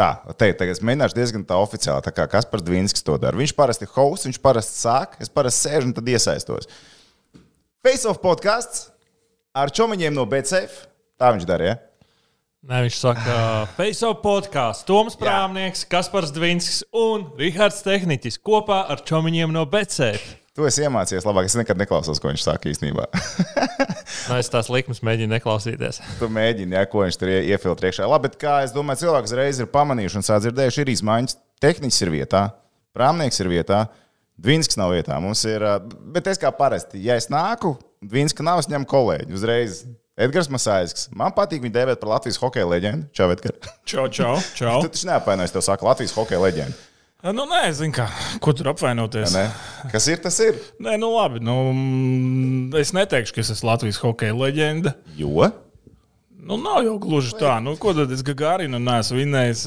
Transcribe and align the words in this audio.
Tā, 0.00 0.14
te, 0.32 0.46
tagad 0.56 0.72
es 0.72 0.80
mēģināšu 0.80 1.16
diezgan 1.18 1.42
tā 1.44 1.58
oficiāli, 1.60 2.00
tā 2.06 2.12
kā 2.16 2.24
Kaspars 2.32 2.64
Dvīnskis 2.64 3.04
to 3.04 3.18
dara. 3.20 3.36
Viņš 3.36 3.52
parasti 3.58 3.84
ir 3.84 3.90
hosts, 3.92 4.30
viņš 4.30 4.38
parasti 4.40 4.78
sāk, 4.80 5.18
es 5.20 5.28
parasti 5.28 5.66
sēžu 5.66 5.90
un 5.90 5.92
tad 5.98 6.08
iesaistos. 6.08 6.70
Face 7.84 8.08
of 8.08 8.22
podkāsts 8.24 8.86
ar 9.52 9.72
čomiņiem 9.76 10.16
no 10.16 10.24
BCF. 10.30 10.86
Tā 11.20 11.34
viņš 11.34 11.44
dara, 11.50 11.68
ja? 11.68 11.76
Nē, 12.64 12.80
viņš 12.86 12.96
saka, 12.96 13.36
Facebook 13.76 14.24
podkāsts, 14.24 14.88
Toms 14.88 15.20
Prāmnieks, 15.20 15.84
Kaspars 15.92 16.32
Dvinskis 16.32 16.80
un 16.96 17.28
Rihards 17.36 17.84
Tehniķis 17.84 18.40
kopā 18.40 18.86
ar 18.88 19.04
čomiņiem 19.04 19.52
no 19.52 19.68
Becēta. 19.68 20.39
Tu 20.58 20.66
esi 20.66 20.82
iemācījies 20.82 21.26
labāk. 21.28 21.46
Es 21.46 21.54
nekad 21.54 21.78
neklausos, 21.78 22.18
ko 22.18 22.32
viņš 22.32 22.46
saka 22.48 22.70
īstenībā. 22.72 23.06
Nu, 24.30 24.36
es 24.36 24.50
tās 24.52 24.68
likmes 24.70 25.00
mēģinu 25.06 25.30
neklausīties. 25.32 26.00
tu 26.20 26.26
mēģini, 26.30 26.74
ja, 26.76 26.82
ko 26.90 27.04
viņš 27.04 27.16
tur 27.18 27.30
ie- 27.30 27.54
iefiltrē 27.54 27.90
iekšā. 27.90 28.06
Labi, 28.10 28.28
bet 28.28 28.36
kā 28.42 28.56
es 28.66 28.74
domāju, 28.74 29.04
cilvēks 29.04 29.32
reiz 29.38 29.60
ir 29.62 29.68
pamanījuši 29.72 30.18
un 30.20 30.26
sadzirdējuši, 30.26 30.82
ir 30.84 30.90
izmaiņas. 30.92 31.36
Tehniķis 31.62 32.02
ir 32.04 32.12
vietā, 32.14 32.42
prāmnieks 32.96 33.40
ir 33.42 33.50
vietā, 33.50 33.80
Dvinskis 34.40 34.78
nav 34.80 34.92
vietā. 34.94 35.16
Mums 35.22 35.42
ir, 35.48 35.64
bet 36.14 36.28
es 36.30 36.38
kā 36.40 36.50
parasti, 36.56 37.00
ja 37.04 37.16
es 37.20 37.30
nāku, 37.32 37.74
Dvinska 38.02 38.44
nav, 38.46 38.62
es 38.62 38.70
ņemu 38.72 38.88
kolēģi 38.90 39.36
uzreiz. 39.36 39.82
Edgars 40.20 40.50
Masāļskis. 40.52 41.08
Man 41.16 41.32
patīk 41.36 41.62
viņu 41.64 41.74
dēvēt 41.78 42.00
par 42.02 42.10
Latvijas 42.16 42.38
hokeja 42.42 42.66
leģendu. 42.68 43.08
Čau, 43.16 43.30
Edgars. 43.32 43.70
Čau, 43.88 44.04
čau. 44.12 44.34
čau. 44.58 44.78
Tu 44.84 44.92
taču 44.92 45.08
neapvainojies, 45.08 45.54
tev 45.54 45.64
saka 45.64 45.86
Latvijas 45.86 46.12
hokeja 46.18 46.42
leģenda. 46.42 46.76
Nu, 47.20 47.44
nē, 47.44 47.66
zinu, 47.76 47.92
kā, 47.92 48.06
ko 48.40 48.54
tur 48.56 48.70
apvainoties. 48.72 49.34
Ne? 49.36 49.48
Kas 49.92 50.06
ir, 50.08 50.20
tas 50.24 50.38
ir. 50.40 50.56
Nē, 50.80 50.96
nu 51.00 51.10
labi. 51.12 51.42
Nu, 51.44 51.56
mm, 51.68 52.78
es 52.80 52.94
neteikšu, 52.96 53.34
ka 53.36 53.42
es 53.42 53.50
esmu 53.52 53.68
Latvijas 53.68 54.00
hokeja 54.00 54.36
leģenda. 54.36 54.94
Jo? 55.18 55.50
Nu, 56.40 56.56
nav 56.56 56.80
jau 56.86 56.94
gluži 57.02 57.34
tā. 57.36 57.58
Nu, 57.60 57.74
ko 57.80 57.92
tad 57.96 58.12
es 58.14 58.22
Gagarinu 58.24 58.80
neesmu 58.80 59.18
vinnējis? 59.20 59.66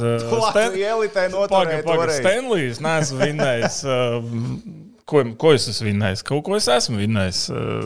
Toreiz. 1.85 2.17
Stanlijs 2.17 2.81
neesmu 2.81 3.19
vinnējis. 3.21 3.77
Ko, 5.05 5.21
ko 5.37 5.51
es 5.53 5.67
esmu 5.69 5.91
vinnējis? 5.91 6.23
Kaut 6.25 6.41
ko 6.47 6.57
es 6.57 6.71
esmu 6.73 6.97
vinnējis. 7.03 7.43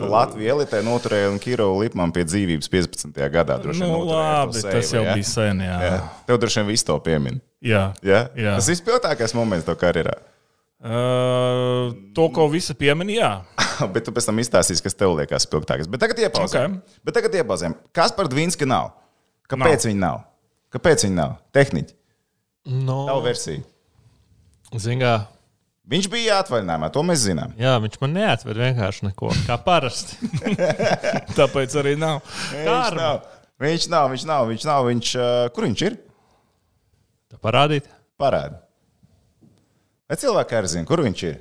Latvijas 0.08 0.54
elitē 0.54 0.80
noturēja 0.86 1.28
un 1.34 1.36
Kirovu 1.42 1.84
Lipmanu 1.84 2.16
pie 2.16 2.24
dzīvības 2.24 2.72
15. 2.72 3.20
gadā. 3.36 3.60
nu, 3.82 3.92
labi, 4.08 4.56
to 4.62 4.72
tas 4.72 4.96
jau 4.96 5.04
ja? 5.04 5.18
bija 5.18 5.28
sen. 5.28 5.60
Jā. 5.68 5.78
Jā. 5.84 6.00
Tev 6.30 6.40
droši 6.40 6.62
vien 6.62 6.72
viss 6.72 6.88
to 6.88 6.96
piemin. 7.04 7.42
Jā. 7.64 7.84
Ja? 8.06 8.20
Jā. 8.38 8.56
Tas 8.58 8.68
ir 8.70 8.78
spilgtākais 8.78 9.34
moments 9.36 9.66
tev 9.66 9.78
karjerā. 9.80 10.14
Uh, 10.78 11.90
to, 12.14 12.28
ko 12.30 12.46
visi 12.52 12.74
pieminēja, 12.78 13.18
jā. 13.18 13.86
Bet 13.94 14.06
tu 14.06 14.12
pēc 14.14 14.28
tam 14.28 14.38
izstāstīsi, 14.42 14.82
kas 14.84 14.94
tev 14.98 15.16
liekas 15.18 15.46
spilgtākais. 15.48 15.88
Bet 15.90 16.02
tagad 16.04 16.20
iepauzēm. 16.22 16.76
Ok. 16.78 17.00
Bet 17.08 17.16
tagad 17.18 17.34
iepauzēm. 17.40 17.74
Kas 17.94 18.14
par 18.14 18.30
Dvīnski 18.30 18.68
nav? 18.68 18.92
Kāpēc 19.50 19.74
Nav. 19.82 19.88
viņi 19.90 20.00
nav? 20.02 20.20
Kāpēc 20.74 21.06
viņi 21.06 21.16
nav? 21.18 21.34
Tehniķi. 21.56 21.94
No, 22.84 23.00
Tavu 23.08 23.24
versiju. 23.26 23.64
Zingā, 24.76 25.16
Viņš 25.88 26.04
bija 26.12 26.34
atvaļinājumā, 26.42 26.90
to 26.92 27.00
mēs 27.08 27.22
zinām. 27.24 27.54
jā, 27.56 27.70
viņš 27.80 27.94
man 28.02 28.10
neatver 28.12 28.58
vienkārši 28.60 29.06
neko. 29.06 29.30
Kā 29.46 29.56
parasti. 29.64 30.18
tāpēc 31.38 31.76
arī 31.80 31.94
nav. 31.96 32.18
Viņš 32.52 32.66
Karma. 32.66 32.98
nav. 33.00 33.22
Viņš 33.64 33.86
nav, 33.94 34.10
viņš 34.12 34.24
nav, 34.28 34.42
viņš 34.50 34.66
nav. 34.68 34.82
Viņš, 34.90 35.12
uh, 35.16 35.46
kur 35.56 35.64
viņš 35.64 35.84
ir? 35.88 35.96
Tā 37.28 37.38
parādīt. 37.44 37.86
Parādi. 38.18 38.56
Vai 40.08 40.16
cilvēki 40.16 40.56
arī 40.56 40.70
zina, 40.72 40.86
kur 40.88 41.02
viņš 41.04 41.22
ir? 41.28 41.36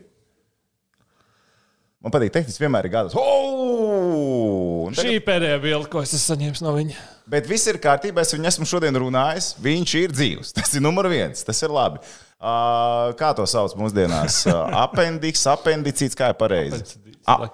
Man 2.03 2.13
patīk, 2.13 2.29
tehniski 2.35 2.61
vienmēr 2.65 2.85
ir 2.87 2.93
gada. 2.93 3.11
Oh! 3.17 4.91
Tagad- 4.91 5.07
Šī 5.07 5.19
pēdējā 5.25 5.57
bilde, 5.63 5.89
ko 5.91 6.01
es 6.03 6.13
esmu 6.13 6.35
saņēmis 6.35 6.61
no 6.63 6.73
viņa. 6.75 6.95
Bet 7.27 7.47
viss 7.49 7.67
ir 7.67 7.79
kārtībā. 7.83 8.21
Es 8.23 8.33
viņu 8.35 8.47
esmu 8.51 8.67
šodien 8.69 8.95
runājis. 8.95 9.49
Viņš 9.63 9.95
ir 10.03 10.13
dzīvs. 10.15 10.53
Tas 10.55 10.73
ir 10.77 10.81
numur 10.85 11.09
viens. 11.11 11.43
Tas 11.43 11.59
ir 11.63 11.73
labi. 11.73 11.99
Uh, 12.37 13.11
kā 13.19 13.33
to 13.35 13.43
sauc 13.49 13.73
mūsdienās? 13.79 14.43
Apendiks, 14.85 15.43
apendicīts, 15.51 16.15
kā 16.15 16.29
ir 16.31 16.37
pareizi? 16.39 16.83
A- 17.27 17.49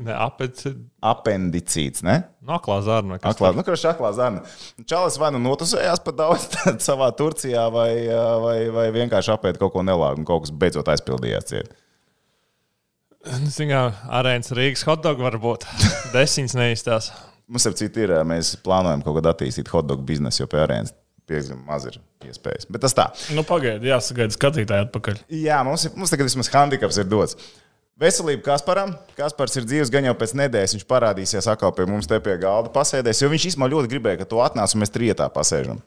ne, 0.00 0.14
apecent, 0.14 0.80
Apendicīts, 1.02 2.04
ne? 2.06 2.20
noklā 2.46 2.78
zārna. 2.86 3.18
kas 3.22 3.36
Aklā, 3.36 3.52
nu, 3.56 3.64
kurš 3.66 3.84
aklā 3.90 4.12
zārna. 4.16 4.42
Čalis 4.88 5.18
vai 5.20 5.32
nu 5.34 5.40
notusējās 5.42 6.02
par 6.06 6.16
daudz 6.18 6.48
tad 6.54 6.80
savā 6.88 7.10
Turcijā, 7.18 7.66
vai, 7.74 7.90
vai, 8.44 8.56
vai 8.74 8.86
vienkārši 8.94 9.34
apēd 9.34 9.60
kaut 9.62 9.74
ko 9.76 9.84
nelāgu 9.86 10.22
un 10.22 10.28
kaut 10.28 10.46
kas 10.46 10.54
beidzot 10.54 10.90
aizpildījās. 10.92 11.50
Ciet. 11.52 11.74
Zinām, 13.54 13.92
arēnas 14.10 14.50
Rīgas 14.56 14.82
hotdog 14.88 15.20
var 15.22 15.38
būt. 15.42 15.68
Desiņas 16.16 16.56
neizstās. 16.58 17.12
Mums 17.52 17.68
ar 17.68 17.76
citu 17.78 18.02
ir, 18.06 18.16
mēs 18.26 18.56
plānojam 18.64 19.02
kaut 19.04 19.18
kādu 19.18 19.30
attīstīt 19.30 19.70
hotdog 19.70 20.02
biznesu, 20.08 20.42
jo 20.42 20.50
pie 20.50 20.62
arēnas 20.64 20.94
piekdien 21.28 21.60
maz 21.66 21.86
ir 21.90 21.98
iespējas. 22.26 22.66
Bet 22.70 22.82
tas 22.84 22.96
tā. 22.96 23.08
Nu, 23.36 23.44
pagaidi, 23.46 23.90
jāsagaida 23.92 24.34
skatītāji 24.34 24.86
atpakaļ. 24.88 25.20
Jā, 25.42 25.60
mums, 25.66 25.86
ir, 25.86 25.94
mums 25.98 26.12
tagad 26.12 26.28
vismaz 26.28 26.50
handicaps 26.52 26.98
ir 27.02 27.08
dots. 27.10 27.38
Veselība 28.00 28.46
Kasparam. 28.46 28.94
Kaspars 29.18 29.58
ir 29.60 29.66
dzīves, 29.68 29.90
gan 29.92 30.06
jau 30.08 30.14
pēc 30.16 30.32
nedēļas 30.40 30.76
viņš 30.78 30.86
parādīsies 30.88 31.48
atkal 31.52 31.74
pie 31.76 31.84
mums 31.88 32.08
te 32.08 32.18
pie 32.24 32.38
galda 32.40 32.72
pasēdēs, 32.72 33.20
jo 33.20 33.28
viņš 33.32 33.50
īstenībā 33.52 33.68
ļoti 33.74 33.90
gribēja, 33.92 34.22
ka 34.22 34.30
tu 34.30 34.40
atnāc 34.42 34.72
un 34.72 34.82
mēs 34.82 34.94
trietā 34.94 35.28
pasēžam. 35.32 35.82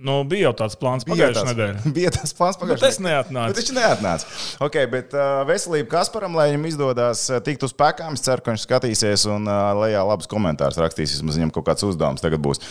Nu, 0.00 0.22
bija 0.24 0.46
jau 0.48 0.54
tāds 0.62 0.78
plāns 0.80 1.04
pagājušajā 1.04 1.50
nedēļā. 1.50 1.90
Bija 1.92 2.10
tas 2.14 2.32
plāns 2.38 2.56
Bet 2.56 2.62
pagājušajā 2.62 2.92
es 2.94 2.98
neatnācu. 3.04 3.52
Bet 3.52 3.60
viņš 3.60 3.72
neatnāca. 3.76 4.30
Okay, 4.64 4.88
bet 4.88 5.12
uh, 5.12 5.42
veselība 5.48 5.90
Kasparam, 5.92 6.38
lai 6.40 6.48
viņam 6.48 6.64
izdodas 6.70 7.26
uh, 7.28 7.42
tikt 7.44 7.66
uz 7.68 7.76
pēkām, 7.76 8.16
es 8.16 8.24
ceru, 8.24 8.40
ka 8.40 8.54
viņš 8.54 8.64
skatīsies 8.64 9.26
un 9.28 9.44
uh, 9.44 9.74
lejā 9.82 10.00
labus 10.08 10.30
komentārus 10.30 10.80
rakstīs. 10.80 11.18
Vismaz 11.18 11.36
viņam 11.36 11.52
kaut 11.52 11.68
kāds 11.68 11.84
uzdevums 11.84 12.24
tagad 12.24 12.40
būs. 12.40 12.64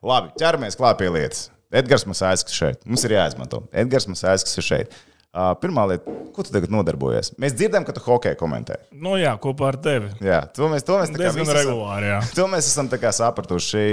Labi, 0.00 0.32
ķeramies 0.40 0.80
klāt 0.80 1.02
pie 1.02 1.12
lietas. 1.12 1.50
Edgars 1.70 2.08
Masāļskis 2.08 2.56
šeit. 2.56 2.80
Mums 2.88 3.04
ir 3.04 3.18
jāizmanto. 3.18 3.60
Edgars 3.76 4.08
Masāļskis 4.08 4.56
ir 4.58 4.68
šeit. 4.70 4.96
Uh, 5.30 5.52
pirmā 5.62 5.84
lieta, 5.86 6.10
ko 6.34 6.42
tu 6.42 6.50
tagad 6.50 6.72
nodarbojies? 6.74 7.28
Mēs 7.38 7.52
dzirdam, 7.54 7.84
ka 7.86 7.92
tu 7.94 8.00
hokeju 8.02 8.34
komentē. 8.40 8.80
Nu, 8.90 9.12
jā, 9.14 9.30
kopā 9.38 9.68
ar 9.68 9.76
tevi. 9.78 10.08
Jā, 10.26 10.40
to 10.50 10.66
mēs, 10.72 10.82
to 10.82 10.96
mēs 10.98 11.12
Diezgan 11.14 11.44
esam- 11.44 11.58
regulāri. 11.60 12.08
Jā. 12.10 12.16
To 12.40 12.46
mēs 12.50 12.66
esam 12.66 12.88
sapratuši. 12.90 13.84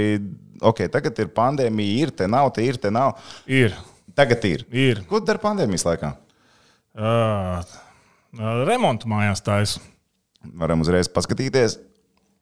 Okay, 0.58 0.90
tagad 0.90 1.20
ir 1.22 1.30
pandēmija, 1.30 2.00
ir 2.02 2.10
te 2.10 2.26
nav, 2.26 2.50
te 2.56 2.64
ir, 2.66 2.80
te 2.82 2.90
nav. 2.90 3.20
Ir. 3.46 3.76
Tagad 4.18 4.42
ir. 4.50 4.64
ir. 4.74 5.04
Ko 5.06 5.20
tu 5.20 5.28
dari 5.30 5.38
pandēmijas 5.38 5.86
laikā? 5.86 6.10
Uh, 6.98 7.62
remontu 8.66 9.06
mājās 9.06 9.38
taisa. 9.46 9.78
Varam 10.58 10.82
uzreiz 10.82 11.06
paskatīties. 11.06 11.78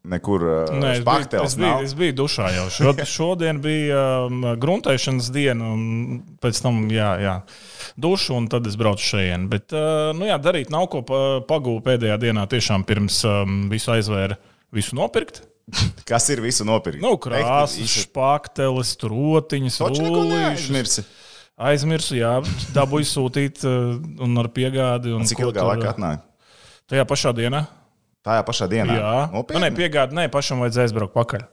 Nekur 0.07 0.45
Nē, 0.71 0.93
es, 0.95 1.01
biju, 1.03 1.41
es, 1.43 1.55
biju, 1.59 1.73
es 1.83 1.95
biju 1.99 2.15
dušā 2.21 2.47
jau. 2.55 2.67
Šod, 2.71 3.01
šodien 3.17 3.59
bija 3.65 4.03
um, 4.29 4.45
gruntēšanas 4.63 5.33
diena, 5.35 5.73
un 5.75 6.21
pēc 6.43 6.61
tam 6.63 6.85
jā, 6.95 7.09
jā, 7.25 7.33
dušu, 7.99 8.37
un 8.39 8.47
tad 8.53 8.69
es 8.71 8.79
braucu 8.79 9.03
šeit. 9.03 9.49
Bet, 9.51 9.75
uh, 9.75 10.13
nu 10.15 10.29
jā, 10.29 10.37
darīt 10.39 10.71
nav 10.71 10.87
ko 10.93 11.03
pa- 11.07 11.41
pagūt 11.49 11.83
pēdējā 11.89 12.21
dienā, 12.23 12.47
tiešām 12.53 12.87
pirms 12.87 13.19
um, 13.27 13.65
visu 13.73 13.91
aizvēra, 13.97 14.39
visu 14.75 14.95
nopirkt. 14.99 15.43
Kas 16.09 16.29
ir 16.31 16.39
visu 16.45 16.63
nopirkt? 16.69 17.03
Nu, 17.03 17.17
krāsas, 17.19 17.97
špakteles, 18.05 18.95
rotiņas, 19.03 19.81
Taču 19.83 20.05
neko 20.07 20.21
rullīšas. 20.21 20.37
neaizmirsi. 20.47 21.07
Aizmirsu, 21.67 22.19
jā, 22.21 22.37
dabūju 22.77 23.09
sūtīt 23.11 23.65
uh, 23.67 23.97
un 24.23 24.39
ar 24.39 24.53
piegādi. 24.55 25.11
Un 25.17 25.27
Cik 25.27 25.41
ko 25.41 25.49
ilgā 25.49 25.65
laikā 25.73 25.95
atnāk? 25.97 26.23
Tajā 26.87 27.03
pašā 27.09 27.33
dienā. 27.35 27.65
Tajā 28.27 28.43
pašā 28.47 28.69
dienā. 28.73 28.99
Jā, 28.99 29.15
nu, 29.31 29.41
Nopietni? 29.41 29.63
nē, 29.63 29.73
piegādi, 29.79 30.19
nē, 30.19 30.29
pašam 30.35 30.65
vajadzēja 30.65 30.91
aizbraukt 30.91 31.15
pakaļ. 31.15 31.47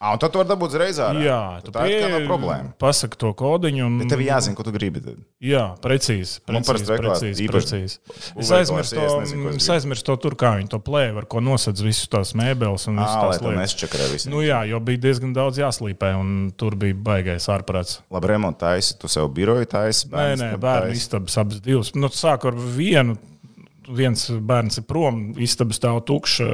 Ah, 0.00 0.14
un 0.14 0.20
tad 0.22 0.32
tu 0.32 0.40
vari 0.40 0.48
dabūt 0.48 0.72
ārā. 0.80 1.20
Jā, 1.20 1.38
tu 1.60 1.72
tā 1.74 1.82
ir 1.84 2.00
kāda 2.00 2.20
problēma. 2.24 2.70
Pasaka 2.80 3.18
to 3.20 3.34
kodiņu. 3.36 3.82
Un, 3.84 3.98
Bet 4.00 4.08
tev 4.08 4.22
jāzina, 4.24 4.56
ko 4.56 4.64
tu 4.64 4.72
gribi. 4.72 5.02
Tad. 5.04 5.18
Jā, 5.44 5.64
precīzi. 5.84 6.38
Parasti 6.48 6.86
precīzi, 6.96 6.96
precīzi, 7.04 7.48
precīzi. 7.52 7.98
Es 8.40 8.52
aizmirsu 8.56 8.96
es 8.96 9.12
to, 9.28 9.42
es 9.58 9.68
aizmirsu 9.74 10.06
to 10.08 10.16
tur, 10.24 10.38
kā 10.40 10.54
viņi 10.56 10.72
to 10.72 10.80
plēja, 10.80 11.12
ar 11.20 11.28
ko 11.28 11.44
nosedz 11.44 11.84
visus 11.84 12.08
tās 12.08 12.32
mēbeles 12.32 12.88
un 12.88 12.96
visas 12.96 13.12
tās 13.12 13.44
lietas. 13.44 13.60
nesčakarē 13.60 14.08
visu. 14.14 14.32
Nu 14.32 14.40
jā, 14.40 14.62
jo 14.72 14.80
bija 14.88 15.02
diezgan 15.04 15.36
daudz 15.36 15.60
jāslīpē, 15.60 16.14
un 16.16 16.48
tur 16.56 16.80
bija 16.80 16.96
baigais 16.96 17.50
ārprāts. 17.52 17.98
Labi, 18.08 18.32
remontu 18.32 18.64
taisi, 18.64 18.96
tu 18.96 19.10
sev 19.12 19.28
biroju 19.36 19.68
taisi. 19.68 20.08
Nē, 20.14 20.30
nē, 20.40 20.54
bērnu 20.64 20.96
istabas 20.96 21.36
abas 21.44 21.60
divas. 21.60 21.92
Nu, 21.92 22.08
sāku 22.08 22.48
ar 22.48 22.56
vienu. 22.56 23.20
Viens 23.96 24.26
bērns 24.30 24.80
ir 24.80 24.86
prom, 24.88 25.22
istaba 25.42 25.74
stāv 25.76 26.02
tukša, 26.08 26.50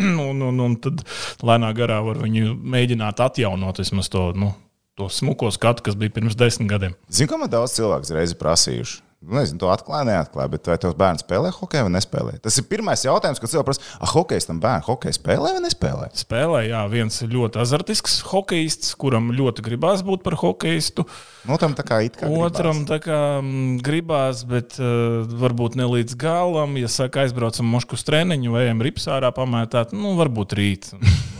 un, 0.30 0.40
un, 0.48 0.64
un 0.64 0.78
tad 0.82 1.04
lēnā 1.46 1.70
garā 1.76 2.00
var 2.06 2.22
viņu 2.22 2.56
mēģināt 2.56 3.22
atjaunot 3.26 3.82
vismaz 3.82 4.10
to, 4.12 4.30
nu, 4.38 4.52
to 4.98 5.10
smuko 5.12 5.52
skatu, 5.54 5.84
kas 5.86 5.98
bija 5.98 6.16
pirms 6.18 6.38
desmit 6.38 6.70
gadiem. 6.72 6.98
Zinu, 7.08 7.30
ka 7.30 7.40
man 7.40 7.52
daudz 7.52 7.78
cilvēku 7.78 8.16
reizi 8.16 8.38
prasījuši. 8.40 9.00
Nezinu, 9.20 9.58
to 9.60 9.68
atklāja, 9.68 10.06
neatklāja, 10.08 10.48
bet 10.48 10.68
vai 10.70 10.78
tos 10.80 10.94
bērns 10.96 11.20
spēlē 11.26 11.50
hokeju 11.52 11.84
vai 11.84 11.92
nespēlē? 11.92 12.38
Tas 12.40 12.56
ir 12.56 12.64
pirmais 12.70 13.02
jautājums, 13.04 13.36
kad 13.42 13.52
cilvēks 13.52 13.66
prasa, 13.68 13.82
ah, 14.00 14.12
hokejs 14.14 14.48
tam 14.48 14.62
bērnam 14.62 14.86
hokeju 14.86 15.18
spēlē 15.18 15.50
vai 15.58 15.60
nespēlē? 15.60 16.06
Spēlē, 16.16 16.62
jā, 16.70 16.80
viens 16.88 17.20
ļoti 17.28 17.60
azartisks 17.60 18.14
hokejists, 18.30 18.94
kuram 18.96 19.28
ļoti 19.36 19.66
gribās 19.66 20.00
būt 20.08 20.24
par 20.24 20.38
hokejistu. 20.40 21.04
Nu, 21.48 21.56
tam 21.60 21.72
tā 21.78 21.84
kā 21.88 22.00
it 22.04 22.18
kā. 22.20 22.28
Otram 22.28 22.82
tā 22.88 22.98
kā 23.00 23.18
mm, 23.40 23.78
gribās, 23.84 24.42
bet 24.48 24.76
uh, 24.80 25.24
varbūt 25.40 25.78
ne 25.80 25.86
līdz 25.88 26.16
galam. 26.20 26.76
Ja 26.80 26.90
saka, 26.92 27.24
aizbraucam 27.24 27.68
mušku 27.72 27.96
uz 27.96 28.04
treniņu 28.04 28.52
vai 28.52 28.66
ejam 28.66 28.82
ripsārā 28.84 29.30
pamētāt, 29.36 29.94
nu, 29.96 30.12
varbūt 30.18 30.52
rīt. 30.58 30.90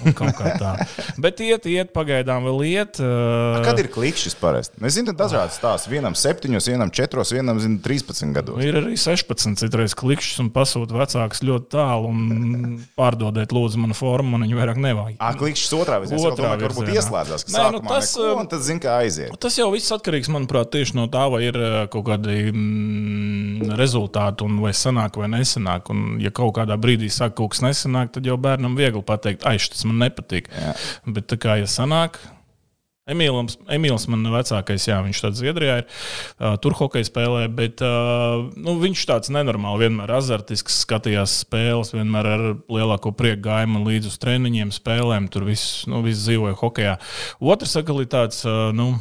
Nu, 0.01 0.15
kaut 0.19 0.33
kā 0.39 0.55
tā. 0.57 0.71
bet 1.21 1.43
iet, 1.45 1.67
iet, 1.69 1.91
pagaidām 1.93 2.47
vēl 2.49 2.63
iet. 2.71 3.01
Uh, 3.03 3.61
Kad 3.67 3.83
ir 3.83 3.91
klikšķis 3.93 4.39
parasti? 4.41 4.81
Mēs 4.81 4.97
zinām, 4.97 5.19
dažādas 5.21 5.59
stāstus. 5.61 5.91
Vienam 5.93 6.17
septiņos, 6.17 6.71
vienam 6.73 6.93
četros, 6.95 7.35
vienam 7.37 7.61
zin, 7.61 7.77
13 7.85 8.33
gados. 8.37 8.57
Ir 8.65 8.81
arī 8.81 8.97
16, 8.97 9.61
citreiz 9.61 9.93
klikšķis 10.01 10.41
un 10.47 10.49
pasūta 10.55 10.97
vecāks 10.97 11.45
ļoti 11.45 11.69
tālu 11.77 12.09
un 12.15 12.25
pārdodiet, 13.01 13.53
lūdzu, 13.53 13.83
manu 13.85 13.99
formu. 13.99 14.33
Man 14.39 14.47
viņu 14.49 14.63
vairāk 14.63 14.81
nevajag. 14.81 15.21
Ah, 15.21 15.37
klikšķis 15.37 15.77
otrā 15.77 16.01
visā. 16.07 16.17
Otrā 16.17 16.33
Otrā 16.41 16.55
varbūt 16.57 16.87
virzienā. 16.89 17.03
ieslēdzās, 17.05 17.45
ka 17.45 17.53
Nē, 17.59 17.63
nu, 17.75 17.81
tas, 17.85 18.15
neko, 18.17 18.33
un 18.41 18.49
tad 18.49 18.65
zina, 18.65 18.81
kā 18.87 18.97
aiziet. 19.05 19.37
Tas 19.43 19.57
jau 19.61 19.69
viss 19.75 19.90
atkarīgs, 19.95 20.31
manuprāt, 20.33 20.73
tieši 20.75 20.97
no 20.99 21.07
tā, 21.13 21.27
vai 21.33 21.43
ir 21.47 21.59
eh, 21.61 21.77
kaut 21.93 22.07
kādi 22.09 22.51
mm, 22.51 23.75
rezultāti, 23.81 24.47
un 24.47 24.59
vai 24.65 24.75
sanāk 24.77 25.21
vai 25.21 25.31
nesanāk. 25.33 25.93
Un, 25.95 26.19
ja 26.23 26.33
kaut 26.35 26.57
kādā 26.59 26.79
brīdī 26.81 27.11
saka, 27.13 27.35
ka 27.35 27.43
kaut 27.43 27.55
kas 27.55 27.65
nesanāk, 27.67 28.13
tad 28.17 28.29
jau 28.29 28.39
bērnam 28.41 28.77
viegli 28.79 29.03
pateikt, 29.07 29.47
ai, 29.49 29.59
tas 29.61 29.87
man 29.89 30.01
nepatīk. 30.07 30.51
Bet 31.07 31.31
tā 31.31 31.41
kā 31.41 31.61
ja 31.61 31.71
sanāk. 31.71 32.21
Emīls, 33.11 33.57
Emīls 33.73 34.05
man 34.11 34.23
vecākais, 34.31 34.87
jā, 34.87 34.99
viņš 35.03 35.23
tāds 35.25 35.41
Zviedrijā 35.41 35.81
ir. 35.81 35.87
Uh, 36.39 36.55
tur 36.63 36.77
hokeja 36.79 37.09
spēlē, 37.09 37.47
bet 37.57 37.83
uh, 37.85 38.45
nu, 38.61 38.77
viņš 38.83 39.05
tāds 39.09 39.33
nenormāli, 39.35 39.87
vienmēr 39.87 40.13
azartisks, 40.19 40.83
skatījās 40.85 41.41
spēles, 41.47 41.95
vienmēr 41.97 42.31
ar 42.35 42.45
lielāko 42.71 43.15
prieku 43.17 43.49
gāja 43.49 43.71
man 43.71 43.87
līdzi 43.89 44.13
uz 44.13 44.19
treniņiem, 44.23 44.75
spēlēm. 44.77 45.31
Tur 45.33 45.49
viss, 45.49 45.83
nu, 45.91 46.05
viss 46.07 46.27
dzīvoja 46.27 46.59
hokeja. 46.61 46.99
Otrs 47.41 47.75
saka, 47.79 47.97
ir 47.99 48.11
tāds, 48.13 48.45
uh, 48.47 48.69
nu, 48.77 48.93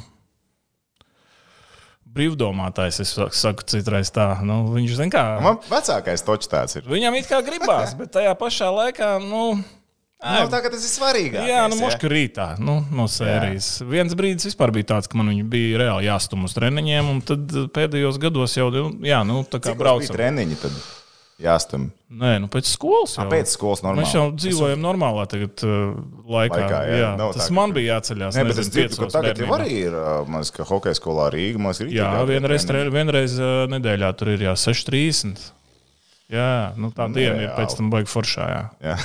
brīvdomātājs, 2.20 3.02
es 3.02 3.16
saku 3.40 3.66
citreiz 3.72 4.12
tā. 4.14 4.34
Nu, 4.46 4.62
viņš 4.76 5.00
zina, 5.00 5.16
kā. 5.16 5.26
Man 5.44 5.60
vecākais 5.72 6.28
točs 6.28 6.52
tāds 6.52 6.80
ir. 6.80 6.88
Viņam 6.92 7.18
it 7.20 7.32
kā 7.32 7.42
gribās, 7.46 7.96
bet 7.98 8.14
tajā 8.20 8.36
pašā 8.40 8.70
laikā, 8.76 9.16
nu. 9.24 9.50
Nu, 10.20 10.50
tā 10.52 10.60
kā 10.60 10.68
tas 10.68 10.84
ir 10.84 10.92
svarīgi. 10.92 11.40
Jā, 11.48 11.62
nu, 11.72 11.78
moška 11.80 12.10
rītā 12.12 12.50
nu, 12.60 12.82
no 12.92 13.06
sērijas. 13.08 13.70
Jā. 13.80 13.88
Viens 13.88 14.16
brīdis 14.20 14.50
vispār 14.50 14.74
bija 14.76 14.90
tāds, 14.92 15.08
ka 15.08 15.16
man 15.16 15.32
viņa 15.32 15.46
bija 15.48 15.80
reāli 15.80 16.10
jāstum 16.10 16.44
uz 16.44 16.56
treniņiem, 16.58 17.12
un 17.14 17.22
tad 17.24 17.54
pēdējos 17.76 18.20
gados 18.20 18.58
jau, 18.60 18.68
nu, 18.74 18.90
jā, 19.08 19.22
nu, 19.24 19.46
tā 19.48 19.62
kā 19.64 19.78
braucam. 19.80 20.12
Treniņi 20.18 20.60
tad 20.60 20.76
jāstum. 21.44 21.90
Nē, 22.10 22.32
nu 22.42 22.50
pēc 22.52 22.68
skolas 22.72 23.14
jau. 23.18 23.26
A, 23.28 23.30
pēc 23.32 23.52
skolas 23.54 23.84
normāli. 23.86 24.04
Mēs 24.04 24.16
jau 24.18 24.24
dzīvojam 24.34 24.82
normālā 24.82 25.28
tagad, 25.30 25.62
uh, 25.68 25.94
laikā. 26.26 26.58
Laikā, 26.58 26.80
jā. 26.90 26.98
jā. 27.04 27.12
Tas 27.20 27.44
tā, 27.44 27.48
ka- 27.48 27.58
man 27.60 27.76
bija 27.76 28.00
jāceļās. 28.00 28.40
Nē, 28.40 28.48
bet 28.50 28.62
es 28.64 28.72
dzirdu, 28.74 28.98
ka 29.04 29.12
tagad 29.14 29.38
jau 29.40 29.46
bērnībā. 29.46 29.60
arī 29.62 29.78
ir, 29.86 30.00
man 30.26 30.42
liekas, 30.42 30.56
ka 30.58 30.68
hokeja 30.72 30.98
skolā 30.98 31.30
Rīga, 31.36 31.62
man 31.62 31.76
liekas, 31.78 31.94
Jā, 31.94 32.10
vienreiz, 32.30 32.66
vienreiz 32.96 33.38
uh, 33.40 33.64
nedēļā 33.76 34.12
tur 34.20 34.34
ir 34.34 34.48
jā, 34.50 34.56
6.30. 34.58 35.48
Jā, 36.30 36.76
nu, 36.78 36.92
tā 36.94 37.08
diena 37.10 37.40
ir 37.40 37.48
jā. 37.48 37.54
pēc 37.58 37.74
tam 37.74 37.88
baigta 37.90 38.12
foršā. 38.12 38.48
Jā. 38.52 38.64
Jā. 38.86 38.96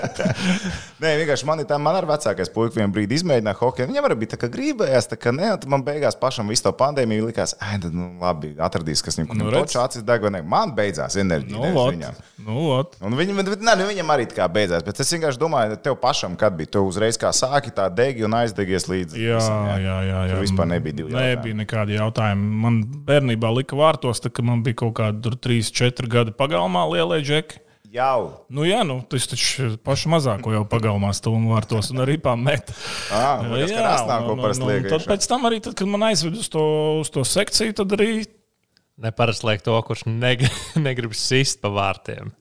Nē, 1.02 1.10
vienkārši 1.20 1.44
man, 1.48 1.60
ir 1.60 1.68
tā, 1.68 1.76
man 1.76 1.98
ar 1.98 2.06
vecākais 2.08 2.48
puisis 2.54 2.78
vienā 2.78 2.88
brīdī 2.94 3.18
izmēģināja 3.18 3.58
hokeju. 3.58 3.88
Viņam 3.90 4.08
arī 4.08 4.16
bija 4.22 4.32
tā, 4.32 4.38
ka 4.40 4.48
gribējās, 4.52 5.10
tā, 5.10 5.18
ka 5.20 5.34
ne, 5.36 5.50
un 5.52 5.74
man 5.74 5.84
beigās 5.84 6.16
pašam 6.20 6.48
visu 6.48 6.64
to 6.64 6.72
pandēmiju 6.80 7.28
likās, 7.28 7.52
ah, 7.60 7.74
tad, 7.82 7.92
nu, 7.92 8.14
labi, 8.22 8.54
atradīs, 8.56 9.04
kas 9.04 9.20
viņam 9.20 9.36
Nu, 9.40 9.50
nu, 9.50 9.60
tur 9.68 9.82
acis 9.84 10.04
deg, 10.04 10.24
vai 10.24 10.32
ne. 10.34 10.40
Man 10.46 10.72
beidzās 10.76 11.16
enerģija. 11.20 11.60
Nu, 11.60 11.74
vot, 11.76 11.92
viņam. 11.94 12.16
nu, 12.46 12.56
vot. 12.70 12.96
Un 13.04 13.16
viņam, 13.16 13.42
bet, 13.44 13.62
ne, 13.64 13.76
nu, 13.76 13.86
viņam 13.92 14.12
arī 14.16 14.26
tā 14.30 14.40
kā 14.40 14.48
beidzās. 14.52 14.84
Bet 14.86 15.00
es 15.04 15.12
vienkārši 15.12 15.40
domāju, 15.40 15.76
tev 15.84 15.96
pašam, 16.00 16.40
kad 16.40 16.56
bija. 16.56 16.70
Tu 16.70 16.82
uzreiz 16.86 17.16
kā 17.18 17.32
sāki 17.34 17.72
tā 17.74 17.88
degi 17.90 18.22
un 18.22 18.36
aizdegies 18.38 18.84
līdz 18.86 19.16
Jā, 19.18 19.38
visam, 19.40 19.64
jā, 19.66 19.78
jā. 19.82 19.96
jā. 20.06 20.20
Tur 20.30 20.42
vispār 20.44 20.68
nebija 20.70 20.96
divi. 21.00 21.14
Nebija 21.16 21.58
nekādi 21.58 21.96
jautājumi. 21.96 22.50
Man 22.64 22.76
bērnībā 23.08 23.50
lika 23.56 23.78
vārtos, 23.78 24.22
tā, 24.22 24.30
ka 24.30 24.44
man 24.46 24.62
bija 24.66 24.78
kaut 24.84 24.94
kādi 25.00 25.34
3, 25.34 25.72
4 25.80 26.12
gadi 26.12 26.29
pagalmā 26.36 26.86
lielie 26.92 27.20
džeki. 27.24 27.64
Jau. 27.90 28.46
Nu, 28.54 28.62
jā, 28.62 28.84
nu, 28.86 29.00
tas 29.10 29.24
taču 29.26 29.72
pašu 29.82 30.12
mazāko 30.12 30.52
jau 30.54 30.62
pagalmā 30.70 31.10
stūmu 31.16 31.56
vārtos 31.56 31.88
un 31.90 32.04
arī 32.04 32.20
pameta. 32.22 32.76
Ah, 33.10 33.42
nu, 33.42 33.56
tas, 33.58 33.72
ka 33.74 33.82
rasnāko 33.82 34.36
parasti 34.38 34.68
liek 34.68 34.86
tad 34.92 35.06
pēc 35.10 35.26
tam 35.26 35.48
arī, 35.50 35.58
tad, 35.64 35.74
kad 35.80 35.90
man 35.90 36.06
aizved 36.06 36.38
uz 36.38 36.46
to, 36.52 36.62
uz 37.02 37.10
to 37.10 37.26
sekciju, 37.26 37.74
tad 37.82 37.96
arī 37.98 38.12
Neparasti 39.00 39.46
liek 39.48 39.62
to, 39.64 39.74
kurš 39.86 40.04
neg 40.06 40.44
negrib 40.86 41.14
sist 41.16 41.62
pa 41.62 41.70
vārtiem. 41.72 42.34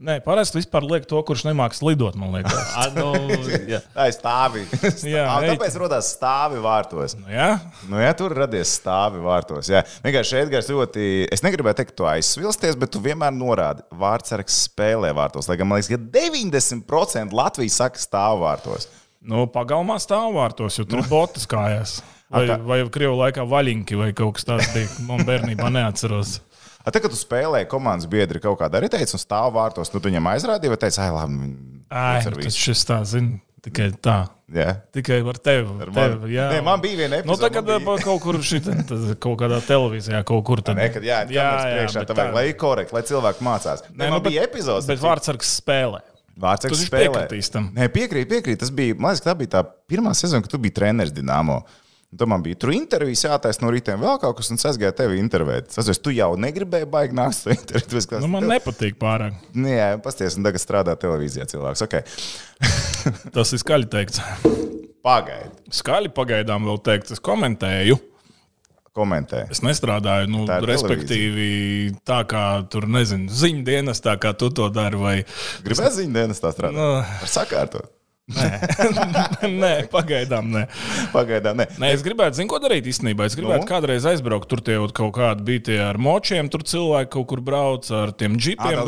Nē, 0.00 0.14
parasti 0.24 0.56
vispār 0.56 0.80
liek 0.88 1.04
to, 1.04 1.18
kurš 1.28 1.42
nemāks 1.44 1.82
lidot, 1.84 2.14
man 2.16 2.30
liekas. 2.32 2.54
A, 2.80 2.86
nu, 2.94 3.10
jā. 3.68 3.82
Tā 3.92 4.06
ir 4.08 4.14
stāvi. 4.16 4.62
Jā, 5.12 5.26
Ah, 5.28 5.42
ej. 5.44 5.50
tāpēc 5.52 5.74
radās 5.82 6.08
stāvi 6.14 6.62
vārtos. 6.64 7.18
Nu, 7.20 7.28
jā, 7.28 7.50
Nu, 7.90 7.98
jā, 8.00 8.14
tur 8.16 8.32
radies 8.32 8.72
stāvi 8.80 9.20
vārtos. 9.20 9.68
Jā. 9.68 9.82
Vienkārši 10.06 10.38
Edgars 10.40 10.70
ļoti. 10.72 11.08
Es 11.36 11.44
negribēju 11.44 11.76
teikt, 11.82 11.92
ka 11.92 11.98
tu 12.00 12.08
aizsvilsties, 12.08 12.78
bet 12.80 12.94
tu 12.96 13.02
vienmēr 13.04 13.34
norādi, 13.36 13.84
ka 13.92 14.00
vārdsargs 14.00 14.62
spēlē 14.70 15.12
vārtos. 15.20 15.50
Lai 15.52 15.58
gan 15.60 15.68
man 15.68 15.82
liekas, 15.82 15.92
ka 15.92 16.00
90% 16.16 17.36
Latvijas 17.36 17.76
saka 17.82 18.00
stāv 18.00 18.40
vārtos. 18.46 18.88
nu, 19.20 19.44
pagalmā 19.52 19.98
stāv 20.00 20.32
vārtos, 20.32 20.80
jo 20.80 20.88
tur 20.88 21.02
ir 21.04 21.10
botas 21.12 21.44
kājās. 21.50 21.98
Vai, 22.30 22.46
vai 22.64 22.76
krievu 22.94 23.16
laikā 23.18 23.42
vaļinki 23.50 23.96
vai 23.98 24.12
kaut 24.16 24.36
kas 24.38 24.46
tāds 24.48 24.68
bija. 24.72 24.88
Man 25.08 25.26
bērnībā 25.28 25.68
neatceros. 25.74 26.38
A, 26.84 26.90
Tad, 26.90 27.02
kad 27.04 27.10
tu 27.12 27.18
spēlēji 27.20 27.68
komandas 27.68 28.08
biedri 28.10 28.40
kaut 28.40 28.58
kādā 28.60 28.80
arī 28.80 28.88
teici, 28.88 29.12
un 29.16 29.20
stāv 29.20 29.50
vārtos, 29.52 29.90
nu, 29.92 30.00
tu 30.00 30.08
viņam 30.08 30.30
aizrādīji, 30.32 30.72
vai 30.72 30.78
teici, 30.80 31.00
ah, 31.02 31.10
labi, 31.12 32.44
tas 32.46 32.56
šis 32.56 32.84
tā, 32.88 33.00
zini, 33.04 33.40
tikai 33.64 33.90
tā. 34.00 34.22
Jā. 34.50 34.72
Tikai 34.90 35.20
ar 35.22 35.36
tevi. 35.38 35.68
Ar 35.84 35.90
tevi 35.94 36.14
mani. 36.18 36.32
jā. 36.34 36.46
Nē, 36.50 36.62
man 36.66 36.80
bija 36.82 36.96
viena 36.98 37.20
Nu, 37.20 37.36
epizode, 37.36 37.42
tā, 37.44 37.50
kad 37.54 37.68
man 37.68 37.76
bija- 37.84 37.96
bija... 38.00 38.04
kaut 38.08 38.22
kur 38.24 38.38
tad 38.42 39.04
kaut 39.22 39.36
kādā 39.38 39.60
televīzijā, 39.62 40.24
kaut 40.26 40.42
kur 40.48 40.62
tad. 40.64 40.74
Nē, 40.80 40.88
kad 40.92 41.02
jā, 41.06 41.20
jā, 41.30 41.44
jā, 41.44 41.76
priekšā, 41.76 42.02
tā 42.08 42.16
vajag, 42.18 42.34
lai 42.34 42.44
ir 42.48 42.56
korekti, 42.58 42.96
lai 42.96 43.02
cilvēki 43.06 43.44
mācās. 43.46 43.84
Nē, 43.92 43.94
Nē, 43.94 44.08
man 44.10 44.16
nu, 44.18 44.24
bija 44.26 44.40
bet- 44.40 44.50
epizodes. 44.50 44.88
Bet 44.90 44.98
vārdsargs 45.04 45.52
spēlē. 45.60 46.00
Taču 46.40 46.74
spēlē. 46.80 47.28
piekrīt, 47.92 48.26
piekrīt. 48.30 48.58
Tas 48.64 48.70
bija, 48.72 48.94
man 48.98 49.12
liekas, 49.12 49.22
tā 49.26 49.34
bija 49.36 49.50
tā 49.58 49.62
pirmā 49.86 50.14
sezona, 50.16 50.40
kad 50.42 50.50
tu 50.50 50.58
biji 50.58 50.72
treneris 50.80 51.12
Dienāmo. 51.12 51.60
Tad 52.10 52.26
man 52.26 52.42
bija 52.42 52.58
tur 52.58 52.72
intervijas 52.74 53.20
jātaisa 53.22 53.62
no 53.62 53.70
rītiem, 53.70 54.00
vēl 54.02 54.16
kaut 54.18 54.40
kas, 54.40 54.48
un 54.50 54.58
es 54.58 54.66
aizgāju 54.66 54.96
tevi 54.98 55.20
intervēt. 55.22 55.68
Es 55.70 55.76
saprotu, 55.78 56.02
tu 56.08 56.14
jau 56.16 56.32
negribēji 56.42 56.88
baigt 56.90 57.14
nākt 57.14 57.36
uz 57.36 57.44
to 57.44 57.54
interviju. 57.54 58.18
Nu, 58.24 58.30
man 58.32 58.48
nepatīk 58.50 58.96
pārāk. 58.98 59.36
Nē, 59.54 59.76
pasties, 60.02 60.34
un 60.34 60.46
tagad 60.48 60.62
strādā 60.62 60.96
televīzijā 60.98 61.46
cilvēks. 61.52 61.84
Okay. 61.86 62.02
Tas 63.36 63.54
ir 63.54 63.62
skaļi 63.62 63.86
teikts. 63.94 64.18
Pagaidi, 65.06 65.54
Skaļi 65.78 66.10
pagaidām 66.16 66.66
vēl 66.66 66.82
teikt, 66.90 67.14
es 67.14 67.22
komentēju. 67.24 68.00
komentē. 68.92 69.44
Es 69.54 69.62
nestrādāju, 69.62 70.26
nu, 70.34 70.42
Tā 70.50 70.58
respektīvi, 70.66 71.94
tā 72.04 72.24
kā 72.28 72.42
tur, 72.68 72.90
nezinu, 72.90 73.30
ziņu 73.30 73.62
dienas, 73.64 74.02
tā 74.02 74.18
kā 74.20 74.34
tu 74.34 74.50
to 74.50 74.66
dari. 74.74 74.98
Vai... 74.98 75.14
Gribēji 75.62 76.02
ziņu 76.02 76.18
dienas 76.18 76.42
tā 76.42 76.50
strādāt? 76.52 76.76
Nu. 76.76 76.90
Ar 77.06 77.30
sakārtot. 77.30 77.94
nē, 79.62 79.72
pagaidām, 79.92 80.50
nē. 80.54 80.64
Pagaidām, 81.14 81.60
nē. 81.60 81.66
Nē, 81.82 81.92
es 81.96 82.04
gribētu, 82.06 82.38
zinu, 82.40 82.50
ko 82.52 82.60
darīt 82.62 82.88
īstenībā. 82.90 83.26
Es 83.28 83.36
gribētu 83.38 83.64
Nu? 83.64 83.68
kādreiz 83.68 84.06
aizbraukt. 84.08 84.48
Tur 84.50 84.62
tie 84.64 84.78
kaut 84.96 85.12
kādi 85.16 85.44
bija 85.46 85.64
tie 85.70 85.78
ar 85.84 85.98
močiem, 86.00 86.48
tur 86.52 86.64
cilvēki 86.66 87.12
kaut 87.16 87.28
kur 87.30 87.42
brauc, 87.44 87.86
ar 87.94 88.12
tiem 88.16 88.36
džipiem 88.40 88.82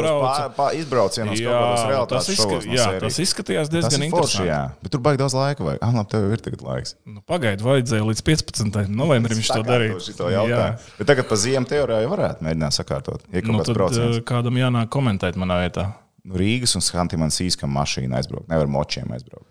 izbraucienos 0.79 1.41
Jā, 1.41 1.53
kādos 1.53 2.13
tas, 2.13 2.31
izska 2.33 2.59
no 2.59 2.61
jā, 2.77 2.87
tas 3.03 3.19
izskatījās 3.23 3.71
Tas 3.71 3.75
diezgan 3.75 4.05
forši, 4.11 4.11
interesanti. 4.11 4.49
jā. 4.51 4.61
Bet 4.83 4.95
tur 4.95 5.03
baigi 5.05 5.23
daudz 5.23 5.37
laika 5.37 5.67
vajag. 5.67 5.81
Ah, 5.83 5.95
labi, 5.97 6.11
tev 6.13 6.29
ir 6.37 6.45
tagad 6.45 6.65
laiks. 6.67 6.95
Nu, 7.09 7.23
Pagaidu, 7.27 7.67
vajadzēja 7.67 8.07
līdz 8.09 8.25
15. 8.29 8.93
novembrim 8.93 9.41
viņš 9.41 9.53
to 9.53 9.63
darīja. 9.67 10.69
Bet 10.99 11.11
tagad 11.11 11.29
pa 11.31 11.39
ziemu 11.41 11.69
teoriju 11.69 12.13
varētu 12.13 12.47
mēģināt 12.47 12.79
sakārtot. 12.79 13.27
Ja 13.33 13.43
Nu, 13.53 13.61
tad 13.61 13.77
eh, 13.77 14.21
kādam 14.25 14.57
jānāk 14.57 14.89
komentēt 14.93 15.37
manā 15.41 15.61
vietā. 15.65 15.91
Nu, 16.23 16.37
Rīgas 16.39 16.77
un 16.79 16.85
Hantimans 16.95 17.41
īskam 17.43 17.73
mašīna 17.75 18.21
aizbraukt. 18.21 18.49
Nevar 18.53 18.69
močiem 18.71 19.11
aizbraukt. 19.15 19.49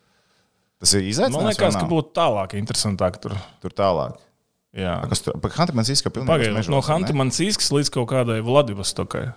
Tas 0.82 0.94
ir 0.96 1.04
Man 1.04 1.12
izaicinājums. 1.12 1.50
liekas, 1.51 1.75
vai 1.75 1.84
ka 1.84 1.90
būtu 1.92 2.13
tālāk 2.18 2.56
interesantāk 2.58 3.20
tur. 3.22 3.36
tur 3.62 3.75
tālāk. 3.75 4.16
Jā. 4.74 4.96
Kas 5.12 5.22
tur? 5.25 5.36
Hantimans 5.58 5.92
īskam 5.92 6.13
pilnīgi. 6.16 6.32
Pagaidiet, 6.32 6.70
no 6.72 6.80
Hantimansīskas 6.86 7.72
līdz 7.75 7.92
kaut 7.92 8.08
kādai 8.13 8.40
Vladivostokai. 8.46 9.28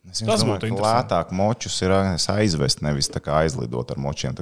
Tas 0.00 0.22
Tas 0.24 0.42
būtu 0.48 0.70
būtu 0.72 0.80
lētāk. 0.80 1.28
Močus 1.36 1.74
ir 1.84 1.92
aizvest, 1.92 2.80
nevis 2.80 3.10
aizlidot 3.12 3.90
ar 3.92 3.98
močiem. 4.00 4.32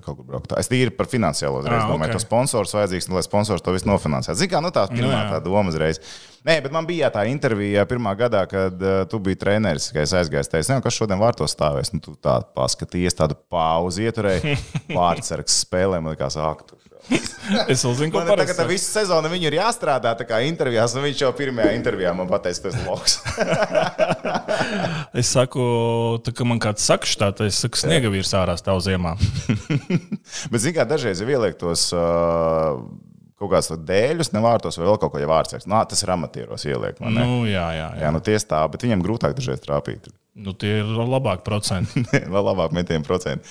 Es 0.56 0.70
tīri 0.70 0.92
par 0.94 1.08
finansiālo 1.10 1.58
uzreiz 1.64 1.82
Ah, 1.82 1.88
domāju, 1.90 2.12
ok. 2.12 2.14
ka 2.14 2.22
sponsors 2.22 2.74
vajadzīgs, 2.76 3.08
un 3.10 3.18
lai 3.18 3.24
sponsors 3.26 3.64
to 3.66 3.74
visu 3.74 3.90
nofinansētu. 3.90 4.38
Zini, 4.38 4.52
kā 4.52 4.62
nu, 4.62 4.70
tā 4.70 4.86
pirmā 4.86 5.16
jā. 5.16 5.24
tā 5.34 5.40
doma 5.42 5.72
uzreiz. 5.72 5.98
Nē, 6.46 6.60
bet 6.62 6.72
man 6.72 6.86
bija 6.86 7.10
tā 7.10 7.26
intervija 7.26 7.82
pirmā 7.90 8.14
gadā, 8.16 8.44
kad 8.48 8.78
uh, 8.78 9.00
tu 9.10 9.18
biji 9.18 9.40
treneris, 9.42 9.90
kad 9.90 10.06
es 10.06 10.14
aizgāju. 10.14 10.46
Es 10.46 10.52
teicu, 10.52 10.70
"Ne, 10.70 10.80
kas 10.80 10.94
šodien 10.94 11.18
vārtos 11.18 11.52
stāvēs. 11.58 11.90
Nu, 11.92 12.00
tu 12.06 12.14
tā 12.14 12.38
paskatījies, 12.54 13.18
tādu 13.18 13.34
pauzi 13.50 14.06
ieturēji. 14.06 14.54
Vārdsargs 14.98 15.58
spēlē, 15.66 15.98
man 15.98 16.14
liekas, 16.14 16.38
ak, 16.38 16.68
tu 16.70 16.78
Es 17.72 17.82
vēl 17.84 17.94
zinu, 17.96 18.12
ko 18.12 18.20
Man 18.20 18.34
ir 18.34 18.42
tagad 18.42 18.68
visu 18.68 18.90
sezonu 18.90 19.30
viņu 19.32 19.48
ir 19.48 19.56
jāstrādā 19.58 20.12
tā 20.18 20.26
kā 20.28 20.40
intervijās, 20.44 20.94
un 20.98 21.06
viņš 21.06 21.22
jau 21.24 21.30
pirmajā 21.36 21.72
intervijā 21.78 22.12
man 22.16 22.28
pateica, 22.30 22.68
tas 22.68 22.76
ir 22.76 22.88
loks. 22.88 23.18
Es 25.18 25.30
saku, 25.32 25.62
tā, 26.24 26.32
ka 26.36 26.44
man 26.46 26.60
kāds 26.62 26.84
saka, 26.84 27.08
šitā, 27.08 27.30
tad 27.34 27.48
es 27.48 27.58
saku, 27.62 27.78
sniegavīrs 27.80 28.34
ārā 28.36 28.54
stāv 28.60 28.82
ziemā. 28.84 29.14
Bet, 30.52 30.60
zināmā 30.60 30.82
mērā, 30.82 30.88
dažreiz 30.92 31.22
ir 31.24 31.32
ieliek 31.32 31.56
tos 31.58 31.88
uh, 31.96 32.76
kaut 33.38 33.52
kādus 33.54 33.80
dēļus, 33.88 34.32
nevārtos 34.34 34.78
vai 34.78 34.86
vēl 34.88 35.00
kaut 35.00 35.14
ko, 35.14 35.22
ja 35.22 35.30
vārds 35.30 35.54
saka, 35.54 35.68
nu, 35.70 35.78
tas 35.90 36.04
ir 36.04 36.12
amatieros 36.14 36.66
ieliek. 36.68 37.00
vai 37.00 37.14
ne? 37.14 37.24
Nu, 37.24 37.40
jā, 37.48 37.64
jā, 37.74 37.88
jā. 37.96 38.04
Jā, 38.04 38.12
nu 38.14 38.22
tie 38.24 38.36
stāv, 38.42 38.68
bet 38.74 38.84
viņiem 38.86 39.04
grūtāk 39.04 39.36
dažreiz 39.38 39.62
trāpīt. 39.64 40.10
Nu, 40.38 40.54
tie 40.54 40.78
ir 40.84 40.86
labāki 40.86 41.42
procenti. 41.46 42.04
Vēl 42.32 42.44
labāk 42.46 42.74
metienu 42.76 43.02
procenti. 43.06 43.48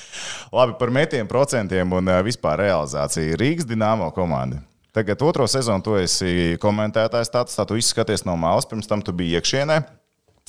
Labi 0.55 0.77
par 0.79 0.91
metienu 0.95 1.27
procentiem 1.27 1.91
un 1.97 2.07
uh, 2.07 2.21
vispār 2.23 2.61
realizāciju. 2.63 3.35
Rīgas 3.39 3.67
dīnāmo 3.67 4.07
komanda. 4.15 4.61
Tagad 4.95 5.21
otro 5.27 5.45
sezonu 5.51 5.83
tu 5.83 5.97
esi 5.99 6.55
komentētājs, 6.63 7.29
tāds 7.33 7.57
tā 7.57 7.65
tu 7.67 7.75
izskaties 7.77 8.23
no 8.25 8.37
malas, 8.39 8.65
pirms 8.65 8.87
tam 8.89 9.03
tu 9.03 9.13
biji 9.13 9.35
iekšienē. 9.37 9.81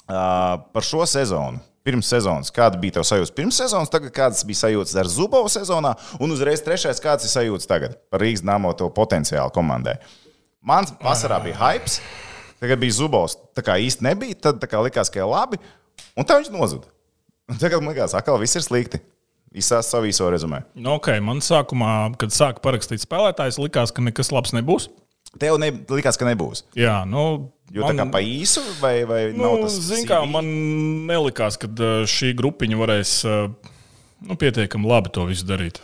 Uh, 0.08 0.62
par 0.72 0.86
šo 0.86 1.02
sezonu. 1.10 1.58
Pirms 1.84 2.08
sezonas, 2.10 2.52
kāda 2.52 2.78
bija 2.80 2.98
tava 2.98 3.08
sajūta 3.08 3.34
pirms 3.36 3.58
sezonas, 3.62 3.90
tagad 3.92 4.12
kādas 4.12 4.42
bija 4.44 4.60
sajūtas 4.60 4.94
ar 5.00 5.08
Zubovu 5.08 5.48
sezonā, 5.52 5.94
un 6.20 6.34
uzreiz 6.34 6.60
trešais, 6.64 7.00
kāds 7.00 7.24
ir 7.24 7.32
sajūtas 7.32 7.70
tagad 7.70 7.94
par 8.12 8.20
Rīgas 8.20 8.42
dīnāmo 8.44 8.74
to 8.76 8.90
potenciālu 8.92 9.52
komandai. 9.54 9.96
Mans 10.60 10.92
vasarā 11.00 11.38
bija 11.44 11.56
hype, 11.60 11.98
tagad 12.60 12.82
bija 12.82 12.96
Zubovs. 12.98 13.38
Tā 13.56 13.64
kā 13.64 13.78
īsti 13.80 14.04
nebija, 14.04 14.36
tad 14.48 14.64
kā 14.68 14.82
likās, 14.84 15.08
ka 15.12 15.22
ir 15.22 15.30
labi, 15.30 15.60
un 16.18 16.26
tā 16.28 16.38
viņš 16.40 16.52
nozuda. 16.54 16.90
Un 17.48 17.60
tagad 17.60 17.82
man 17.82 17.94
liekas, 17.94 18.16
ka 18.24 18.36
viss 18.40 18.58
ir 18.58 18.64
slikti. 18.64 19.00
Izsāst 19.56 19.94
savu 19.94 20.10
īso 20.10 20.26
rezumē. 20.28 20.60
Nu, 20.76 20.98
okay, 20.98 21.22
man 21.24 21.40
sākumā, 21.40 21.92
kad 22.20 22.34
sāka 22.36 22.60
parakstīt 22.60 23.00
spēlētājs, 23.00 23.56
likās, 23.62 23.94
ka 23.96 24.04
nekas 24.04 24.28
labs 24.34 24.52
nebūs. 24.52 24.90
Tev 25.40 25.56
ne, 25.60 25.70
likās, 25.88 26.18
ka 26.20 26.28
nebūs. 26.28 26.66
Jā, 26.76 27.00
nu, 27.08 27.48
Jo 27.72 27.84
tā 27.84 27.96
kā 27.98 28.06
pa 28.12 28.20
īsu, 28.24 28.62
vai, 28.80 29.02
vai 29.08 29.22
Nu, 29.32 29.42
nav 29.44 29.66
tas 29.66 29.74
zin, 29.84 30.06
kā, 30.08 30.22
man 30.28 30.46
nelikās, 31.08 31.58
ka 31.60 31.68
uh, 31.68 32.04
šī 32.08 32.34
grupiņa 32.36 32.80
varēs 32.80 33.12
uh, 33.28 33.72
nu, 34.24 34.36
pietiekami 34.40 34.88
labi 34.88 35.12
to 35.12 35.26
visu 35.28 35.48
darīt. 35.48 35.82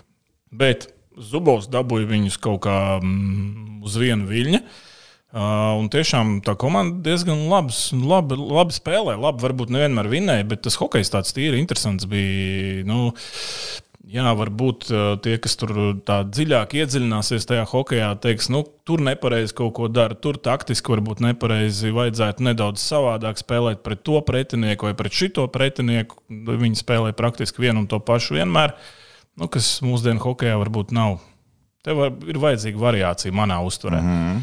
Bet 0.52 0.90
Zubovs 1.20 1.68
dabūja 1.72 2.08
viņus 2.08 2.40
kaut 2.44 2.62
kā 2.64 2.78
mm, 3.00 3.82
uz 3.84 3.96
vienu 4.00 4.28
viļņu. 4.28 4.60
Uh, 4.60 4.93
un 5.34 5.88
tiešām 5.90 6.36
tā 6.46 6.54
komanda 6.60 7.02
diezgan 7.08 7.48
labs, 7.50 7.88
labi, 7.94 8.38
labi 8.38 8.76
spēlē. 8.76 9.16
Labi, 9.18 9.42
varbūt 9.42 9.72
nevienmēr 9.74 10.10
vinēja, 10.12 10.46
bet 10.52 10.62
tas 10.66 10.78
hokejs 10.78 11.10
tāds 11.10 11.34
tīri 11.34 11.58
interesants 11.62 12.06
bija. 12.10 12.84
Nu, 12.86 13.08
Jā, 14.04 14.28
varbūt 14.36 14.84
uh, 14.92 15.04
tie, 15.24 15.38
kas 15.40 15.56
tur 15.56 15.72
tā 16.04 16.18
dziļāk 16.28 16.74
iedziļināsies 16.76 17.48
tajā 17.48 17.64
hokeja, 17.70 18.10
teiks, 18.20 18.50
nu, 18.52 18.60
tur 18.84 19.00
nepareizi 19.02 19.56
kaut 19.56 19.72
ko 19.78 19.88
dara. 19.88 20.14
Tur 20.14 20.36
taktiski 20.36 20.92
varbūt 20.92 21.22
nepareizi 21.24 21.90
vajadzētu 21.94 22.44
nedaudz 22.44 22.84
savādāk 22.84 23.40
spēlēt 23.40 23.80
pret 23.86 24.04
to 24.04 24.20
pretinieku 24.28 24.90
vai 24.90 24.94
pret 24.98 25.16
šito 25.16 25.48
pretinieku. 25.50 26.20
Viņi 26.28 26.82
spēlē 26.84 27.14
praktiski 27.16 27.64
vienu 27.64 27.82
un 27.82 27.88
to 27.88 27.98
pašu 27.98 28.36
vienmēr, 28.36 28.76
nu, 29.40 29.48
kas 29.48 29.78
mūsdienu 29.82 30.20
hokeja 30.22 30.60
varbūt 30.60 30.92
nav. 30.94 31.22
Tev 31.84 31.98
var, 32.00 32.14
ir 32.28 32.38
vajadzīga 32.40 32.80
variācija 32.80 33.32
manā 33.36 33.58
uztverē. 33.66 34.00
Mm 34.00 34.14
-hmm. 34.16 34.40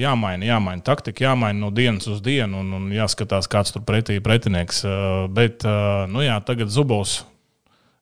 Jāmaina, 0.00 0.44
jāmaina 0.46 0.82
taktika, 0.82 1.24
jāmaina 1.24 1.58
no 1.58 1.70
dienas 1.70 2.06
uz 2.06 2.20
dienu, 2.22 2.60
un, 2.60 2.72
un 2.72 2.86
jāskatās, 2.94 3.48
kāds 3.50 3.72
tur 3.74 3.82
pretī 3.82 4.20
pretinieks. 4.20 4.84
Uh, 4.84 5.26
Bet, 5.30 5.64
uh, 5.64 6.06
nu 6.08 6.20
jā, 6.22 6.38
tagad 6.44 6.68
Zubovs. 6.68 7.24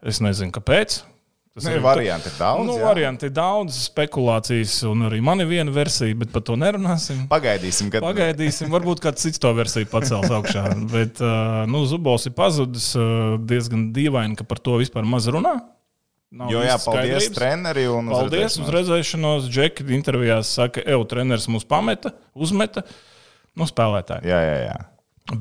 Es 0.05 0.21
nezinu, 0.21 0.51
kāpēc. 0.53 1.01
Tas 1.55 1.65
Nu, 1.65 1.71
ir- 1.71 1.81
varianti 1.81 2.27
ir 2.29 2.33
daudz, 2.39 2.67
Nu, 2.67 2.73
jā. 2.79 2.85
varianti 2.85 3.27
ir 3.27 3.31
daudz, 3.33 3.77
spekulācijas, 3.89 4.83
un 4.91 5.03
arī 5.03 5.21
man 5.23 5.41
ir 5.41 5.47
viena 5.47 5.71
versija, 5.71 6.15
bet 6.19 6.33
par 6.33 6.43
to 6.43 6.57
nerunāsim. 6.57 7.29
Pagaidīsim, 7.29 7.91
kad 7.91 8.03
Pagaidīsim, 8.03 8.69
varbūt 8.69 9.01
kāds 9.01 9.23
cits 9.23 9.39
to 9.39 9.53
versiju 9.55 9.87
pacels 9.87 10.31
augšā. 10.31 10.65
Bet 10.93 11.21
nu, 11.71 11.85
Zubovs 11.87 12.27
ir 12.27 12.33
pazudis 12.33 12.93
diezgan 13.47 13.93
dīvaini, 13.95 14.35
ka 14.37 14.45
par 14.45 14.59
to 14.59 14.71
vispār 14.79 15.05
maz 15.05 15.27
runā. 15.29 15.61
Nav 16.35 16.51
Jo, 16.51 16.63
jā, 16.67 16.75
paldies, 16.83 17.29
skaidrības. 17.29 17.35
treneri. 17.37 17.85
un 17.87 18.09
Paldies 18.11 18.57
uz 18.59 18.71
redzēšanos. 18.75 19.47
Džeki 19.55 19.87
intervijās 19.95 20.51
saka, 20.57 20.83
ej, 20.83 20.99
treneris 21.11 21.47
mūs 21.47 21.63
pameta, 21.69 22.11
uzmeta. 22.35 22.83
Nu, 23.55 23.69
spēlētāji. 23.71 24.27
Jā, 24.27 24.41
jā, 24.43 24.57
jā. 24.67 24.77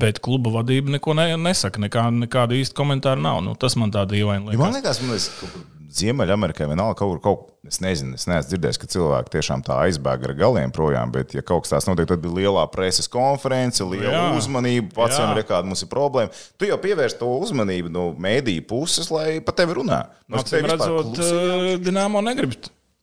Bet 0.00 0.20
kluba 0.24 0.48
vadība 0.54 0.94
neko 0.94 1.12
ne, 1.18 1.26
nesaka, 1.36 1.82
nekā, 1.82 2.06
nekāda 2.24 2.54
īsta 2.56 2.78
komentāra 2.78 3.20
nav. 3.20 3.42
Nu, 3.44 3.56
tas 3.58 3.74
man 3.76 3.90
tā 3.92 4.06
dīvaini 4.08 4.54
Ja 4.54 4.60
man 4.62 4.72
liekas. 4.72 5.00
liekas, 5.02 5.02
man 5.02 5.10
liekas, 5.10 5.28
ka 5.40 5.46
Ziemeļamerikā 5.94 6.66
vienalga 6.66 6.96
kaut 6.98 7.12
kur, 7.12 7.20
kaut, 7.22 7.42
es 7.68 7.78
nezinu, 7.82 8.16
es 8.18 8.26
neesmu 8.26 8.50
dzirdējis, 8.50 8.78
ka 8.82 8.88
cilvēki 8.90 9.32
tiešām 9.36 9.62
tā 9.66 9.76
aizbēga 9.84 10.26
ar 10.26 10.34
galiem 10.38 10.72
projām, 10.74 11.12
bet, 11.14 11.36
ja 11.36 11.42
kaut 11.46 11.64
kas 11.64 11.74
tāds 11.74 11.86
notiek, 11.86 12.08
tad 12.10 12.22
bija 12.24 12.34
lielā 12.40 12.64
preses 12.72 13.06
konference, 13.10 13.84
liela 13.86 14.10
Jā. 14.10 14.22
uzmanība, 14.38 15.06
jau 15.14 15.28
ir 15.30 15.46
kāda 15.46 15.68
mums 15.68 15.84
ir 15.86 15.90
problēma. 15.92 16.34
Tu 16.58 16.66
jau 16.70 16.78
pievērš 16.82 17.14
to 17.20 17.28
uzmanību 17.44 17.92
no 17.94 18.08
mēdīju 18.26 18.64
puses, 18.70 19.10
lai 19.14 19.38
par 19.44 19.54
tevi 19.60 19.78
runā. 19.78 20.00
Te 20.26 20.40
Acīm 20.40 20.66
redzot, 20.72 21.12
uh, 21.14 21.68
Dienāmo 21.84 22.24
negrib 22.26 22.56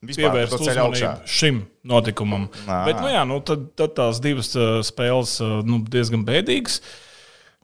pievērst 0.09 0.57
uzmanību 0.59 1.13
šim 1.29 1.63
notikumam. 1.87 2.49
Ā. 2.65 2.81
Bet, 2.89 2.99
nu, 2.99 3.07
jā, 3.13 3.23
nu, 3.29 3.39
tad, 3.45 3.69
tad 3.79 3.95
tās 4.01 4.19
divas 4.23 4.51
uh, 4.57 4.81
spēles 4.83 5.37
uh, 5.45 5.61
nu, 5.63 5.79
diezgan 5.87 6.27
bēdīgas. 6.27 6.81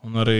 Un 0.07 0.21
arī 0.21 0.39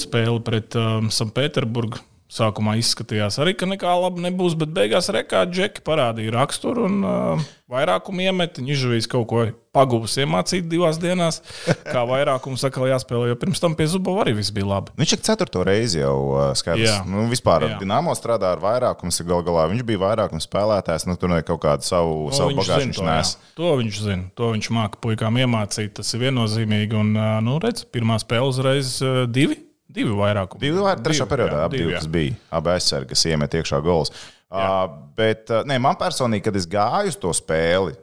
spēle 0.00 0.40
pret 0.42 0.74
uh, 0.74 0.98
Sanktpēterburgu. 1.14 2.00
Sākumā 2.26 2.74
izskatījās 2.80 3.36
arī, 3.38 3.52
ka 3.54 3.68
nekā 3.70 3.92
laba 4.02 4.18
nebūs, 4.24 4.56
bet 4.58 4.72
beigās 4.74 5.06
rekā 5.14 5.44
džeki 5.46 5.84
parādīja 5.86 6.32
raksturu 6.34 6.88
un 6.88 6.96
uh, 7.06 7.44
vairākumu 7.70 8.24
iemeti. 8.24 8.64
Viņš 8.66 9.06
kaut 9.12 9.26
ko 9.30 9.44
pagūs 9.76 10.16
iemācīt 10.24 10.66
divās 10.66 10.98
dienās. 10.98 11.38
Kā 11.86 12.02
vairākumu 12.08 12.58
saka, 12.58 12.82
jāspēlē, 12.90 13.28
jo 13.30 13.36
pirms 13.38 13.62
tam 13.62 13.76
pie 13.78 13.86
Zubova 13.90 14.24
arī 14.24 14.34
viss 14.40 14.50
bija 14.54 14.66
labi. 14.72 14.94
Viņš 14.98 15.14
ir 15.14 15.22
ceturto 15.28 15.62
reizi 15.66 16.00
jau 16.00 16.16
uh, 16.32 16.48
skaidrs. 16.58 17.04
Nu, 17.06 17.28
vispār 17.30 17.68
Jā. 17.68 17.76
Dienāmo 17.82 18.14
strādā 18.18 18.50
ar 18.56 18.62
vairākumu. 18.64 19.14
Gal 19.26 19.44
galā 19.46 19.68
viņš 19.70 19.84
bija 19.86 20.02
vairākums 20.02 20.48
spēlētājs. 20.48 21.06
Nu, 21.06 21.14
tur 21.20 21.34
ir 21.36 21.46
kaut 21.46 21.62
kādu 21.62 21.86
savu, 21.86 22.26
To 22.32 22.40
savu 22.40 22.56
bagāžu 22.58 22.88
viņš 22.88 23.02
nes. 23.06 23.36
to 23.58 23.70
viņš 23.82 24.02
zina. 24.08 24.26
To 24.38 24.50
viņš 24.56 24.72
māca 24.74 24.98
puikām 25.02 25.38
iemācīt. 25.44 25.94
Tas 26.00 26.10
ir 26.14 26.26
viennozīmīgi. 26.26 26.98
Un, 26.98 27.14
ā, 27.14 27.30
nu, 27.44 27.60
redz, 27.62 27.86
pirmā 27.86 28.18
spēle 28.22 28.50
uzreiz 28.50 28.96
ā, 28.98 29.14
divi. 29.30 29.62
Divi 29.96 30.12
vairāk. 30.16 30.58
Divi 30.60 30.82
vai 30.84 30.94
trešā 31.00 31.26
periodā, 31.30 31.64
abi 31.64 31.80
divi, 31.80 31.94
kas 31.96 32.08
bija. 32.12 32.36
Abi 32.58 32.74
aizsargi, 32.74 33.10
kas 33.14 33.26
iemet 33.30 33.56
iekšā 33.56 33.80
gols. 33.84 34.12
Uh, 34.46 34.84
bet 35.18 35.50
uh, 35.50 35.64
nē, 35.66 35.78
man 35.82 35.96
personīgi, 35.98 36.44
kad 36.46 36.56
es 36.60 36.68
gāju 36.70 37.10
uz 37.10 37.16
to 37.20 37.32
spēli 37.34 37.96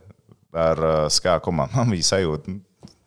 ar 0.53 0.81
uh, 0.83 0.95
skābu 1.13 1.45
komandu, 1.47 1.77
man 1.79 1.93
bija 1.93 2.09
sajūta. 2.09 2.55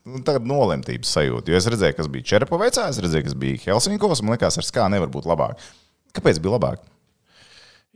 Nu, 0.06 0.20
tagad 0.22 0.46
nolemtības 0.46 1.10
sajūta. 1.16 1.50
Jo 1.50 1.58
es 1.58 1.66
redzēju, 1.74 1.96
kas 1.98 2.08
bija 2.14 2.28
Čerpovecā, 2.30 2.86
es 2.92 3.00
redzēju, 3.02 3.26
kas 3.26 3.34
bija 3.42 3.62
Helsinkos. 3.66 4.22
Man 4.22 4.36
liekas, 4.36 4.58
ar 4.62 4.66
skābu 4.66 4.94
nevar 4.94 5.10
būt 5.10 5.26
labāk. 5.26 5.62
Kāpēc 6.14 6.38
bija 6.42 6.54
labāk? 6.54 6.84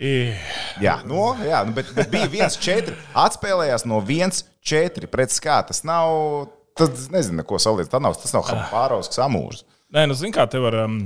I, 0.01 0.33
Jā, 0.81 0.99
no, 1.07 1.35
jā 1.45 1.61
nu, 1.69 1.75
bet, 1.77 1.91
bet 1.95 2.11
bija 2.13 2.29
viens 2.33 2.57
četri. 2.67 2.97
Atspēlējās 3.15 3.87
no 3.87 4.01
viens 4.03 4.43
četri 4.65 5.09
pret 5.11 5.33
skābu. 5.35 5.71
Tas 5.71 5.85
nav. 5.87 6.51
Tad 6.79 6.95
es 6.97 7.11
nezinu, 7.13 7.45
ko 7.47 7.59
salīdzināt. 7.61 7.93
Tas 7.93 8.03
nav, 8.03 8.17
tas 8.23 8.35
nav 8.35 8.47
Hampārovs 8.49 9.21
amūrs. 9.21 9.65
Nē, 9.95 10.07
nu, 10.11 10.19
zini, 10.19 10.35
kā 10.37 10.47
tev 10.51 10.69
var. 10.69 10.77
Um, 10.87 11.01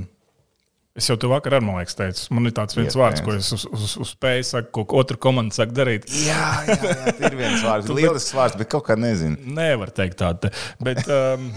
es 0.95 1.09
jau 1.09 1.17
tev 1.19 1.33
vakar 1.35 1.57
ar 1.57 1.65
man 1.65 1.81
liekas 1.81 1.97
teicu. 1.99 2.27
Man 2.35 2.47
ir 2.47 2.53
tāds 2.55 2.77
viens 2.77 2.93
Iespējams. 2.93 3.01
vārds, 3.01 3.23
ko 3.25 3.33
es 3.35 3.51
uz, 3.55 3.65
uz, 3.67 3.97
uz 4.05 4.13
spēju 4.15 4.45
saku, 4.47 4.85
ko 4.87 5.01
otra 5.01 5.19
komanda 5.19 5.57
saka 5.57 5.75
darīt. 5.75 6.07
Jā, 6.23 6.45
jā, 6.69 6.77
jā 6.79 7.15
tā 7.17 7.25
ir 7.29 7.35
viens 7.41 7.65
vārds. 7.65 7.91
Lielisks 7.91 8.35
vārds, 8.37 8.55
bet 8.59 8.71
kaut 8.71 8.87
kā 8.87 8.95
nezinu. 8.99 9.35
Nevar 9.57 9.91
teikt 9.95 10.21
tādu. 10.21 10.47
te. 10.47 10.53
Bet, 10.85 11.03
um, 11.11 11.49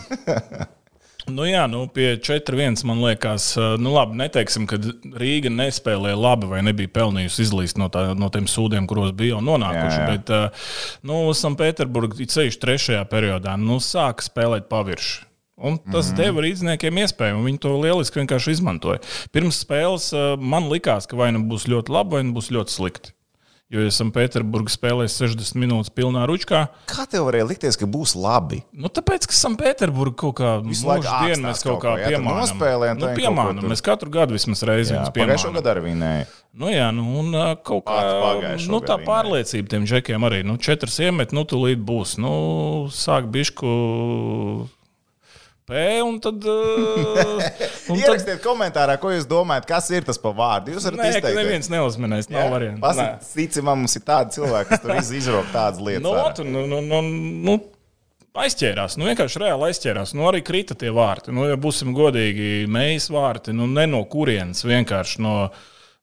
nu 1.36 1.46
jā, 1.46 1.68
nu 1.70 1.84
pie 1.94 2.08
4-1 2.18 2.82
man 2.88 3.04
liekas, 3.04 3.52
uh, 3.60 3.76
nu 3.78 3.94
labi, 3.94 4.18
neteiksim, 4.24 4.66
ka 4.66 4.80
Rīga 5.22 5.54
nespēlēja 5.54 6.18
labi 6.18 6.50
vai 6.50 6.64
nebija 6.66 6.90
pelnījusi 6.98 7.46
izlīst 7.46 7.78
no, 7.78 7.86
tā, 7.94 8.08
no 8.18 8.32
tiem 8.34 8.50
sūdiem, 8.50 8.90
kuros 8.90 9.14
bija 9.14 9.36
jau 9.36 9.44
nonākuši. 9.52 10.00
Jā, 10.00 10.02
jā. 10.02 10.10
Bet, 10.16 10.34
uh, 10.34 10.74
nu, 11.06 11.22
Sanktpēterburgā 11.38 12.26
ceļš 12.26 12.58
trešajā 12.58 13.06
periodā, 13.12 13.54
nu, 13.60 13.78
sāka 13.84 14.26
spēlēt 14.26 14.66
pavirši. 14.72 15.27
Un 15.58 15.78
tas 15.90 16.12
mm 16.12 16.16
deva 16.20 16.42
rīzniekiem 16.44 17.00
iespēju, 17.02 17.38
un 17.40 17.46
viņi 17.48 17.58
to 17.64 17.74
lieliski 17.82 18.20
vienkārši 18.22 18.54
izmantoja. 18.54 19.00
Pirms 19.34 19.58
spēles 19.64 20.12
uh, 20.14 20.36
man 20.38 20.68
likās, 20.70 21.06
ka 21.10 21.18
vai 21.18 21.32
nu 21.34 21.42
būs 21.50 21.66
ļoti 21.66 21.90
labi, 21.90 22.14
vai 22.18 22.26
nu 22.28 22.36
būs 22.36 22.52
ļoti 22.54 22.74
slikti. 22.74 23.14
Jo, 23.68 23.82
ja 23.84 23.90
Sanktpēterburgā 23.92 24.72
spēlēs 24.72 25.18
60 25.20 25.58
minūtes 25.60 25.90
pilnā 25.92 26.22
ručkā, 26.24 26.70
Kā 26.88 27.04
tev 27.04 27.26
varēja 27.26 27.44
likties, 27.50 27.76
ka 27.76 27.84
būs 27.84 28.14
labi? 28.16 28.62
Nu, 28.72 28.88
tāpēc, 28.88 29.26
ka 29.28 29.36
Sanktpēterburgā 29.36 30.16
kaut 30.22 30.38
kā 30.38 30.52
dienu 30.64 30.94
ākstās 30.94 31.42
mēs 31.42 31.60
kaut 31.66 31.82
kaut 31.82 31.98
kā 32.00 32.08
piemānām. 32.08 32.38
nospēlējam, 32.40 32.96
Nu, 32.96 33.60
tur. 33.60 33.68
Mēs 33.74 33.84
katru 33.84 34.08
gadu 34.14 34.38
vismaz 34.38 34.64
reizi 34.64 34.96
viņus 34.96 35.12
Pagājušā 35.12 35.50
piemānām. 35.50 35.58
gada 35.60 35.74
arī 35.74 35.82
vinēja. 35.84 36.24
Nu, 36.56 36.70
jā, 36.72 36.88
nu, 36.96 37.04
un 37.20 37.36
ā, 37.36 37.44
kaut 37.60 37.84
kā 37.84 38.56
nu, 38.72 38.80
tā 38.80 38.96
pārliecība 39.04 39.74
tiem 39.74 39.84
džekiem 39.84 40.24
arī. 40.24 40.40
Nu, 40.48 40.56
četras 40.56 40.96
iemet, 41.04 41.36
nu, 41.36 41.44
tūlīt 41.44 41.84
būs. 41.84 42.16
Nu, 42.16 42.88
sāk 42.88 43.28
bišku 43.28 43.68
P. 45.68 45.86
Un 46.02 46.16
tad, 46.24 46.42
uh, 46.48 47.38
un 47.92 47.94
tad 47.94 48.00
Ierakstiet 48.00 48.40
komentārā, 48.44 48.94
ko 49.02 49.12
jūs 49.12 49.26
domājat, 49.28 49.66
kas 49.68 49.90
ir 49.92 50.06
tas 50.08 50.16
pa 50.22 50.32
vārdu. 50.34 50.72
Jūs 50.74 50.86
varat 50.88 51.02
Nē, 51.02 51.08
ka 51.12 51.18
izteikt. 51.20 51.38
neviens 51.42 51.68
neuzminēs. 51.72 52.30
Nav 52.32 52.48
variantu. 52.54 52.80
Ticamā 53.36 53.74
mums 53.76 53.96
ir 54.00 54.04
tādi 54.08 54.38
cilvēki, 54.38 54.70
kas 54.72 54.84
tur 54.84 54.94
iz- 54.96 55.12
izrok 55.20 55.50
tādas 55.52 55.82
lietas. 55.84 56.04
Nu, 56.08 56.14
ārā. 56.16 56.30
ot, 56.32 56.40
nu, 56.48 56.64
nu, 56.70 56.80
nu, 56.88 57.02
nu, 57.48 57.58
aizķērās. 58.38 58.96
Nu, 59.00 59.08
vienkārši 59.10 59.42
reāli 59.44 59.68
aizķērās. 59.70 60.14
Nu, 60.16 60.24
arī 60.30 60.40
krita 60.46 60.76
tie 60.78 60.92
vārti. 60.94 61.32
Nu, 61.34 61.44
ja 61.50 61.56
būsim 61.60 61.92
godīgi, 61.96 62.64
mēs 62.70 63.10
vārti, 63.12 63.52
nu, 63.56 63.66
ne 63.68 63.84
no 63.90 64.04
kurienes, 64.08 64.64
vienkārši 64.68 65.20
no. 65.24 65.34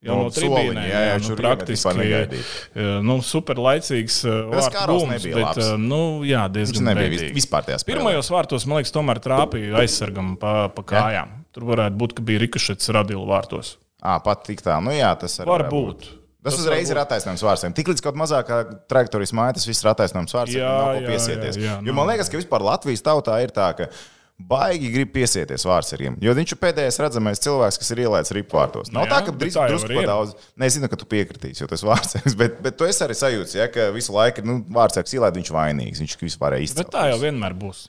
Jau 0.06 0.16
No 0.20 0.26
no, 0.28 0.34
soliņa, 0.34 0.82
jā, 0.86 1.00
jā, 1.02 1.14
nu, 1.24 1.36
praktiski 1.40 2.04
eh, 2.14 2.90
nu, 3.02 3.16
superlaicīgs 3.26 4.20
eh, 4.30 4.36
Bet 4.52 4.68
tas 4.70 4.90
bums, 4.92 5.08
nebija 5.16 5.40
bet, 5.40 5.46
labs. 5.48 5.64
eh, 5.66 5.80
Nu, 5.82 6.02
jā, 6.28 6.44
diezgan 6.54 6.92
nebija 6.92 7.32
vispār 7.34 7.66
tajā 7.66 7.80
spēlē. 7.82 7.96
Pirmajos 7.96 8.30
vārtos, 8.34 8.68
man 8.70 8.82
liekas, 8.82 8.94
tomēr 8.94 9.22
trāpīja 9.24 9.80
aizsargam 9.82 10.36
pa, 10.42 10.68
pa 10.76 10.86
kājām. 10.94 11.34
Tur 11.56 11.66
varētu 11.72 11.98
būt, 11.98 12.14
ka 12.20 12.28
bija 12.28 12.44
rikušets 12.46 12.94
radīla 12.94 13.26
vārtos. 13.32 13.80
Ā, 14.06 14.20
pat 14.22 14.46
tik 14.46 14.62
tā. 14.62 14.78
Nu, 14.86 14.94
jā, 14.94 15.10
tas 15.18 15.40
arī 15.42 15.50
varētu 15.50 15.74
Varbūt. 15.74 16.08
Tas, 16.46 16.54
Tas 16.54 16.62
uzreiz 16.62 16.90
var 16.92 17.00
ir 17.00 17.02
attaisnojums 17.02 17.42
vārdiem. 17.42 17.74
Tik 17.74 17.88
līdz 17.90 18.04
kaut 18.06 18.18
mazākā 18.22 18.58
trajektorijas 18.86 19.32
māja, 19.34 19.56
tas 19.58 19.64
viss 19.66 19.82
ir 19.82 19.90
attaisnojums 19.90 20.36
vārds. 20.38 20.54
Jā, 20.54 20.74
jā, 21.00 21.08
piesieties. 21.10 21.58
jā, 21.58 21.72
jā, 21.72 21.78
jo 21.88 21.96
man 21.98 22.12
liekas, 22.12 22.30
ka 22.30 22.38
vispār 22.38 22.62
Latvijas 22.62 23.02
tautā 23.02 23.40
ir 23.42 23.50
tā, 23.56 23.72
ka 23.80 23.88
baigi 24.36 24.90
grib 24.92 25.12
piesieties 25.16 25.64
vārdsargiem. 25.68 26.18
Jo 26.24 26.34
viņš 26.36 26.54
ir 26.56 26.60
pēdējais 26.60 27.00
redzamais 27.00 27.40
cilvēks, 27.44 27.78
kas 27.80 27.92
ir 27.96 28.02
ielaists 28.04 28.34
ripvārtos. 28.36 28.92
Nav 28.92 29.06
Nu 29.06 29.12
tā, 29.14 29.22
jā, 29.22 29.28
ka 29.30 29.36
drīz 29.40 29.56
drusku 29.56 29.88
var 29.88 29.94
pa 29.96 30.02
iet. 30.02 30.10
daudz. 30.12 30.34
Nezinu, 30.60 30.90
ka 30.92 31.00
tu 31.00 31.08
piekritīsi, 31.12 31.64
jo 31.64 31.70
tas 31.72 31.86
vārdsargs. 31.88 32.36
Bet, 32.42 32.58
bet 32.66 32.76
tu 32.80 32.88
esi 32.88 33.04
arī 33.06 33.16
sajūts, 33.16 33.56
ja, 33.56 33.70
ka 33.72 33.88
visu 33.96 34.16
laiku 34.16 34.44
nu, 34.46 34.58
vārdsargs 34.76 35.16
ielaid, 35.16 35.38
viņš 35.40 35.52
vainīgs. 35.56 36.02
Viņš 36.04 36.18
vispār 36.26 36.58
ir 36.60 36.68
Bet 36.76 36.92
tā 36.92 37.08
jau 37.14 37.22
vienmēr 37.22 37.56
būs. 37.56 37.86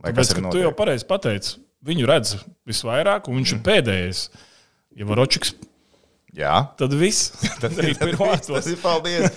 Lai 0.00 0.14
Tāpēc, 0.14 0.32
tu 0.54 0.62
jau 0.62 0.72
pareizi 0.78 1.06
pateici, 1.08 1.58
viņu 1.84 2.08
redz 2.08 2.36
visvairāk, 2.68 3.28
un 3.28 3.40
viņš 3.40 3.52
ir 3.56 3.62
pēdējais. 3.66 4.22
Ja 4.96 5.08
Varočiks, 5.08 5.54
Jā. 6.32 6.52
tad 6.80 6.94
viss. 6.96 7.32
Tad 7.62 7.74
arī 7.76 7.92
Tas 7.92 8.08
pirmais. 8.08 8.68
ir 8.72 8.78
paldies. 8.80 9.34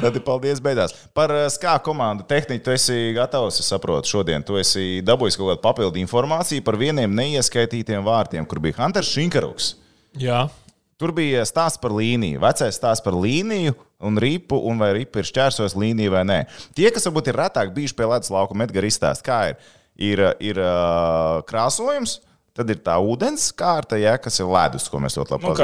Tad 0.00 0.14
ir 0.16 0.22
paldies 0.24 0.62
beigās. 0.64 0.94
Par 1.16 1.32
uh, 1.34 1.42
skā 1.52 1.74
komandu 1.84 2.24
tehniku 2.28 2.64
tu 2.64 2.72
esi 2.72 3.12
gatavs, 3.16 3.60
es 3.60 3.68
saprotu, 3.68 4.08
šodien. 4.08 4.44
Tu 4.46 4.56
esi 4.56 4.86
dabūjis 5.04 5.36
kaut 5.36 5.52
kādu 5.52 5.64
papildu 5.66 6.00
informāciju 6.00 6.64
par 6.64 6.78
vieniem 6.80 7.12
neieskaitītiem 7.20 8.00
vārtiem, 8.06 8.48
kur 8.48 8.62
bija 8.64 8.80
Hunters 8.80 9.12
Šinkaruks. 9.12 9.74
Jā, 10.18 10.46
Tur 10.98 11.12
bija 11.14 11.44
stāsts 11.46 11.78
par 11.78 11.92
līniju, 11.94 12.40
vecais 12.42 12.74
stāsts 12.74 13.04
par 13.04 13.14
līniju 13.14 13.76
un 14.02 14.16
ripu, 14.18 14.56
un 14.66 14.80
vai 14.82 14.88
ripa 14.96 15.20
ir 15.22 15.28
šķērsojis 15.28 15.76
līniju 15.78 16.10
vai 16.10 16.24
nē. 16.26 16.38
Tie, 16.74 16.88
kas 16.90 17.06
varbūt 17.06 17.30
ir 17.30 17.38
retāk 17.38 17.70
bijuši 17.76 17.94
pie 18.00 18.08
ledus 18.10 18.32
laukuma, 18.34 18.66
Edgars 18.66 18.96
izstāsta, 18.96 19.22
kā 19.28 19.36
ir. 19.52 19.60
Ir, 20.08 20.22
ir 20.42 20.58
uh, 20.62 21.38
krāsojums, 21.46 22.16
tad 22.54 22.70
ir 22.74 22.82
tā 22.82 22.96
ūdens 23.02 23.46
kārta, 23.58 23.98
ja, 23.98 24.16
kas 24.22 24.38
ir 24.42 24.50
ledus, 24.50 24.88
ko 24.90 24.98
mēs 25.02 25.14
ļoti 25.18 25.36
labi 25.36 25.46
Nu, 25.46 25.52
pazīstam. 25.54 25.62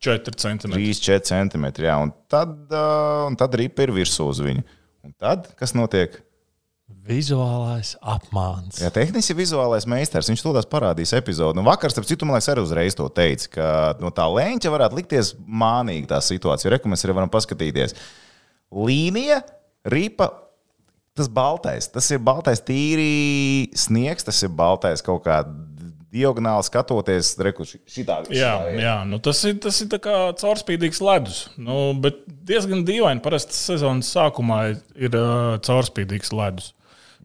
3, 0.00 0.18
4 0.24 0.40
centimetri. 0.40 0.90
3-4 0.96 1.28
centimetri. 1.28 1.88
Jā, 1.90 1.98
un 2.00 2.12
tad, 2.30 2.56
uh, 2.72 3.28
un 3.28 3.36
tad 3.40 3.54
ripa 3.60 3.84
ir 3.84 3.94
virsū 3.94 4.30
uz 4.32 4.40
viņu. 4.44 4.64
Un 5.04 5.16
tad, 5.20 5.52
kas 5.60 5.76
notiek? 5.76 6.18
vizuālais 7.10 7.94
apmāns. 8.00 8.80
Jā, 8.82 8.90
tehniski 8.94 9.34
ir 9.34 9.40
vizuālais 9.40 9.86
meistars. 9.88 10.28
Viņš 10.30 10.44
to 10.44 10.52
parādīs 10.70 11.14
epizodē. 11.16 11.58
Nu, 11.58 11.64
vakar, 11.66 11.92
starp 11.92 12.08
citu, 12.08 12.26
man 12.28 12.36
liekas, 12.36 12.50
arī 12.52 12.64
uzreiz 12.64 12.96
to 12.98 13.08
teica, 13.14 13.48
ka 13.54 13.70
no 14.02 14.12
tā 14.14 14.26
leņķa 14.30 14.74
varētu 14.74 15.00
likties 15.00 15.32
mānīga 15.46 16.14
tā 16.14 16.20
situācija. 16.24 16.72
Reku 16.74 16.90
mēs 16.90 17.04
arī 17.06 17.16
varam 17.16 17.32
paskatīties. 17.32 17.96
Līnija, 18.70 19.42
ripa. 19.90 20.32
Tas 21.18 21.26
baltais, 21.26 21.88
tas 21.90 22.06
ir 22.14 22.20
baltais, 22.22 22.62
tīri 22.64 23.66
sniegs, 23.76 24.24
tas 24.24 24.38
ir 24.46 24.52
baltais 24.56 25.02
kaut 25.04 25.24
kā 25.24 25.40
diagonāli 26.10 26.66
skatoties, 26.66 27.32
reku 27.42 27.66
šitā. 27.68 28.20
Jā, 28.34 28.54
jā 28.74 28.96
nu 29.08 29.20
tas 29.22 29.40
ir, 29.48 29.56
tas 29.62 29.78
ir 29.84 29.90
kā 30.02 30.16
caurspīdīgs 30.40 31.00
ledus. 31.04 31.44
Nu, 31.60 31.92
bet 31.98 32.22
diezgan 32.48 32.84
dīvaini. 32.88 33.22
Parasti 33.24 33.56
sezonas 33.56 34.10
sākumā 34.14 34.60
ir, 34.74 35.14
uh, 35.14 35.56
caurspīdīgs 35.66 36.34
ledus. 36.34 36.72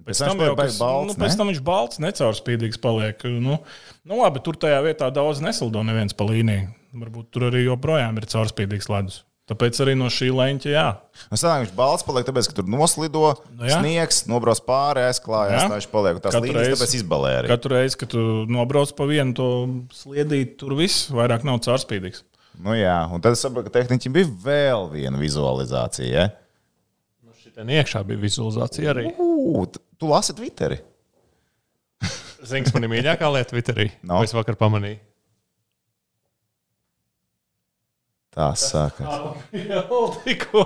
Pēc 0.05 0.21
tam, 0.21 0.41
jau, 0.43 0.53
kas, 0.53 0.75
balts, 0.77 1.15
nu, 1.15 1.17
pēc 1.17 1.35
tam 1.39 1.49
viņš 1.49 1.61
balts, 1.65 1.99
necaurspīdīgs 2.03 2.77
paliek. 2.81 3.23
Nu, 3.41 3.57
nu, 4.05 4.17
labi, 4.19 4.41
tur 4.45 4.57
tajā 4.61 4.83
vietā 4.85 5.09
daudz 5.13 5.41
nesildo 5.41 5.81
neviens 5.87 6.13
pa 6.13 6.27
līniju. 6.29 6.69
Varbūt 6.95 7.31
tur 7.33 7.49
arī 7.49 7.65
joprojām 7.65 8.21
ir 8.21 8.27
caurspīdīgs 8.29 8.91
ledus. 8.93 9.23
Tāpēc 9.45 9.77
arī 9.83 9.93
no 9.93 10.07
šī 10.09 10.31
leņķa, 10.33 10.69
jā. 10.73 10.85
Es 11.29 11.43
domāju, 11.45 11.59
Nu, 11.59 11.65
viņš 11.67 11.73
balts 11.77 12.05
paliek, 12.07 12.25
tāpēc, 12.25 12.47
ka 12.49 12.55
tur 12.57 12.65
noslido 12.65 13.19
Nu, 13.51 13.59
nu, 13.59 13.67
jā. 13.69 13.77
sniegs, 13.77 14.23
nobrauc 14.25 14.57
pāri, 14.65 15.03
aizklājās. 15.05 15.59
Jā. 15.61 15.67
Tā 15.69 15.75
viņš 15.77 15.87
paliek. 15.91 16.21
Tas 16.23 16.33
Katru 16.33 16.47
līnijas 16.49 16.65
reizi- 16.65 16.79
tāpēc 16.79 16.95
izbalē 16.97 17.33
arī. 17.41 17.51
Katru 17.53 17.75
reizi, 17.75 17.99
kad 18.01 18.09
tu 18.15 18.23
nobrauc 18.49 18.95
pa 18.97 19.05
vienu 19.05 19.35
to 19.37 19.49
sliedīt, 19.93 20.55
tur 20.57 20.73
viss 20.79 21.11
vairāk 21.13 21.45
nav 21.45 21.59
caurspīdīgs. 21.61 22.23
Nu, 22.57 22.73
jā, 22.73 22.95
un 23.13 23.21
tad 23.21 23.33
es 23.37 23.43
saprotu, 23.45 23.69
ka 23.69 23.75
tehniķim 23.83 24.13
bija 24.15 24.31
vēl 24.47 24.89
viena 24.95 25.19
vizualizācija. 25.21 26.09
Ja? 26.09 26.29
Ten 27.55 27.67
iekšā 27.71 28.01
bija 28.03 28.19
vizualizācija 28.19 28.91
arī. 28.95 29.05
Ugh, 29.21 29.69
tu- 29.99 30.07
lasi 30.09 30.33
Twitteri. 30.33 30.81
Zini, 32.45 32.63
kas 32.65 32.73
man 32.75 32.83
ir 32.83 32.89
mīļākā 32.91 33.29
lieta 33.33 33.53
Twitterī? 33.55 33.91
No. 34.03 34.19
Es 34.25 34.33
vakar 34.35 34.57
pamanīju. 34.59 34.99
Tā 38.35 38.49
saka. 38.59 39.07
Tikko. 40.25 40.63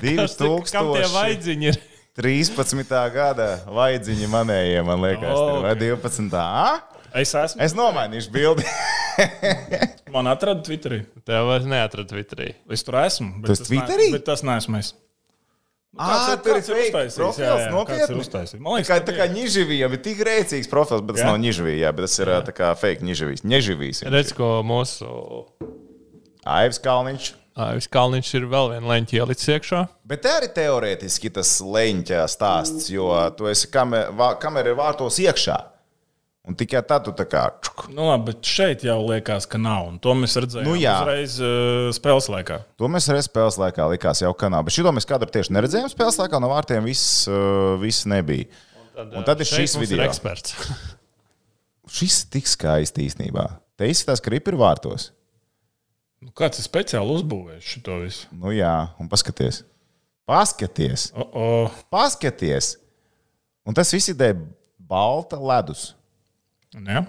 Divas 0.00 0.32
Kas 0.32 0.36
te- 0.38 0.46
Kam 0.46 0.92
tie 0.94 1.04
tūkstoši. 1.04 1.10
vaidziņi 1.14 1.68
ir? 1.72 1.80
13. 2.20 2.94
gada 3.14 3.48
vaidziņi 3.70 4.26
manējie, 4.32 4.80
man 4.84 5.04
liekas, 5.04 5.36
oh, 5.36 5.60
vai 5.64 5.74
12. 5.78 6.32
A? 6.36 6.80
Es 7.20 7.32
esmu. 7.34 7.60
Es 7.64 7.74
nomainīšu 7.76 8.30
bildi. 8.34 8.64
Man 10.14 10.26
atrada 10.30 10.62
Twitterī. 10.66 11.00
Tev 11.26 11.46
vairs 11.48 11.66
neatrada 11.70 12.06
Twitterī. 12.10 12.52
Es 12.72 12.82
tur 12.86 12.96
esmu. 13.02 13.40
bet 13.42 13.50
tas 13.52 13.62
ne- 13.62 13.68
Twitterī? 13.70 14.06
Bet 14.14 14.24
tas 14.26 14.42
neesmu 14.46 14.78
es. 14.80 14.92
Ā, 15.98 16.06
Kāds 16.06 16.28
ir- 16.30 16.42
tur 16.44 16.56
ir 16.56 16.62
fake 16.62 16.86
uztaisījis? 16.86 17.16
profils, 17.18 17.40
Jā, 17.42 17.54
jā, 17.66 17.70
nopietni? 17.74 18.60
Man 18.62 18.76
liekas, 18.78 18.90
ka 18.92 18.98
tā 19.10 19.14
kā 19.18 19.26
Niživijam 19.34 19.96
ir 19.96 20.02
tik 20.04 20.20
rēcīgs 20.28 20.70
profils, 20.70 21.02
bet 21.02 21.16
tas 21.18 21.24
Jā? 21.24 21.30
nav 21.32 21.40
Niživijā, 21.42 21.90
bet 21.98 22.06
tas 22.06 22.14
ir 22.22 22.30
ā, 22.30 22.38
tā 22.46 22.54
kā 22.54 22.68
fake 22.78 23.02
Niživijs. 23.06 23.42
Neživijs. 23.42 24.04
Redz, 24.06 24.30
ko 24.38 24.60
mūsu 24.66 25.10
Aivs 26.50 26.80
Kalniņš. 26.82 27.30
Aivis 27.60 27.88
Kalniņš 27.92 28.30
ir 28.38 28.46
vēl 28.50 28.70
viena 28.72 28.92
leņķa 28.92 29.16
ielicis 29.18 29.50
iekšā. 29.56 29.80
Bet 30.08 30.22
te 30.24 30.30
arī 30.32 30.48
teorētiski 30.54 31.32
tas 31.34 31.50
leņķa 31.60 32.22
stāsts, 32.30 32.88
jo 32.92 33.10
tu 33.36 33.50
esi 33.50 33.68
kamer, 33.72 34.14
kamera 34.40 34.72
ir 34.72 34.78
vārtos 34.78 35.18
iekšā. 35.22 35.58
Un 36.48 36.56
tikai 36.56 36.80
tad 36.88 37.04
tu 37.04 37.12
tā 37.14 37.26
kā. 37.28 37.42
Nu, 37.92 38.06
labi, 38.08 38.30
bet 38.30 38.48
šeit 38.48 38.80
jau 38.86 38.96
liekas, 39.04 39.44
ka 39.50 39.58
nav. 39.60 39.90
Un 39.90 39.98
to 40.02 40.14
mēs 40.16 40.38
redzējām 40.40 40.66
Nu, 40.66 40.78
uzreiz 40.78 41.36
uh, 41.44 41.90
spēles 41.94 42.30
laikā. 42.32 42.56
To 42.80 42.88
mēs 42.90 43.10
arī 43.12 43.20
spēles 43.26 43.58
laikā 43.60 43.90
likās 43.92 44.22
jau 44.24 44.32
kanā. 44.40 44.62
Bet 44.64 44.74
šito 44.74 44.90
mēs 44.96 45.06
kadru 45.06 45.28
tieši 45.30 45.52
neredzējām 45.54 45.92
spēles 45.92 46.18
laikā. 46.22 46.40
No 46.42 46.48
vārtiem 46.50 46.88
viss, 46.88 47.28
uh, 47.28 47.76
viss 47.82 48.08
nebija. 48.08 48.48
Un 49.04 49.26
tad 49.28 49.44
ir 49.44 49.50
Šeit 49.50 49.68
šis 49.68 49.76
mums 49.76 49.84
video. 49.84 50.00
Ir 50.00 50.08
eksperts. 50.08 50.56
Šis 52.00 52.22
ir 52.24 52.32
tik 52.38 52.48
skaisti 52.48 53.04
īstenībā. 53.04 53.46
Te 53.78 53.88
izskatās, 53.92 54.24
ka 54.24 54.32
ripi 54.32 54.54
ir 54.54 54.58
vārtos. 54.60 55.10
Nu, 56.20 56.32
kāds 56.36 56.60
ir 56.60 56.66
speciāli 56.66 57.14
uzbūvējis 57.16 57.68
šo 57.80 57.98
visu? 58.02 58.26
Nu 58.36 58.52
jā, 58.52 58.74
un 59.00 59.08
paskaties. 59.08 59.62
Paskaties, 60.28 61.08
O, 61.16 61.24
o, 61.24 61.46
paskaties. 61.90 62.74
Un 63.66 63.74
tas 63.76 63.90
viss 63.94 64.12
ir 64.12 64.18
dēļ 64.20 64.42
balta 64.90 65.38
ledus. 65.40 65.94
ne? 66.76 67.06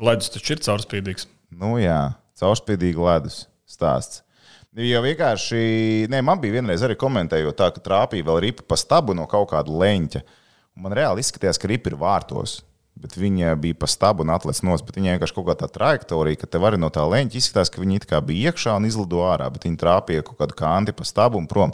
Ledus 0.00 0.32
taču 0.32 0.56
ir 0.56 0.62
caurspīdīgs. 0.64 1.28
Nu 1.52 1.76
jā, 1.78 2.14
caurspīdīgi 2.40 3.04
ledus 3.04 3.44
stāsts. 3.68 4.22
Jo 4.74 5.02
vienkārši, 5.02 6.06
nē, 6.10 6.20
man 6.22 6.38
bija 6.40 6.56
vienreiz 6.60 6.82
arī 6.86 6.94
komentējot, 6.98 7.56
tā, 7.58 7.68
ka 7.74 7.82
trāpīja 7.82 8.26
vēl 8.28 8.38
ripa 8.46 8.62
pa 8.70 8.78
stabu 8.78 9.16
no 9.18 9.26
kaut 9.30 9.50
kāda 9.50 9.70
leņķa. 9.82 10.22
Un 10.78 10.84
man 10.86 10.94
reāli 10.94 11.24
izskatījās, 11.24 11.58
ka 11.58 11.68
ripa 11.68 11.90
ir 11.90 11.98
vārtos. 11.98 12.60
Bet 13.00 13.16
viņa 13.16 13.54
bija 13.56 13.78
pa 13.80 13.88
stabu 13.88 14.24
un 14.26 14.32
atlicis 14.34 14.64
no 14.66 14.74
stūra. 14.76 14.98
Viņa 14.98 15.14
vienkārši 15.14 15.36
kaut 15.36 15.46
kā 15.48 15.56
tā 15.62 15.70
trajektorija, 15.72 16.40
ka 16.42 16.48
te 16.52 16.60
var 16.60 16.76
no 16.76 16.90
tā 16.92 17.06
leņķa 17.08 17.38
izskatās, 17.40 17.72
ka 17.72 17.80
viņi 17.80 18.02
it 18.02 18.06
kā 18.10 18.20
bija 18.24 18.50
iekšā 18.50 18.74
un 18.76 18.88
izlido 18.88 19.22
ārā, 19.24 19.46
bet 19.52 19.64
viņi 19.64 19.80
trāpīja 19.80 20.26
kaut 20.26 20.40
kādu 20.42 20.58
kanti 20.58 20.92
pa 20.96 21.06
stabu 21.08 21.40
un 21.40 21.48
prom. 21.48 21.72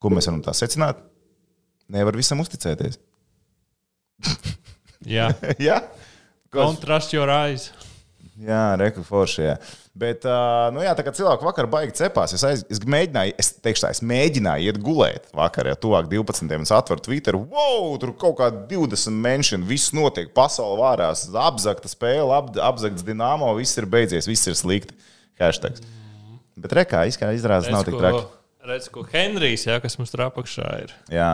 Ko 0.00 0.12
mēs 0.14 0.30
varam 0.30 0.42
tā 0.46 0.54
secināt? 0.54 1.02
Nevar 1.90 2.14
visam 2.14 2.38
uzticēties. 2.44 3.00
Jā, 5.08 5.32
Jā, 5.66 5.80
don't 6.54 6.78
trust 6.82 7.16
your 7.16 7.32
eyes. 7.32 7.70
Jā, 8.40 8.76
reku 8.80 9.02
forši. 9.04 9.42
Jā. 9.48 9.56
Bet, 10.00 10.24
nu 10.72 10.80
jā, 10.80 10.94
tā 10.96 11.04
kā 11.04 11.12
cilvēki 11.12 11.44
vakar 11.44 11.66
baigi 11.68 11.92
cepās, 11.98 12.32
es, 12.32 12.44
aiz, 12.46 12.62
es 12.72 12.80
mēģināju, 12.88 13.34
es 13.42 13.50
teikšu, 13.60 13.82
tā, 13.84 13.90
es 13.92 14.00
mēģināju 14.06 14.70
iet 14.70 14.78
gulēt 14.80 15.26
vakar, 15.36 15.68
ja 15.68 15.76
tuvāk 15.76 16.08
12. 16.08 16.54
Es 16.56 16.72
atveru 16.72 17.04
Twitter, 17.04 17.36
wow, 17.36 17.90
tur 18.00 18.14
kaut 18.16 18.38
kā 18.38 18.48
20 18.70 19.20
menšana, 19.26 19.68
viss 19.68 19.92
notiek, 19.96 20.30
pasaule 20.36 20.80
vārās, 20.80 21.26
apzakta 21.36 21.90
spēle, 21.92 22.32
ap, 22.32 22.48
apzakts 22.70 23.04
dināmo, 23.04 23.52
viss 23.58 23.76
ir 23.76 23.90
beidzies, 23.92 24.30
viss 24.30 24.48
ir 24.48 24.56
slikti. 24.56 24.96
Hashtags. 25.40 25.84
Bet 26.60 26.74
rekā 26.80 27.04
izrādās, 27.10 27.68
nav 27.72 27.84
tik 27.84 28.00
traki. 28.00 28.24
Redz, 28.70 28.88
ko 28.92 29.04
Henrijs, 29.08 29.68
jā, 29.68 29.78
kas 29.84 29.96
mums 30.00 30.12
tur 30.12 30.26
apakšā 30.26 30.72
ir. 30.84 30.96
Jā. 31.12 31.30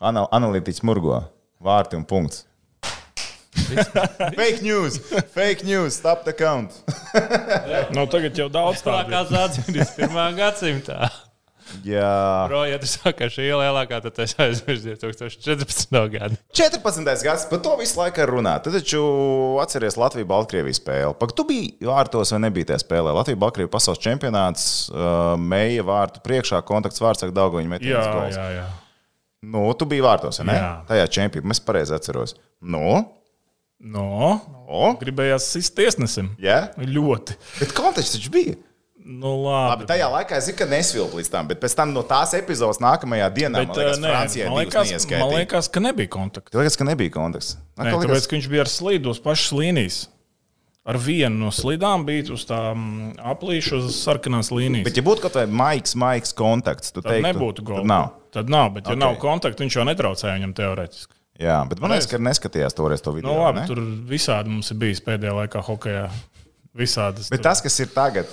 Anal 0.00 0.28
analītiķis 0.32 0.84
murgo. 0.88 1.20
Vārti 1.62 1.96
un 1.96 2.04
punkts. 2.08 2.46
Fake 4.38 4.62
news! 4.62 4.98
Fake 5.34 5.64
news! 5.64 5.94
Stop 5.94 6.24
the 6.24 6.32
count! 6.32 6.72
Nu, 7.94 8.06
tagad 8.08 8.38
jau 8.38 8.48
daudz 8.48 8.80
tādu. 8.80 9.10
Lielākās 9.12 9.34
atzīmes 9.36 9.92
21. 9.98 10.38
gadsimtā. 10.38 11.10
Jā, 11.86 12.46
Bro, 12.50 12.64
ja 12.68 12.76
tu 12.80 12.88
saki, 12.90 13.14
ka 13.16 13.28
šī 13.32 13.46
ir 13.46 13.56
lielākā, 13.56 14.00
tad 14.04 14.18
es 14.24 14.34
aizmirsu 14.40 14.92
2014. 14.92 15.94
gadu. 16.12 16.36
14. 16.56 17.24
gads, 17.24 17.46
par 17.48 17.62
to 17.64 17.72
visu 17.80 18.00
laiku 18.00 18.26
runā. 18.28 18.58
Tad 18.64 18.76
taču 18.76 19.00
atceries 19.62 19.96
Latviju 20.00 20.28
Baltkrievijas 20.28 20.82
spēli. 20.82 21.14
Pak, 21.20 21.32
tu 21.38 21.46
biji 21.48 21.88
vārtos 21.88 22.34
vai 22.34 22.42
nebija 22.44 22.72
tajā 22.72 22.82
spēlē? 22.84 23.14
Latvija 23.16 23.40
Baltkrievija 23.40 23.72
pasaules 23.72 24.02
čempionāts, 24.04 24.66
uh, 24.92 25.32
meija 25.40 25.86
vārtu 25.88 26.20
priekšā, 26.26 26.60
kontakts 26.68 27.02
vārds 27.02 27.24
ar 27.24 27.32
Daugoņu 27.36 27.72
metienu. 27.72 27.96
Jā, 27.96 28.28
jā, 28.36 28.46
jā. 28.58 28.68
Nu, 29.52 29.64
tu 29.74 29.88
biji 29.90 30.04
vārtos, 30.04 30.38
vai 30.42 30.52
ne? 30.52 30.60
Jā. 30.60 30.70
Tajā 30.92 31.08
čempionā. 31.18 31.56
Es 31.56 31.62
pareizi 31.64 31.96
atceros. 31.96 32.36
Nu, 32.60 33.00
No, 33.82 34.38
o, 34.70 34.92
gribējās 35.00 35.48
sist 35.56 35.74
tiesnesim. 35.74 36.30
jā. 36.42 36.68
Ļoti. 36.78 37.34
Bet 37.58 37.74
konteksts 37.74 38.14
taču 38.18 38.30
bija. 38.34 38.54
Nu, 39.02 39.32
Labi, 39.42 39.82
labi. 39.82 39.86
tajā 39.90 40.06
laikā 40.12 40.36
es 40.38 40.46
zinu, 40.46 40.56
ka 40.60 40.66
nesvilpu 40.70 41.18
līdz 41.18 41.30
tam, 41.32 41.48
bet 41.50 41.58
pēc 41.58 41.74
tam 41.74 41.90
no 41.90 42.04
tās 42.06 42.36
epizodes 42.38 42.78
nākamajā 42.78 43.26
dienā, 43.34 43.64
Bet, 43.64 43.72
man 43.72 43.80
liekas, 43.80 43.98
nē, 43.98 44.10
Francijai 44.12 44.46
man, 44.46 44.58
liekas, 44.60 45.06
man 45.10 45.32
liekas, 45.32 45.68
ka 45.74 45.82
nebija 45.82 46.10
kontakta. 46.14 46.52
Tev 46.54 46.62
liekas, 46.62 46.76
ka 46.78 46.86
nebija 46.86 47.10
konteksts. 47.16 47.56
Nē, 47.80 47.96
tāpēc, 47.96 48.28
ka 48.30 48.36
viņš 48.36 48.46
bija 48.52 48.62
ar 48.62 48.70
slīdu 48.70 49.10
uz 49.10 49.18
pašas 49.24 49.56
līnijas. 49.58 49.98
Ar 50.86 50.98
vienu 51.02 51.44
no 51.44 51.50
slīdām 51.54 52.06
bija 52.06 52.28
uz 52.34 52.46
tām 52.46 52.86
aplīšu 53.32 53.80
uz 53.82 53.98
sarkanās 54.02 54.52
līnijas. 54.54 54.86
Bet, 54.86 54.98
ja 54.98 55.06
būtu 55.06 55.26
kaut 55.26 55.38
vai 55.38 55.44
maigs, 55.50 55.96
maigs 55.98 56.34
kontakts, 56.38 56.94
Tad 56.94 57.06
teiktu, 57.06 57.26
nebūtu 57.26 57.58
tad 57.62 57.68
gola. 57.68 57.84
Nav. 57.86 58.08
Tad 58.34 58.50
nav, 58.50 58.70
bet, 58.78 58.86
ja 58.86 58.94
Ok. 58.94 58.98
okay. 58.98 59.02
nav 59.02 59.18
kontakta, 59.22 59.66
viņš 59.66 59.78
jau 59.78 59.84
netraucēja 59.90 60.38
viņam 60.38 60.54
teorētiski. 60.58 61.14
Jā, 61.40 61.62
bet 61.68 61.80
man 61.80 61.90
liekas, 61.94 62.06
ka 62.10 62.18
neskatījās 62.20 62.74
toreiz 62.76 63.00
to 63.02 63.12
video. 63.16 63.32
Nu, 63.32 63.40
labi, 63.42 63.62
ne? 63.62 63.66
tur 63.70 63.80
visādi 64.10 64.52
mums 64.52 64.68
ir 64.70 64.76
bijis 64.82 65.00
pēdējā 65.04 65.32
laikā 65.40 65.62
hokeja. 65.64 66.10
Visādas. 66.76 67.28
Bet 67.32 67.40
tur- 67.40 67.48
tas, 67.50 67.60
kas 67.64 67.78
ir 67.80 67.88
tagad, 67.92 68.28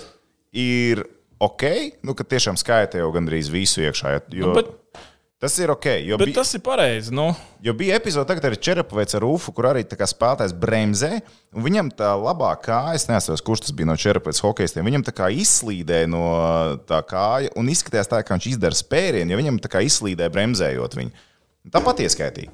ir 0.55 1.03
ok. 1.39 1.63
Nu, 2.03 2.13
ka 2.15 2.23
tiešām 2.27 2.59
skaita 2.59 2.99
jau 3.01 3.09
gandrīz 3.15 3.49
visu 3.51 3.81
iekšā. 3.83 4.19
Jo, 4.35 4.51
Nu, 4.51 4.53
bet- 4.59 4.69
tas 5.39 5.57
ir 5.59 5.71
ok. 5.71 5.85
Jo, 6.03 6.17
Bet 6.19 6.27
bij, 6.27 6.35
tas 6.35 6.53
ir 6.53 6.59
pareizi. 6.63 7.12
Nu, 7.15 7.35
jo 7.63 7.73
bija 7.73 7.95
epizode, 7.95 8.27
tagad 8.27 8.51
ir 8.51 8.57
Čerapovets 8.59 9.15
ar 9.15 9.23
Ufu, 9.23 9.51
kur 9.55 9.63
arī 9.71 9.83
spēlētājs 9.88 10.53
bremzē. 10.59 11.21
Viņam 11.55 11.91
tā 11.95 12.12
labā 12.19 12.53
kāja, 12.62 12.95
es 12.95 13.07
nesaprotu, 13.07 13.43
kurš 13.47 13.62
tas 13.62 13.71
bija 13.71 13.88
no 13.88 13.95
Čerapovets 13.95 14.43
hokeistiem. 14.43 14.83
Viņam 14.85 15.03
tā 15.07 15.15
kā 15.15 15.31
izslīdēja 15.31 16.07
no 16.12 16.77
tā 16.85 17.01
kāja 17.03 17.49
un 17.55 17.67
izskatījās 17.67 18.07
tā, 18.12 18.23
ka 18.23 18.35
viņš 18.35 18.47
izdara 18.55 18.75
spērienu, 18.75 19.31
jo 19.31 19.38
viņam 19.39 19.59
tā 19.59 19.71
kā 19.71 19.83
izslīdēja 19.88 20.29
bremzējot 20.35 20.95
viņu. 20.99 21.12
Tāpat 21.71 22.03
ieskaitīja. 22.07 22.51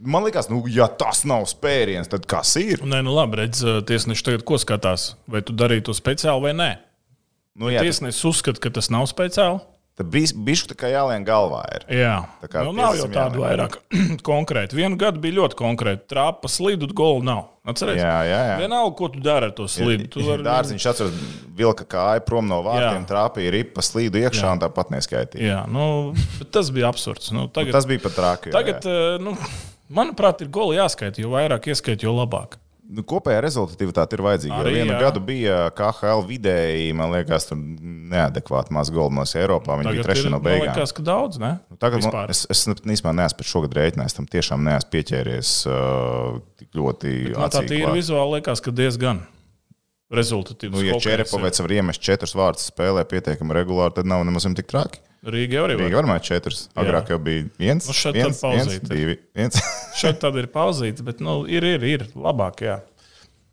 Man 0.00 0.24
liekas, 0.24 0.46
nu, 0.48 0.62
ja 0.72 0.86
tas 0.88 1.24
nav 1.28 1.44
spēriens, 1.50 2.08
tad 2.08 2.24
kas 2.30 2.54
ir? 2.56 2.80
nē, 2.88 3.02
nu 3.04 3.12
labi, 3.12 3.42
redz, 3.42 3.60
tiesneši 3.88 4.24
tagad 4.30 4.46
ko 4.48 4.56
skatās. 4.60 5.10
Vai 5.28 5.42
tu 5.44 5.52
darīji 5.52 5.84
to 5.90 5.96
speciāli 5.96 6.40
vai 6.48 6.54
nē? 6.56 6.70
Nu, 7.60 7.68
jā, 7.68 7.82
tas, 7.82 7.98
Tiesnesis 7.98 8.24
uzskata, 8.30 8.62
ka 8.62 8.70
tas 8.72 8.88
nav 8.94 9.04
speciāli. 9.10 9.58
tad 10.00 10.08
bišķi 10.08 10.70
tā 10.70 10.76
kā 10.80 10.88
jālien 10.88 11.26
galvā 11.28 11.58
ir. 11.76 11.82
Jā, 11.92 12.14
Tā 12.40 12.48
kā 12.48 12.62
nu, 12.64 12.70
nav 12.72 12.94
jau 12.96 13.08
tādu 13.12 13.42
vairāk 13.42 13.74
konkrēti. 14.30 14.78
Vienu 14.78 14.96
gadu 14.96 15.20
bija 15.20 15.36
ļoti 15.42 15.58
konkrēti. 15.58 16.06
Trāpa 16.08 16.48
slīdu, 16.48 16.88
golu 16.96 17.20
nav. 17.26 17.42
Atceries? 17.68 18.00
Jā, 18.00 18.14
jā, 18.24 18.38
jā. 18.48 18.54
Vienalga, 18.62 18.94
ko 18.96 19.10
tu 19.12 19.20
dari 19.20 19.50
ar 19.50 19.52
to 19.58 19.66
slīdu. 19.68 20.06
Tu 20.14 20.24
vari... 20.24 20.46
Dārziņš 20.46 20.86
atceras, 20.94 21.18
vilka 21.58 21.84
kāju 21.84 22.22
prom 22.24 22.48
no 22.48 22.62
vārtiem, 22.64 23.02
Jā. 23.02 23.08
trāpīja 23.10 23.52
ripa 23.58 23.84
slīdu 23.84 24.22
iekšā 24.22 24.46
Jā. 24.46 24.54
un 24.56 24.62
tāpat 24.64 24.94
neskaitīja. 24.96 25.44
Jā, 25.44 25.58
nu, 25.68 26.14
tas 26.54 26.72
bija 26.72 26.88
absurds. 26.88 27.28
Nu, 27.36 27.50
tagad, 27.52 27.76
Tas 27.76 27.84
bija 27.90 28.00
pat 28.06 28.16
traki. 28.16 28.54
jā, 28.54 28.56
tagad 28.56 28.88
jā. 28.88 28.94
eh, 28.96 29.20
nu, 29.20 29.36
manuprāt, 29.92 30.42
ir 30.44 30.50
goli 30.52 30.78
jāskaita. 30.78 31.22
Jo 31.22 31.34
vairāk 31.34 31.70
ieskaita, 31.72 32.06
jo 32.06 32.16
labāk. 32.16 32.58
Nu, 32.90 33.04
kopējā 33.06 33.38
rezultatīvitāte 33.44 34.16
ir 34.16 34.22
vajadzīga. 34.26 34.56
Arī, 34.64 34.70
vienu 34.80 34.96
jā. 34.96 34.98
gadu 34.98 35.20
bija 35.22 35.58
KHL 35.78 36.24
vidēji, 36.26 36.88
man 36.98 37.12
liekas, 37.14 37.46
tur 37.46 37.58
neadekvāti 37.60 38.74
maz 38.74 38.90
golmos 38.90 39.36
Eiropā. 39.38 39.76
Viņi 39.78 39.92
bija 39.92 40.00
Tagad 40.00 40.08
trešie 40.08 40.24
ir, 40.24 40.32
no 40.32 40.40
man 40.40 40.46
beigām. 40.48 40.64
liekas, 40.66 40.94
ka 40.96 41.04
daudz, 41.06 41.38
ne? 41.38 41.52
Nu, 41.70 41.78
Tagad 41.78 42.02
man, 42.02 42.16
es, 42.34 42.40
es 42.50 42.64
īstenībā 42.66 43.12
neesmu 43.14 43.38
pēc 43.38 43.52
šogad 43.52 43.76
rēķinājis, 43.78 44.16
tam 44.16 44.26
tiešām 44.32 44.66
neesmu 44.66 44.90
pieķēries 44.96 45.52
uh, 45.70 46.40
tik 46.58 46.80
ļoti. 46.80 47.12
No 47.28 47.44
tā 47.44 47.60
acīm 47.60 47.70
tīri 47.70 47.84
klāt. 47.86 47.98
vizuāli 48.00 48.40
liekas, 48.40 48.64
ka 48.66 48.74
diezgan 48.74 49.22
rezultatīvs. 50.10 50.74
Nu, 50.74 50.82
ja 50.82 50.98
ir. 50.98 51.04
Čerepovets 51.06 51.62
var 51.62 51.76
iemest 51.78 52.02
četrus 52.02 52.34
vārdus 52.34 52.66
spēlē 52.72 53.06
pietiekami 53.06 53.54
regulāri, 53.54 54.00
tad 54.00 54.10
nav 54.10 54.26
nemaz 54.26 54.50
tik 54.58 54.66
traki. 54.70 55.04
Rīga 55.20 55.58
jau 55.58 55.64
arī 55.66 55.74
Rīga 55.76 55.98
var. 55.98 56.06
var 56.06 56.14
mēt 56.14 56.24
četrus. 56.30 56.62
Agrāk 56.80 57.10
jau 57.12 57.18
bija 57.20 57.44
viens, 57.60 57.84
Nu, 57.90 57.92
šeit 57.96 58.14
viens, 58.16 58.38
tad 58.40 58.54
viens, 58.54 58.70
pauzīt. 58.70 58.86
divi, 58.88 59.16
viens. 59.36 59.58
Šeit 60.00 60.20
tad 60.22 60.38
ir 60.40 60.46
pauzīts, 60.52 61.04
bet 61.04 61.20
nu, 61.20 61.42
ir, 61.50 61.66
ir, 61.76 61.84
ir 61.84 62.06
labāk. 62.16 62.62
Jā. 62.64 62.78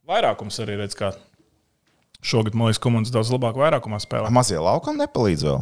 Vairākums 0.08 0.62
arī 0.64 0.78
redz, 0.80 0.96
kā 0.96 1.10
šogad, 2.24 2.56
man 2.56 2.70
liekas, 2.70 2.80
komandas 2.84 3.12
daudz 3.12 3.34
labāk 3.36 3.60
vairākumā 3.60 4.00
spēlē. 4.00 4.32
Mazie 4.34 4.62
laukam 4.64 4.96
nepalīdz 5.02 5.44
vēl. 5.50 5.60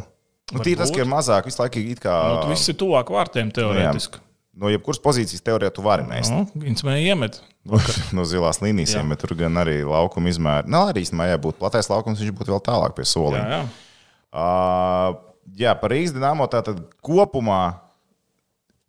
Nu, 0.54 0.62
Tīri 0.62 0.78
tas, 0.78 0.92
ka 0.94 1.02
ir 1.02 1.10
mazāk, 1.10 1.48
visu 1.50 1.58
laiku 1.58 1.82
it 1.82 1.98
kā. 2.04 2.14
Nu, 2.30 2.38
tu 2.44 2.52
viss 2.54 2.70
ir 2.70 2.78
tuvāk 2.78 3.10
vārtiem 3.10 3.50
teorētiski. 3.54 4.22
No 4.56 4.70
jebkuras 4.72 5.02
pozīcijas 5.02 5.42
teorijā 5.44 5.68
tu 5.74 5.82
vari 5.84 6.06
mest. 6.08 6.30
Nu, 6.32 6.46
Viņš 6.54 6.84
mēģināja 6.86 7.10
iemet. 7.12 7.40
no 8.16 8.22
zilās 8.24 8.62
līnijas, 8.62 8.94
Jā. 8.94 9.02
bet 9.10 9.20
tur 9.20 9.34
gan 9.36 9.58
arī 9.60 9.80
laukuma 9.84 10.30
izmēra. 10.30 10.64
Nē, 10.70 10.84
arī 10.94 11.02
īstenībā, 11.02 11.26
ja 11.32 11.40
būtu 11.42 11.58
platais 11.60 11.90
laukums, 11.90 12.22
viņš 12.22 12.32
būtu 12.38 12.54
vēl 12.54 12.62
tālāk 12.64 12.94
pie 12.96 13.02
Jā, 13.04 13.10
soliem. 13.10 13.42
jā. 13.52 13.58
Uh, 14.36 15.18
jā, 15.54 15.74
par 15.78 15.94
Rīgas 15.94 16.14
dīnāmo 16.16 16.48
tātad 16.50 16.80
kopumā 17.04 17.62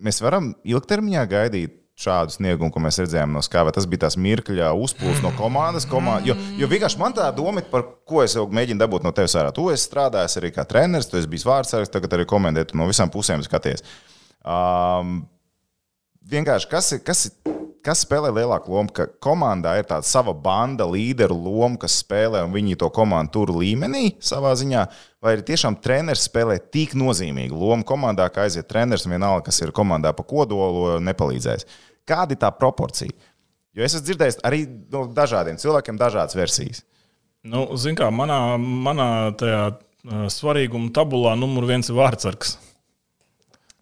mēs 0.04 0.22
varam 0.24 0.54
ilgtermiņā 0.67 1.26
gaidīt 1.30 1.76
šādu 1.98 2.36
sniegumu, 2.36 2.70
ko 2.70 2.82
mēs 2.84 3.00
redzējām 3.02 3.32
no 3.34 3.41
skābē. 3.41 3.72
Tas 3.74 3.88
bija 3.89 4.04
tas 4.06 4.17
mirkļa 4.22 4.70
uzpūsts 4.78 5.24
no 5.26 5.32
komandas. 5.38 5.88
Komanda, 5.89 6.30
jo, 6.30 6.36
jo 6.60 6.70
vienkārši 6.70 7.00
man 7.02 7.15
tā 7.17 7.32
doma, 7.34 7.63
par 7.72 7.88
ko 8.08 8.22
es 8.22 8.36
jau 8.38 8.46
mēģinu 8.54 8.84
dabūt 8.84 9.08
no 9.08 9.13
tevis 9.17 9.34
ārā. 9.39 9.54
Tu 9.56 9.65
esi 9.74 9.88
strādājis 9.89 10.38
arī 10.38 10.54
kā 10.54 10.65
treneris, 10.70 11.10
tu 11.10 11.17
esi 11.17 11.30
bijis 11.32 11.48
vārdsargs, 11.50 11.91
tagad 11.93 12.13
arī 12.13 12.28
komentē, 12.30 12.67
tu 12.70 12.78
no 12.78 12.86
visām 12.89 13.10
pusēm 13.13 13.41
skaties. 13.46 13.82
Um, 14.46 15.24
vienkārši 16.30 16.70
kas, 16.70 16.91
ir, 16.93 17.02
kas, 17.08 17.26
ir, 17.32 17.58
kas 17.88 18.04
spēlē 18.04 18.34
lielāku 18.36 18.73
lomu? 18.73 18.91
Ka 18.93 19.08
komandā 19.23 19.78
ir 19.80 19.88
tāda 19.88 20.06
sava 20.08 20.34
banda, 20.36 20.86
līderu 20.89 21.38
loma, 21.39 21.80
kas 21.80 22.02
spēlē 22.04 22.43
un 22.45 22.52
viņi 22.56 22.78
to 22.82 22.89
komandu 22.93 23.34
tur 23.38 23.54
līmenī 23.56 24.17
savā 24.23 24.52
ziņā. 24.60 24.84
Vai 25.23 25.38
arī 25.38 25.45
tiešām 25.47 25.80
treneris 25.84 26.28
spēlē 26.28 26.60
tik 26.73 26.97
nozīmīgu 27.00 27.56
lomu 27.58 27.88
komandā, 27.88 28.28
ka 28.34 28.45
aiziet 28.45 28.67
treneris 28.69 29.08
vienalga, 29.08 29.47
kas 29.47 29.62
ir 29.63 29.73
komandā 29.76 30.12
pa 30.17 30.26
kodolu, 30.28 31.00
nepalīdzēs. 31.08 31.67
Kāda 32.08 32.36
ir 32.36 32.43
tā 32.43 32.52
proporcija? 32.56 33.13
Jo 33.78 33.86
es 33.86 33.93
esmu 33.93 34.08
dzirdējis 34.08 34.39
arī 34.47 34.63
no 34.93 35.06
dažādiem 35.13 35.60
cilvēkiem 35.62 36.00
dažādas 36.00 36.38
versijas. 36.38 36.84
Nu, 37.47 37.67
Ziniet, 37.80 38.02
kā 38.02 38.08
manā, 38.12 38.58
manā 38.58 39.10
tajā 39.38 39.62
uh, 39.69 40.26
svarīguma 40.34 40.89
tabulā 40.95 41.36
numur 41.39 41.67
viens 41.69 41.88
ir 41.88 41.97
vārdsargs. 42.00 42.58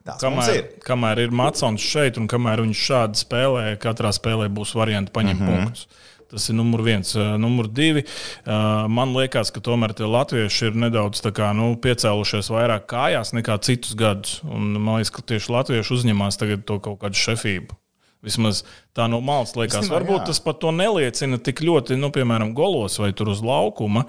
Mums 0.05 0.21
Kamēr, 0.21 0.55
ir. 0.59 0.65
kamēr 0.85 1.19
ir 1.23 1.31
Matsons 1.33 1.81
šeit, 1.81 2.19
un 2.21 2.27
kamēr 2.29 2.61
viņš 2.61 2.81
šādi 2.89 3.21
spēlē, 3.23 3.63
katrā 3.81 4.11
spēlē 4.13 4.51
būs 4.53 4.75
varianti 4.77 5.13
paņemt 5.15 5.41
mm. 5.41 5.47
-hmm. 5.47 5.63
punktus. 5.65 5.87
Tas 6.29 6.49
ir 6.49 6.55
numur 6.57 6.81
viens. 6.81 7.13
Uh, 7.15 7.35
Numur 7.37 7.67
divi. 7.69 8.01
uh, 8.03 8.87
Man 8.89 9.13
liekas, 9.13 9.51
ka 9.53 9.61
tomēr 9.61 9.93
latvieši 9.93 10.71
ir 10.71 10.77
nedaudz 10.85 11.21
kā, 11.21 11.51
nu, 11.53 11.75
piecēlušies 11.77 12.49
vairāk 12.49 12.87
kājās 12.89 13.33
nekā 13.37 13.57
citus 13.61 13.93
gadus. 13.95 14.39
Un 14.43 14.73
man 14.79 14.97
liekas, 14.97 15.13
ka 15.13 15.21
tieši 15.21 15.53
latvieši 15.53 15.93
uzņemās 15.93 16.41
to 16.65 16.79
kaut 16.79 16.99
kādu 16.99 17.21
šefību. 17.21 17.77
Vismaz 18.25 18.63
tā 18.97 19.05
no 19.09 19.21
malas 19.21 19.53
liekas. 19.55 19.83
Īstenībā, 19.83 19.99
Varbūt 19.99 20.23
jā. 20.23 20.27
tas 20.31 20.41
pat 20.41 20.59
to 20.63 20.73
neliecina 20.73 21.37
tik 21.37 21.61
ļoti, 21.61 21.97
nu, 22.01 22.09
piemēram, 22.09 22.55
golos 22.57 22.97
vai 22.99 23.11
tur 23.13 23.29
uz 23.29 23.43
laukuma. 23.45 24.07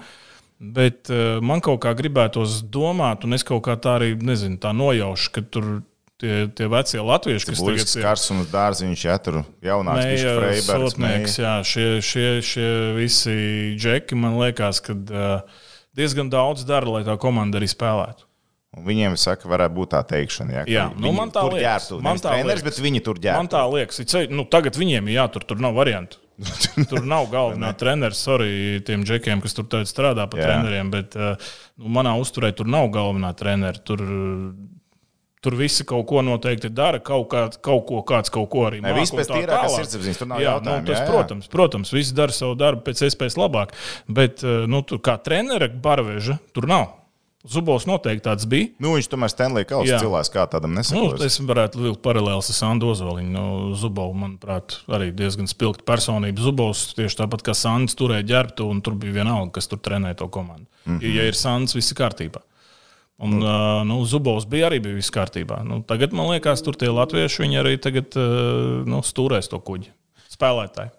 Bet 0.59 1.11
uh, 1.13 1.37
man 1.45 1.61
kaut 1.61 1.83
kā 1.83 1.91
gribētos 1.93 2.63
domāt, 2.73 3.27
un 3.27 3.37
es 3.37 3.43
kaut 3.45 3.61
kā 3.67 3.75
tā 3.77 3.99
arī 3.99 4.15
nezinu, 4.17 4.57
tā 4.57 4.71
nojaušu, 4.73 5.29
ka 5.35 5.43
tur 5.53 5.67
tie, 6.17 6.47
tie 6.57 6.65
vecie 6.71 7.03
latvieši, 7.05 7.51
kas 7.51 7.61
tagad 7.61 7.83
ir 7.93 8.05
kars 8.07 8.23
un 8.33 8.39
dārziņš, 8.49 9.03
ja 9.05 9.17
tur 9.21 9.43
jaunāks 9.61 10.23
Freibergs. 10.25 11.37
Jā, 11.37 11.53
šie, 11.61 11.87
šie, 12.01 12.27
šie 12.41 12.69
visi 12.97 13.37
džeki, 13.77 14.17
man 14.17 14.39
liekas, 14.41 14.81
ka 14.81 14.97
uh, 14.97 15.59
diezgan 15.97 16.33
daudz 16.33 16.65
dara, 16.65 16.89
lai 16.97 17.03
tā 17.05 17.19
komanda 17.21 17.61
arī 17.61 17.69
spēlētu. 17.69 18.25
Un 18.77 18.83
viņiem 18.85 19.13
saka, 19.17 19.47
varētu 19.49 19.73
būt 19.77 19.93
tā 19.93 20.01
teikšana. 20.05 20.53
Ja, 20.53 20.63
Jā, 20.69 20.83
nu, 20.97 21.09
man 21.15 21.29
tā 21.33 21.45
liekas. 21.47 21.63
ģērbtu. 21.63 22.01
Man 22.05 22.19
tā 22.21 22.33
treneris, 22.33 22.61
liekas. 22.61 22.65
bet 22.67 22.83
viņi 22.85 22.99
tur 23.05 23.17
Man 23.17 23.23
ģērbtu. 23.25 23.53
tā 23.53 23.61
liekas, 23.73 24.01
nu, 24.33 24.45
tagad 24.57 24.77
viņiem 24.77 25.07
ir 25.09 25.15
jātur, 25.21 25.45
tur 25.49 25.61
nav 25.63 25.77
variantu. 25.77 26.19
Tur 26.89 27.01
nav 27.09 27.31
galvenā 27.33 27.71
treneris, 27.77 28.21
arī 28.29 28.79
tiem 28.85 29.03
džekiem, 29.07 29.41
kas 29.41 29.57
tur 29.57 29.65
strādā 29.89 30.27
par 30.29 30.41
Jā. 30.41 30.49
treneriem, 30.51 30.91
bet 30.93 31.17
uh, 31.17 31.51
nu, 31.81 31.89
manā 31.97 32.13
uzturē 32.21 32.51
tur 32.55 32.69
nav 32.69 32.91
galvenā 32.93 33.33
trenera. 33.37 33.81
Tur, 33.81 34.03
Tur 35.37 35.53
visi 35.53 35.85
kaut 35.85 36.07
ko 36.09 36.23
noteikti 36.25 36.71
dara, 36.73 36.97
kaut, 36.99 37.27
kā, 37.29 37.43
kaut 37.63 37.83
ko 37.87 37.99
kāds 38.09 38.31
kaut 38.33 38.49
ko 38.49 38.63
arī 38.67 38.79
māca. 38.81 38.97
viss 38.97 39.13
pēc 39.13 39.29
tīrākās 39.29 39.75
sirdsapziņas, 39.77 40.17
tur 40.17 40.29
nav 40.31 40.41
jā, 40.41 40.55
Nu, 40.65 40.71
tas, 40.81 40.89
jā, 40.89 41.03
jā. 41.03 41.05
protams, 41.11 41.49
protams, 41.53 41.91
visi 41.93 42.15
dara 42.17 42.33
savu 42.33 42.55
darbu 42.57 42.81
pēc 42.87 43.03
iespējas 43.05 43.37
labāk, 43.37 43.75
bet 44.09 44.41
uh, 44.43 44.65
nu, 44.67 44.81
tur 44.81 44.97
kā 45.05 45.13
trenera 45.21 45.69
barveža 45.69 46.39
tur 46.57 46.65
nav. 46.67 46.89
Zubovs 47.45 47.85
noteikti 47.85 48.25
tāds 48.25 48.47
bija. 48.49 48.71
Nu, 48.81 48.95
viņš 48.97 49.07
tomēr 49.11 49.29
Stanley 49.29 49.65
Jā. 49.67 49.99
cilvēks, 50.01 50.31
kā 50.33 50.47
tādam 50.49 50.73
Nu, 50.73 50.81
nesakos. 50.81 51.21
es 51.23 51.37
varētu 51.39 51.79
vilkt 51.83 52.01
paralēlus 52.01 52.49
ar 52.49 52.57
Sandu 52.57 52.89
Ozoliņu. 52.91 53.29
No 53.29 53.75
Zubovs, 53.77 54.17
manuprāt, 54.17 54.79
arī 54.89 55.11
diezgan 55.15 55.47
spilgta 55.47 55.85
personība. 55.85 56.41
Zubovs 56.41 56.95
tieši 56.97 57.21
tāpat 57.21 57.45
kā 57.45 57.53
Sandis 57.55 57.95
turēja 57.95 58.25
ģērbtu, 58.25 58.67
un 58.67 58.81
tur 58.81 58.97
bija 58.99 59.21
vienalga, 59.21 59.53
kas 59.59 59.69
tur 59.69 59.79
trenēja 59.79 60.17
to 60.17 60.27
komandu. 60.27 60.65
Mm 60.85 60.99
-hmm. 60.99 61.15
Ja 61.15 61.23
ir 61.27 61.35
Sandis, 61.35 61.75
viss 61.75 61.91
ir 61.91 61.97
kārtībā. 61.97 62.41
Un, 63.17 63.41
uh, 63.41 63.83
nu, 63.85 64.03
Zubovs 64.05 64.45
bija 64.45 64.67
arī 64.69 64.81
bija 64.81 64.95
viss 64.95 65.11
kārtībā. 65.11 65.63
Nu, 65.63 65.81
tagad, 65.81 66.13
man 66.13 66.29
liekas, 66.29 66.61
tur 66.61 66.75
tie 66.75 66.89
latvieši 66.89 67.43
viņi 67.43 67.59
arī 67.63 67.77
tagad, 67.81 68.13
uh, 68.15 68.85
nu, 68.85 69.01
stūrēs 69.01 69.49
to 69.49 69.59
kuģi. 69.59 69.89
Spēlētāji. 70.29 70.91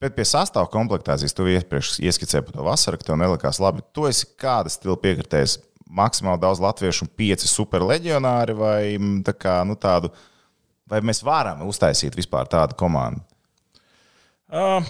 Bet 0.00 0.14
pie 0.14 0.22
sastāvā 0.22 0.68
komplektācijas 0.70 1.34
tu 1.34 1.46
iepriekš 1.46 1.98
ieskicēji 2.04 2.44
par 2.44 2.52
to 2.52 2.62
vasaru, 2.66 2.98
ka 3.00 3.08
tev 3.08 3.16
nelikās 3.16 3.60
labi. 3.62 3.80
Tu 3.92 4.06
esi 4.06 4.26
kāda 4.38 4.68
stila 4.68 4.96
piekritējis? 4.96 5.58
Maksimāli 5.94 6.42
daudz 6.42 6.62
latviešu 6.62 7.06
un 7.06 7.12
pieci 7.14 7.48
superleģionāri 7.50 8.56
vai 8.58 8.78
mm, 8.96 9.20
tā 9.28 9.34
kā, 9.38 9.60
nu, 9.68 9.76
tādu. 9.78 10.10
Vai 10.90 11.00
mēs 11.06 11.22
varam 11.24 11.62
uztaisīt 11.68 12.16
vispār 12.18 12.50
tādu 12.50 12.76
komandu? 12.78 13.22
Uh, 14.52 14.84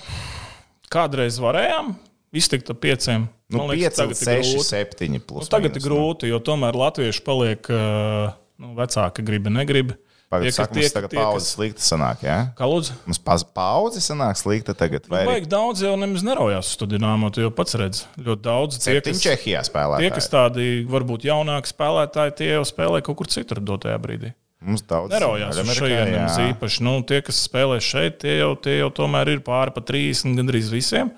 kādreiz 0.92 1.36
varējām 1.40 1.92
iztikt 2.34 2.72
ar 2.72 2.78
pieciem. 2.80 3.28
Nu, 3.52 3.60
Man 3.60 3.70
liekas, 3.74 4.00
5, 4.00 4.00
tagad 4.00 4.16
ir 4.16 4.30
6, 4.42 4.54
grūti. 4.54 4.68
7. 4.72 5.12
Nu, 5.12 5.20
Plus, 5.28 5.50
tagad 5.52 5.70
mīnus, 5.70 5.82
ir 5.82 5.86
grūti, 5.86 6.30
jo 6.32 6.40
tomēr 6.42 6.78
latvieši 6.80 7.22
paliek 7.26 7.70
uh, 7.70 8.32
nu, 8.60 8.72
vecāki, 8.78 9.24
grib, 9.26 9.50
negrib. 9.52 9.92
Pagaid, 9.92 10.10
Tie, 10.42 10.50
saka, 10.52 10.74
mums 10.74 10.92
tagad 10.92 11.10
tie, 11.10 11.18
pauze 11.20 11.38
kas- 11.44 11.54
slikta 11.54 11.84
sanāk, 11.84 12.22
jā? 12.26 12.36
Kā 12.58 12.66
lūdzu? 12.66 12.92
Mums 13.06 13.20
pauze 13.54 14.00
sanāk 14.02 14.38
slikta 14.40 14.74
tagad. 14.74 15.06
Vai 15.08 15.24
Nu, 15.24 15.30
arī 15.36 15.46
daudz 15.46 15.82
jau 15.82 15.94
nemaz 15.96 16.22
neraujās 16.26 16.72
uz 16.72 16.76
to 16.80 16.86
dīnāmo. 16.86 17.30
Tu 17.32 17.40
jau 17.44 17.50
pats 17.50 17.74
redzi, 17.74 18.04
ļoti 18.18 18.42
daudz. 18.42 18.78
Tie, 18.82 19.00
kas, 19.00 19.20
Čehijā 19.22 19.62
spēlē? 19.66 19.98
tie, 19.98 20.10
kas 20.10 20.28
tādi 20.28 20.86
varbūt 20.90 21.28
jaunāki 21.28 21.70
spēlētāji, 21.70 22.36
tie 22.36 22.48
jau 22.54 22.64
spēlē 22.64 23.02
kaut 23.02 23.16
kur 23.16 23.26
citur 23.26 23.60
dotajā 23.60 23.98
brīdī. 24.02 24.34
Mums 24.64 24.82
daudz 24.88 25.12
Neraujās 25.12 25.58
uz 25.60 25.76
šejienes 25.76 26.38
īpaši. 26.40 26.80
Nu, 26.86 27.02
tie, 27.04 27.20
kas 27.20 27.42
spēlē 27.48 27.76
šeit, 27.84 28.18
tie 28.22 28.38
jau, 28.38 28.54
tie 28.56 28.78
jau 28.78 28.88
tomēr 28.90 29.28
ir 29.34 29.40
pāri 29.44 29.74
pa 29.74 29.82
30, 29.84 30.38
gandrīz 30.38 30.70
visiem. 30.72 31.12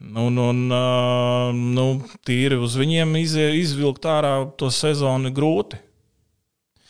Nu, 0.00 0.26
un, 0.30 0.38
un, 0.40 0.60
uh, 0.72 1.52
nu, 1.52 2.02
tīri 2.26 2.56
uz 2.56 2.74
viņiem 2.80 3.14
izvilkt 3.20 4.08
ārā 4.08 4.32
to 4.58 4.70
sezonu 4.72 5.30
grūti. 5.36 5.78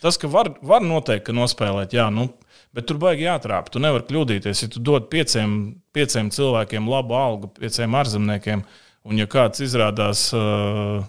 Tas, 0.00 0.16
ka 0.20 0.30
var, 0.32 0.54
var 0.64 0.80
noteikti 0.84 1.28
ka 1.28 1.36
nospēlēt, 1.36 1.92
jā, 1.92 2.06
nu, 2.14 2.28
bet 2.76 2.86
tur 2.88 2.96
baigi 3.02 3.26
jātrāp. 3.26 3.68
Tu 3.72 3.82
nevari 3.82 4.06
kļūdīties. 4.08 4.62
Ja 4.64 4.68
tu 4.72 4.80
dod 4.84 5.10
pieciem, 5.12 5.56
pieciem 5.96 6.30
cilvēkiem 6.32 6.88
labu 6.88 7.16
algu, 7.18 7.50
pieciem 7.60 7.96
ārzemniekiem, 8.00 8.62
un 9.04 9.20
ja 9.20 9.26
kāds 9.30 9.60
izrādās, 9.66 10.28
uh, 10.36 11.02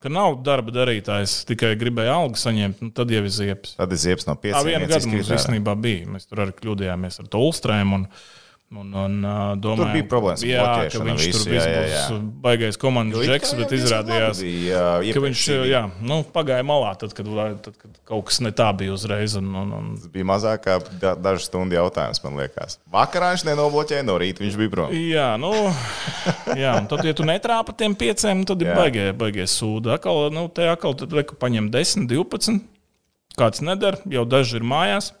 ka 0.00 0.12
nav 0.12 0.38
darba 0.46 0.72
darītājs, 0.72 1.40
tikai 1.48 1.74
gribēja 1.80 2.16
algu 2.16 2.40
saņemt, 2.40 2.80
nu, 2.84 2.92
tad 2.96 3.12
jau 3.12 3.22
ir 3.26 3.32
ziepes. 3.32 3.76
Tad 3.76 3.92
ir 3.92 4.00
ziepes 4.00 4.28
no 4.28 4.36
Tā 4.36 4.42
pieciem. 4.46 4.68
viena 4.70 4.84
viens 4.86 4.94
gada 4.94 5.12
mums 5.12 5.32
īstenībā 5.36 5.76
bija. 5.82 6.08
Mēs 6.16 6.28
tur 6.30 6.44
arī 6.46 6.56
kļūdījāmies 6.60 7.20
ar 7.22 7.30
to 7.32 7.44
ulstrēm. 7.44 7.94
Un, 7.98 8.08
Un, 8.66 8.88
un, 8.98 9.12
uh, 9.22 9.52
domājam, 9.62 9.92
bija 9.94 10.04
problēmas 10.10 10.40
jā, 10.42 10.62
ka 10.90 10.98
viņš 11.06 11.20
visu, 11.22 11.42
tur 11.44 11.52
būs 11.54 11.66
jā. 11.86 12.00
baigais 12.42 12.78
komandas 12.82 13.22
kā 13.22 13.50
bet 13.60 13.74
izrādījās, 13.76 14.40
bija, 14.42 14.78
jā, 15.06 15.12
ka 15.14 15.20
viņš 15.22 15.42
iepriekš 15.44 15.68
jā, 15.70 15.82
nu, 16.10 16.16
pagāja 16.34 16.64
malā, 16.66 16.88
tad 16.98 17.12
kad, 17.14 17.28
tad, 17.62 17.76
kad 17.78 18.00
kaut 18.10 18.24
kas 18.26 18.40
ne 18.42 18.50
tā 18.50 18.66
bija 18.74 18.96
uzreiz. 18.96 19.36
Un, 19.38 19.52
un, 19.54 19.70
un, 19.76 19.92
Tas 19.94 20.10
bija 20.10 20.26
mazāk 20.26 20.64
kā 20.64 20.74
da- 20.98 21.14
dažu 21.14 21.46
stundu 21.46 21.78
jautājums, 21.78 22.18
man 22.24 22.40
liekas. 22.42 22.80
Vakarā 22.90 23.28
viņš 23.36 23.44
nenobloķēja, 23.46 24.06
no 24.08 24.16
rīta 24.18 24.42
viņš 24.42 24.56
bija 24.58 24.72
prom. 24.74 24.96
Jā, 24.98 25.28
nu, 25.38 25.52
jā, 26.64 26.72
un 26.80 26.90
tad, 26.90 27.04
ja 27.06 27.14
tu 27.14 27.28
netrāpi 27.28 27.76
tiem 27.78 27.94
pieciem, 27.94 28.42
tad 28.50 28.66
ir 28.66 28.72
Jā. 28.72 28.80
baigie, 28.80 29.04
baigie 29.14 29.46
sūdi. 29.46 29.94
Akal, 29.94 30.26
nu, 30.34 30.48
te 30.50 30.66
atkal 30.72 30.98
reku 31.14 31.38
paņem 31.38 31.70
10, 31.70 32.10
12. 32.10 32.66
Kāds 33.38 33.62
nedara, 33.62 34.02
jau 34.10 34.26
daži 34.26 34.58
ir 34.58 34.66
mājās. 34.66 35.12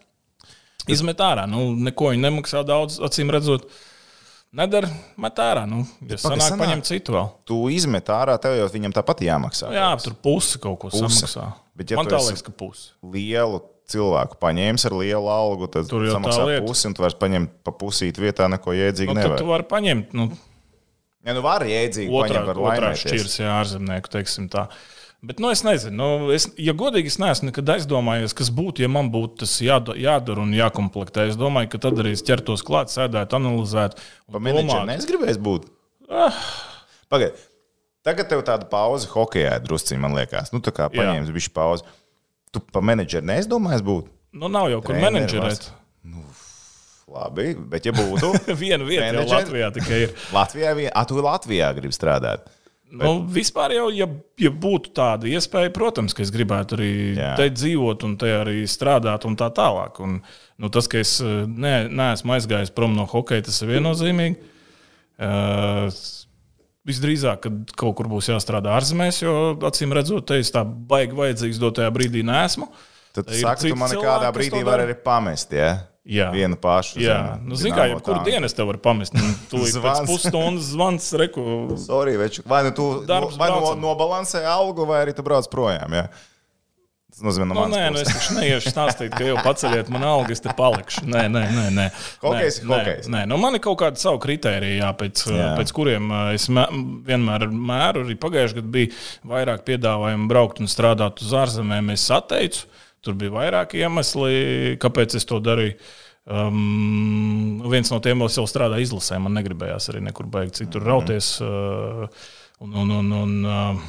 Izmet 0.92 1.20
ārā. 1.24 1.44
Nu, 1.50 1.68
neko 1.74 2.12
viņi 2.12 2.22
nemaksā 2.28 2.62
daudz, 2.66 2.98
acīm 3.02 3.30
redzot. 3.34 3.66
Nedara, 4.56 4.88
met 5.20 5.36
ārā. 5.42 5.64
Nu, 5.68 5.82
ja 6.06 6.16
sanāk, 6.22 6.44
sanāk. 6.46 6.60
paņem 6.62 6.82
citu 6.86 7.16
vēl. 7.16 7.30
Tu 7.48 7.56
izmet 7.76 8.06
ārā, 8.14 8.38
tev 8.40 8.54
jau 8.56 8.68
viņam 8.72 8.94
tāpat 8.96 9.20
jāmaksā. 9.26 9.72
Jā, 9.74 9.88
tur 10.00 10.14
pusi 10.22 10.60
kaut 10.62 10.78
ko 10.84 10.92
Puse. 10.94 11.02
samaksā. 11.02 11.48
Bet 11.76 11.90
ja 11.92 11.98
Man 11.98 12.08
tā 12.08 12.20
liekas, 12.22 12.44
ka 12.46 12.54
pusi. 12.56 12.92
Lielu 13.04 13.60
cilvēku 13.90 14.38
paņēmis 14.42 14.86
ar 14.88 14.94
lielu 14.96 15.28
algu, 15.30 15.68
tad 15.70 15.90
Tur 15.90 16.06
jau 16.06 16.14
samaksā 16.16 16.46
pusi, 16.64 16.86
un 16.88 16.94
tu 16.96 17.04
vairs 17.04 17.18
paņemt 17.20 17.52
pa 17.66 17.74
pusīt 17.76 18.16
vietā 18.22 18.48
neko 18.50 18.72
jēdzīgu 18.74 19.12
Nu, 19.12 19.20
nevar. 19.20 19.38
tu 19.42 19.50
vari 19.50 19.66
paņemt 19.70 20.14
nu, 20.16 20.30
Ja 21.26 21.34
nu 21.34 21.40
var 21.42 21.64
jēdzīgi 21.66 22.06
otrā, 22.14 22.38
paņemt, 22.38 22.46
var 22.46 22.58
otrā 22.70 22.92
šķirs, 22.94 23.32
jā, 23.42 23.50
ārzemnieku, 23.58 24.10
teiksim 24.14 24.46
tā. 24.48 24.68
Bet, 25.26 25.40
nu, 25.42 25.48
es 25.50 25.64
nezinu, 25.66 25.96
nu, 25.98 26.28
es, 26.34 26.44
ja 26.60 26.70
godīgi, 26.76 27.10
es 27.10 27.16
neesmu 27.18 27.48
nekad 27.48 27.72
aizdomājies, 27.74 28.34
kas 28.36 28.50
būtu, 28.54 28.84
ja 28.84 28.90
man 28.92 29.08
būtu 29.10 29.40
tas 29.42 29.54
jāda, 29.64 29.96
jādara 29.98 30.44
un 30.44 30.52
jākomplektē. 30.54 31.24
Es 31.32 31.38
domāju, 31.40 31.72
ka 31.72 31.80
tad 31.88 31.98
arī 32.02 32.12
es 32.14 32.22
ķertos 32.26 32.62
klāt, 32.66 32.92
sēdētu, 32.94 33.38
analizētu. 33.40 33.98
Pa 34.30 34.38
un 34.38 34.44
menedžeru 34.46 34.84
domātu. 34.84 34.92
negribēs 34.92 35.40
būt. 35.42 35.66
Pagaid. 37.10 37.40
Tagad 38.06 38.28
tev 38.30 38.44
tāda 38.46 38.68
pauze 38.70 39.08
hokeja 39.10 39.56
drusciņā, 39.64 39.98
man 40.04 40.14
liekas. 40.14 40.52
Nu, 40.54 40.60
tā 40.62 40.70
kā 40.74 40.86
paņēmis 40.94 41.32
bišķi 41.34 41.54
pauzi. 41.56 41.82
Tu 42.54 42.62
pa 42.62 42.84
menedžeru 42.84 43.26
neizdomājies 43.26 43.82
būt. 43.82 44.12
Nu, 44.36 44.46
nav 44.52 44.70
jau 44.70 44.78
kur 44.84 44.94
Treneri 44.94 45.24
menedžerēt. 45.24 45.66
Labi, 47.06 47.52
bet 47.70 47.86
ja 47.86 47.92
būtu 47.94 48.32
jau 48.46 48.56
Menedžeri? 48.58 49.26
Latvijā 49.30 49.68
tikai 49.74 49.98
ir. 50.06 50.14
Latvijā, 50.34 50.72
vien- 50.78 50.90
ah, 50.94 51.06
tu 51.06 51.18
Latvijā 51.22 51.68
gribi 51.76 51.94
strādāt. 51.94 52.46
Nu, 52.86 53.16
vispār 53.26 53.74
jau, 53.74 53.86
ja, 53.90 54.06
ja 54.38 54.50
būtu 54.54 54.92
tāda 54.94 55.26
iespēja, 55.26 55.72
protams, 55.74 56.14
ka 56.14 56.22
es 56.22 56.30
gribētu 56.32 56.76
arī 56.78 56.90
Jā. 57.16 57.32
te 57.38 57.48
dzīvot 57.50 58.04
un 58.06 58.14
te 58.20 58.30
arī 58.30 58.60
strādāt 58.70 59.26
un 59.26 59.34
tā 59.38 59.48
tālāk. 59.54 59.98
Un, 60.04 60.20
nu, 60.62 60.70
tas, 60.72 60.86
ka 60.90 61.00
es 61.02 61.16
eh, 61.24 61.42
ne, 61.50 61.74
neesmu 61.90 62.36
aizgājis 62.36 62.70
prom 62.76 62.94
no 62.96 63.08
hokeja, 63.10 63.48
tas 63.48 63.58
ir 63.64 63.74
viennozīmīgi. 63.74 64.54
Uh, 65.16 65.88
Visdrīzāk, 66.86 67.40
kad 67.42 67.72
kaut 67.80 67.96
kur 67.98 68.06
būs 68.06 68.28
jāstrādā 68.30 68.76
ārzemēs, 68.76 69.18
jo 69.24 69.32
acīm 69.66 69.90
redzot, 69.96 70.28
te 70.28 70.36
es 70.38 70.52
tā 70.54 70.62
baigi 70.62 71.16
vajadzīgs 71.18 71.58
dotajā 71.58 71.90
brīdī 71.90 72.22
nesmu. 72.26 72.68
Tad 73.16 73.32
mani 73.80 73.96
cilvēki, 73.96 74.04
kādā 74.04 74.28
brīdī 74.36 74.60
dara. 74.60 74.84
arī 74.86 74.94
pamest. 75.02 75.56
Ja? 75.56 75.72
Jā. 76.06 76.28
Vienu 76.30 76.54
pašu. 76.62 77.00
Jā, 77.02 77.16
zem 77.34 77.48
nu, 77.50 77.56
zini, 77.58 77.72
kā 77.74 77.88
jebkuru 77.90 78.20
tanku. 78.20 78.30
dienu 78.30 78.46
es 78.46 78.54
te 78.54 78.62
varu 78.62 78.78
pamest. 78.78 79.16
Nu, 79.18 79.26
Tūlīt 79.50 79.74
pēc 79.82 80.04
pusstundas 80.06 80.68
zvans, 80.70 81.08
reku. 81.18 81.42
Sorry, 81.82 82.14
veču. 82.20 82.44
vai 82.46 82.62
nu 82.68 82.70
tu 82.76 82.86
Darbs 83.08 83.34
vai 83.40 83.50
no, 83.50 83.58
braucam. 83.58 83.82
nobalansē 83.82 84.44
algu, 84.46 84.86
vai 84.86 85.02
arī 85.02 85.16
tu 85.18 85.24
brauc 85.26 85.48
projām. 85.50 85.90
Ja? 85.98 86.06
Tas 87.16 87.22
nozīmē, 87.24 87.46
no 87.48 87.54
Nu, 87.56 87.72
nē, 87.72 87.82
nu, 87.94 87.98
es 87.98 88.10
puses. 88.10 88.16
taču 88.28 88.34
neiešu 88.36 88.70
stāstīt, 88.74 89.14
ka 89.16 89.24
jau 89.24 89.36
paceļiet 89.40 89.88
man 89.94 90.02
algu, 90.04 90.34
es 90.36 90.42
te 90.44 90.52
palikšu. 90.52 91.06
Nē, 91.08 91.22
nē, 91.32 91.42
nē. 91.56 91.66
nē. 91.72 91.86
Ir 91.88 91.92
Nē, 92.28 92.48
hokejs. 92.68 93.08
Nē, 93.08 93.22
nu, 93.30 93.38
man 93.40 93.56
ir 93.56 93.62
kaut 93.64 93.78
kāda 93.80 93.96
savu 93.98 94.20
kritēriju, 94.20 94.78
jā, 94.82 94.90
pēc, 95.00 95.22
Jā. 95.30 95.36
jā. 95.40 95.46
pēc 95.56 95.72
kuriem 95.78 96.10
es 96.34 96.46
mē, 96.52 96.66
vienmēr 97.08 97.46
mēru. 97.50 98.04
Arī 98.04 98.18
pagājušajā 98.20 98.58
gadā 98.60 98.72
bija 98.74 98.92
vairāk 99.32 99.64
piedāvājumu 99.66 100.28
braukt 100.28 100.60
un 100.60 100.68
strādāt 100.68 101.22
uz 101.24 101.32
ārzemēm. 101.40 101.88
Es 101.96 102.04
atteicu, 102.12 102.66
tur 103.06 103.16
bija 103.18 103.34
vairāki 103.34 103.84
iemesli, 103.84 104.76
kāpēc 104.82 105.16
es 105.18 105.28
to 105.28 105.40
darīju. 105.42 105.78
Um, 106.26 107.62
viens 107.70 107.92
no 107.92 108.00
tiem 108.02 108.24
vēl 108.24 108.48
strādā 108.50 108.80
izlasē. 108.82 109.20
Man 109.22 109.36
negribējās 109.38 109.92
arī 109.92 110.02
nekur 110.08 110.26
beigt 110.30 110.58
citur 110.58 110.82
rauties. 110.82 111.36
Uh, 111.38 112.08
un, 112.66 112.74
un, 112.82 112.90
un, 112.98 113.14
un, 113.20 113.38
uh, 113.46 113.86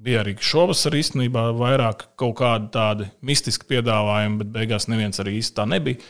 Bija 0.00 0.22
arī 0.22 0.32
šovasar 0.40 0.94
īstenībā 0.96 1.50
vairāk 1.58 2.06
kaut 2.20 2.38
kādi 2.38 2.70
tādi 2.72 3.08
mistiski 3.26 3.66
piedāvājumi, 3.68 4.38
bet 4.40 4.52
beigās 4.54 4.86
neviens 4.88 5.20
arī 5.20 5.34
īsti 5.36 5.58
tā 5.58 5.66
nebija. 5.68 6.00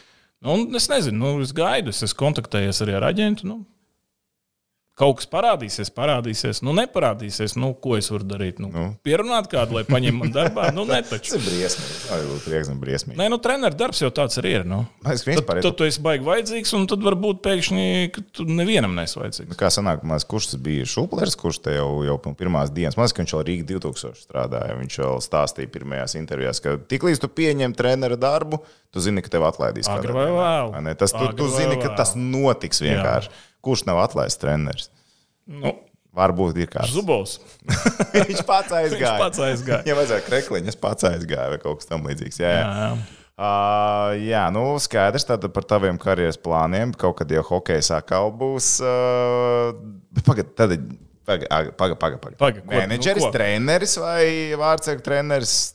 Nu, 0.47 0.55
es 0.79 0.87
nezinu, 0.93 1.19
nu, 1.19 1.31
es 1.43 1.51
gaidu, 1.57 1.91
es 1.91 2.05
esmu 2.07 2.21
kontaktējies 2.21 2.85
arī 2.85 2.95
ar 2.97 3.09
aģentu. 3.09 3.49
Nu, 3.51 3.57
kaut 5.01 5.21
kas 5.21 5.29
parādīsies, 5.33 5.91
parādīsies, 5.97 6.61
nu 6.67 6.75
neparādīsies. 6.77 7.57
Nu, 7.61 7.73
ko 7.81 7.97
es 7.99 8.11
varu 8.13 8.27
darīt? 8.29 8.61
Nu, 8.61 8.69
Nu. 8.71 8.85
nu. 8.85 8.97
Pierunāt 9.07 9.49
kādu, 9.51 9.79
lai 9.79 9.85
paņem 9.89 10.19
man 10.21 10.33
darbā. 10.35 10.69
Nu, 10.77 10.85
ne 10.91 11.01
Tas 11.01 11.15
taču. 11.15 11.39
ir 11.39 11.45
briesmīgi. 11.47 11.97
Tā 12.07 12.19
ir 12.21 12.43
prieks 12.45 12.71
un 12.73 12.81
briesmīgi. 12.83 13.19
Nē, 13.19 13.29
nu, 13.33 13.39
treneru 13.43 13.79
darbs 13.81 14.03
jau 14.05 14.11
tāds 14.15 14.39
arī 14.43 14.53
ir. 14.61 14.67
Nu. 14.69 14.83
Es 15.09 15.25
Tad, 15.25 15.31
vispār 15.33 15.63
tad 15.65 15.79
tu 15.79 15.89
esi 15.89 16.03
baigi 16.05 16.27
vajadzīgs, 16.29 16.75
un 16.79 16.87
tad 16.91 17.05
varbūt 17.07 17.41
pēkšņi 17.47 17.87
tu 18.37 18.47
nevienam 18.49 18.95
nesi 18.99 19.19
vajadzīgs. 19.19 19.57
Kā 19.59 19.73
sanāk, 19.73 20.05
liekas, 20.05 20.29
kurš 20.31 20.53
tas 20.53 20.63
bija 20.63 20.87
Šuplers, 20.89 21.39
kurš 21.41 21.63
te 21.67 21.77
jau, 21.79 21.89
jau 22.07 22.19
pirmās 22.29 22.73
dienas, 22.75 22.99
man 22.99 23.07
liekas, 23.09 23.17
ka 23.17 23.25
viņš 23.25 23.35
jau 23.37 23.43
Rīgā 23.49 23.67
2000 23.73 24.23
strādāja. 24.27 24.79
Viņš 24.81 25.01
vēl 25.03 25.21
stāstīja 25.25 25.73
pirmajās 25.75 26.17
intervijās, 26.21 26.63
ka 26.63 26.77
tiklīdz 26.91 27.25
tu 27.25 27.33
pieņem 27.41 27.75
treneru 27.79 28.21
darbu, 28.21 28.61
tu 28.93 29.03
zini, 29.03 29.23
ka 29.25 29.33
tev 29.33 29.47
atlaidīs. 29.49 29.89
Agri 29.91 30.15
vai 30.15 30.29
ne? 30.85 30.95
Tas, 30.99 31.15
tu, 31.15 31.27
tu 31.39 31.49
zini, 31.53 31.79
ka 31.81 31.95
tas 31.99 32.17
notiks 32.19 32.83
vienkārši. 32.85 33.31
Kurš 33.65 33.85
nav 33.89 34.01
atlaists 34.05 34.41
treneris? 34.41 34.91
Nu, 35.51 35.75
Varbūt 36.17 36.57
ir 36.59 36.67
kāds. 36.67 36.91
Zubovs. 36.91 37.37
Viņš 38.29 38.41
pats 38.49 38.73
aizgāja. 38.75 38.97
Viņš 38.99 39.21
pats 39.23 39.43
aizgāja. 39.47 39.83
Viņam 39.87 39.99
vajadzēja 40.01 40.25
krekliņu, 40.27 40.73
es 40.73 40.79
pats 40.81 41.07
aizgāju 41.07 41.53
vai 41.55 41.59
kaut 41.63 41.79
kas 41.83 41.91
tamlīdzīgs. 41.93 42.41
Jā, 42.43 42.51
jā. 42.51 42.65
Jā, 42.65 42.89
jā. 42.89 43.19
Uh, 43.41 44.09
jā, 44.21 44.41
nu 44.53 44.65
skaidrs 44.83 45.25
tad 45.29 45.47
par 45.55 45.65
taviem 45.71 46.01
karjeras 46.03 46.37
plāniem. 46.43 46.91
Kaut 46.99 47.21
kad 47.23 47.31
jau 47.33 47.45
hokeja 47.55 48.01
atkal 48.01 48.33
būs. 48.37 48.73
Uh, 48.85 49.71
bet 50.13 50.27
pagad, 50.27 50.51
tad 50.59 50.75
Pagaid, 51.31 51.47
pagaid, 51.79 51.99
pagaid. 52.01 52.37
Paga, 52.41 52.61
ko- 52.65 52.75
Menedžeris, 52.75 53.23
nu, 53.23 53.29
ko? 53.29 53.35
treneris 53.35 53.93
vai 54.01 54.25
vārdsargu 54.59 55.05
treneris? 55.05 55.75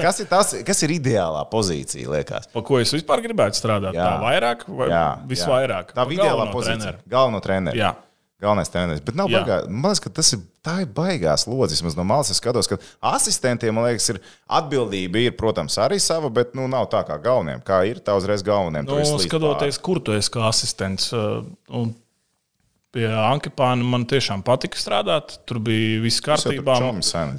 Kas 0.00 0.20
ir, 0.22 0.28
tas, 0.30 0.52
kas 0.66 0.82
ir 0.86 0.94
ideālā 0.96 1.42
pozīcija, 1.50 2.08
liekas? 2.10 2.48
Pa 2.54 2.62
ko 2.66 2.78
es 2.80 2.92
vispār 2.94 3.22
gribētu 3.24 3.58
strādāt? 3.58 3.96
Jā. 3.98 4.06
Tā 4.06 4.20
vairāk 4.22 4.62
vai 4.68 4.88
Jā, 4.92 5.06
visvairāk? 5.28 5.92
Tā 5.96 6.04
Pa 6.04 6.06
ir 6.08 6.16
ideālā 6.18 6.46
pozīcija. 6.52 6.78
treneru. 6.80 7.10
Galveno 7.10 7.42
treneru. 7.44 7.78
Jā. 7.80 7.92
Galvenais 8.40 8.70
treneris. 8.72 9.02
Bet 9.04 9.18
nav 9.20 9.28
Jā. 9.28 9.42
baigā. 9.42 9.56
Man 9.68 9.90
liekas, 9.90 10.00
ka 10.00 10.10
tas 10.16 10.30
ir, 10.32 10.40
tā 10.64 10.78
ir 10.80 10.86
baigās. 10.96 11.44
Vismaz 11.44 11.96
No 11.98 12.06
malas 12.08 12.30
es 12.32 12.38
skatos, 12.40 12.70
ka 12.70 12.78
asistentiem, 13.10 13.74
man 13.76 13.84
liekas, 13.90 14.06
ir 14.14 14.20
atbildība, 14.48 15.20
ir, 15.26 15.34
protams, 15.36 15.76
arī 15.76 15.98
sava, 16.00 16.30
bet 16.32 16.54
nu, 16.56 16.64
nav 16.72 16.88
tā 16.92 17.02
kā 17.04 17.18
galvenajiem. 17.20 17.60
Kā 17.68 17.82
ir 17.90 18.00
tā 18.00 18.16
uzreiz 18.16 18.40
galvenajiem? 18.46 18.88
Nu, 18.88 19.18
skatoties, 19.20 19.76
kur 19.84 20.00
tu 20.00 20.16
esi 20.16 20.32
kā 20.32 20.46
asistents. 20.48 21.10
uh, 21.12 21.42
un 21.68 21.92
Pie 22.90 23.06
Ankepāna 23.06 23.86
man 23.86 24.02
tiešām 24.10 24.40
patika 24.42 24.78
strādāt. 24.78 25.36
Tur 25.46 25.60
bija 25.62 26.00
viss 26.02 26.22
kārtībā. 26.26 26.74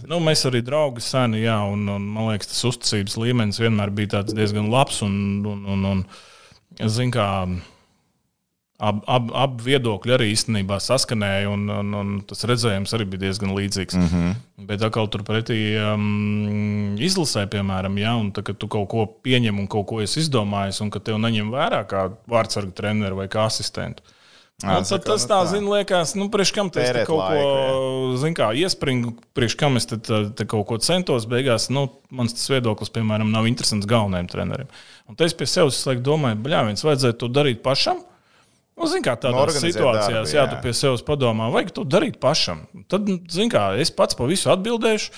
Nu, 0.08 0.22
mēs 0.24 0.46
arī 0.48 0.62
draugi 0.64 1.04
seni, 1.04 1.42
jā, 1.44 1.58
un, 1.68 1.84
un 1.92 2.06
man 2.16 2.30
liekas, 2.30 2.54
tas 2.54 2.64
uzticības 2.70 3.18
līmenis 3.20 3.60
vienmēr 3.60 3.92
bija 3.92 4.24
diezgan 4.30 4.72
labs. 4.72 5.02
Un, 5.04 5.18
un, 5.52 5.66
un, 5.76 5.84
un, 5.90 6.88
zin, 6.88 7.12
kā, 7.12 7.26
ab, 8.80 9.02
ab, 9.12 9.34
ab 9.44 9.60
viedokļi 9.66 10.16
arī 10.16 10.30
īstenībā 10.38 10.78
saskanēja, 10.82 11.52
un, 11.52 11.68
un, 11.82 11.92
un 12.00 12.16
tas 12.30 12.48
redzējums 12.48 12.96
arī 12.96 13.10
bija 13.12 13.26
diezgan 13.26 13.52
līdzīgs. 13.58 14.00
Mm. 14.00 14.08
-hmm. 14.14 14.40
Bet 14.72 14.88
atkal 14.88 15.12
turpretī 15.12 15.60
um, 15.84 16.96
izlasē, 16.96 17.44
piemēram, 17.52 18.00
ja, 18.00 18.16
tā, 18.32 18.48
tu 18.56 18.72
kaut 18.72 18.88
ko 18.96 19.06
pieņem 19.28 19.60
un 19.60 19.68
kaut 19.68 19.90
ko 19.92 20.00
esi 20.00 20.24
izdomājis, 20.24 20.80
un 20.80 20.96
ka 20.96 21.04
tev 21.04 21.20
neņem 21.20 21.52
vērā 21.52 21.84
kā 21.92 22.08
vārdsargu 22.32 22.72
treneru 22.72 23.20
vai 23.20 23.28
kā 23.28 23.46
asistentu. 23.52 24.08
Ā, 24.62 24.78
Nu, 24.78 24.86
tad 24.86 25.04
tas 25.06 25.24
nu 25.26 25.30
tā, 25.32 25.40
tā. 25.42 25.50
zina, 25.52 25.72
liekas, 25.76 26.14
nu, 26.20 26.28
priekš 26.34 26.52
kam 26.56 26.70
tas 26.74 26.92
kaut 27.08 27.20
laiku, 27.20 27.48
ko, 27.48 28.20
zina, 28.22 28.36
kā 28.38 28.50
iespringu, 28.62 29.16
priekš 29.38 29.56
kam 29.60 29.80
es 29.80 29.90
te, 29.90 29.98
te, 29.98 30.22
te 30.38 30.46
kaut 30.50 30.68
ko 30.70 30.78
centos. 30.84 31.26
Beigās, 31.30 31.70
nu, 31.74 31.88
mans 32.14 32.36
tas 32.38 32.46
viedoklis, 32.52 32.94
piemēram, 32.94 33.32
nav 33.34 33.50
interesants 33.50 33.90
galvenajam 33.90 34.30
trenerim. 34.32 34.72
Un 35.10 35.18
te 35.20 35.28
es 35.28 35.36
pie 35.38 35.50
sevis 35.50 35.82
laiku 35.90 36.06
domāju, 36.06 36.40
bļā, 36.46 36.64
viens 36.70 36.86
vajadzētu 36.86 37.20
to 37.24 37.32
darīt 37.34 37.64
pašam. 37.66 38.04
Nu, 38.78 38.88
zin, 38.90 39.04
kā 39.06 39.18
Nu, 39.18 39.24
tādās 39.26 39.42
organizēt 39.44 39.76
situācijās, 39.76 40.14
darbu, 40.16 40.36
jā, 40.36 40.46
jā. 40.46 40.48
tu 40.54 40.62
pie 40.64 40.76
sevis 40.78 41.04
padomā, 41.06 41.52
vajag 41.54 41.74
to 41.76 41.84
darīt 41.86 42.22
pašam. 42.24 42.64
Tad, 42.90 43.10
zin, 43.30 43.52
kā, 43.52 43.68
es 43.82 43.92
pats 43.94 44.18
pa 44.18 44.30
visu 44.30 44.50
atbildēšu. 44.54 45.12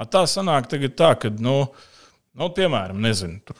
A 0.00 0.06
Tā 0.08 0.26
sanāk 0.30 0.68
tagad 0.70 0.94
tā, 0.98 1.14
ka, 1.18 1.32
nu, 1.42 1.56
nu 2.38 2.52
piemēram, 2.56 3.00
nezinu, 3.02 3.40
tur 3.44 3.58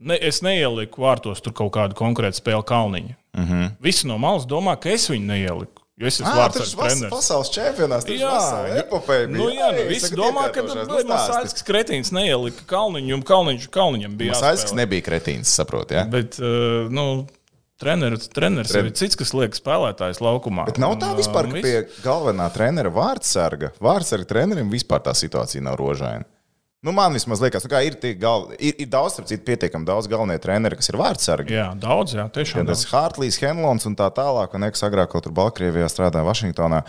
ne, 0.00 0.16
es 0.16 0.40
neieliku 0.44 1.04
vārtos 1.04 1.42
tur 1.44 1.54
kaut 1.56 1.72
kādu 1.76 1.98
konkrētu 1.98 2.40
spēli 2.40 2.66
kalniņu. 2.66 3.16
Uh 3.34 3.40
Mhm. 3.40 3.52
-huh. 3.62 3.70
Visi 3.80 4.06
no 4.06 4.18
malas 4.18 4.44
domā, 4.46 4.76
ka 4.80 4.88
es 4.90 5.08
viņu 5.10 5.26
neieliku. 5.26 5.82
Jo 6.00 6.06
es 6.06 6.20
esmu 6.20 6.32
tas 6.52 6.72
ir 6.72 6.78
treneris. 6.78 7.10
pasaules 7.12 7.50
čempionāts. 7.50 8.04
Tas 8.06 8.16
Jā, 8.16 8.78
epopeja. 8.78 9.26
nu, 9.28 9.46
bija. 9.46 9.60
jā, 9.70 9.82
nu, 9.84 9.88
visi 9.88 10.14
domā, 10.16 10.50
ka 10.52 10.60
iekārtošās. 10.60 10.88
Nu, 10.88 10.94
stāsti. 10.94 11.12
Masāļskis 11.12 11.64
kretīns 11.64 12.10
neielika 12.10 12.62
kalniņu, 12.66 13.14
un 13.14 13.22
kalniņš, 13.22 13.68
kalniņam 13.68 14.16
bija 14.16 14.32
Masāļskis 14.32 14.72
nebija 14.74 15.02
kretīns, 15.02 15.44
saproti. 15.44 15.94
Ja? 15.94 16.04
Bet, 16.04 16.38
uh, 16.40 16.90
nu, 16.90 17.26
treneris, 17.78 18.28
treneris 18.28 18.72
Tren- 18.72 18.86
ir 18.86 18.92
cits, 18.92 19.14
kas 19.16 19.32
liek 19.34 19.52
spēlētājs 19.54 20.20
laukumā. 20.20 20.64
Bet 20.66 20.78
nav 20.78 20.96
tā 20.98 21.10
Un, 21.12 21.16
vispār, 21.18 21.44
uh, 21.46 21.50
ka 21.52 21.54
viss. 21.54 21.62
pie 21.62 21.86
galvenā 22.02 22.50
trenera 22.52 22.90
vārdsarga, 22.90 23.70
vārdsarga 23.80 24.24
trenerim 24.24 24.70
vispār 24.70 25.00
tā 25.00 25.12
situācija 25.14 25.60
nav 25.62 25.76
rožaina. 25.76 26.24
Nu, 26.80 26.94
man 26.96 27.12
vismaz 27.12 27.42
liekas, 27.44 27.66
nu, 27.66 27.70
ka 27.72 27.82
ir, 27.84 27.98
gal... 28.16 28.46
ir, 28.56 28.78
ir 28.80 28.88
daudz, 28.88 29.12
starp 29.12 29.28
citu, 29.28 29.44
pietiekami 29.44 29.84
daudz 29.84 30.08
galvenie 30.08 30.38
treneri, 30.40 30.78
kas 30.80 30.88
ir 30.88 30.96
vārdsargi. 30.96 31.52
Jā, 31.52 31.66
daudz, 31.76 32.14
jā, 32.16 32.24
tiešām. 32.32 32.64
Tas 32.70 32.86
Hartlīs, 32.88 33.36
Henlons 33.42 33.84
un 33.90 33.96
tā 33.98 34.08
tālāk, 34.16 34.56
un 34.56 34.64
eks 34.70 34.86
agrāk 34.88 35.12
kaut 35.12 35.28
kur 35.28 35.34
Baltkrievijā 35.36 35.90
strādāja 35.92 36.24
Vašingtonā. 36.24 36.80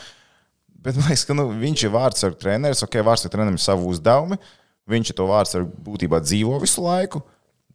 Bet 0.81 0.95
man 0.95 1.11
liekas, 1.11 1.25
ka 1.27 1.35
nu, 1.35 1.49
viņš 1.59 1.83
ir 1.83 1.91
vārdsargu 1.93 2.39
treneris, 2.39 2.85
ok, 2.87 3.01
vārdsargu 3.03 3.35
trenerim 3.35 3.59
ir 3.59 3.63
savu 3.65 3.91
uzdevumu. 3.91 4.39
Viņš 4.91 5.11
to 5.17 5.27
vārdsargu 5.27 5.83
būtībā 5.83 6.23
dzīvo 6.23 6.55
visu 6.63 6.87
laiku. 6.87 7.21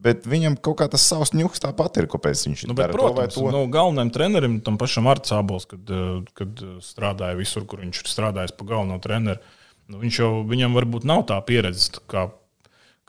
Bet 0.07 0.27
viņam 0.29 0.59
kaut 0.61 0.81
kā 0.81 0.89
tas 0.93 1.05
savs 1.09 1.33
ņūks 1.37 1.63
tāpat 1.63 2.01
ir, 2.03 2.09
kāpēc 2.13 2.43
viņš 2.49 2.65
Nu, 2.69 2.77
bet, 2.77 2.93
to 2.93 2.99
protams, 2.99 3.37
to. 3.37 3.47
nu, 3.53 3.63
galvenajam 3.73 4.11
trenerim, 4.13 4.59
tam 4.65 4.77
pašam 4.81 5.09
Arcābols, 5.09 5.65
kad, 5.71 5.85
eh, 5.89 6.19
kad 6.37 6.61
eh, 6.65 6.75
strādāja 6.85 7.39
visur, 7.39 7.65
kur 7.69 7.81
viņš 7.85 8.03
ir 8.03 8.11
strādājis 8.13 8.53
pa 8.57 8.69
galveno 8.69 8.99
treneru, 9.01 9.41
nu, 9.93 10.01
viņš 10.03 10.19
jau, 10.23 10.33
viņam 10.49 10.77
varbūt 10.77 11.07
nav 11.09 11.25
tā 11.31 11.39
pieredze 11.47 12.03
kā, 12.11 12.27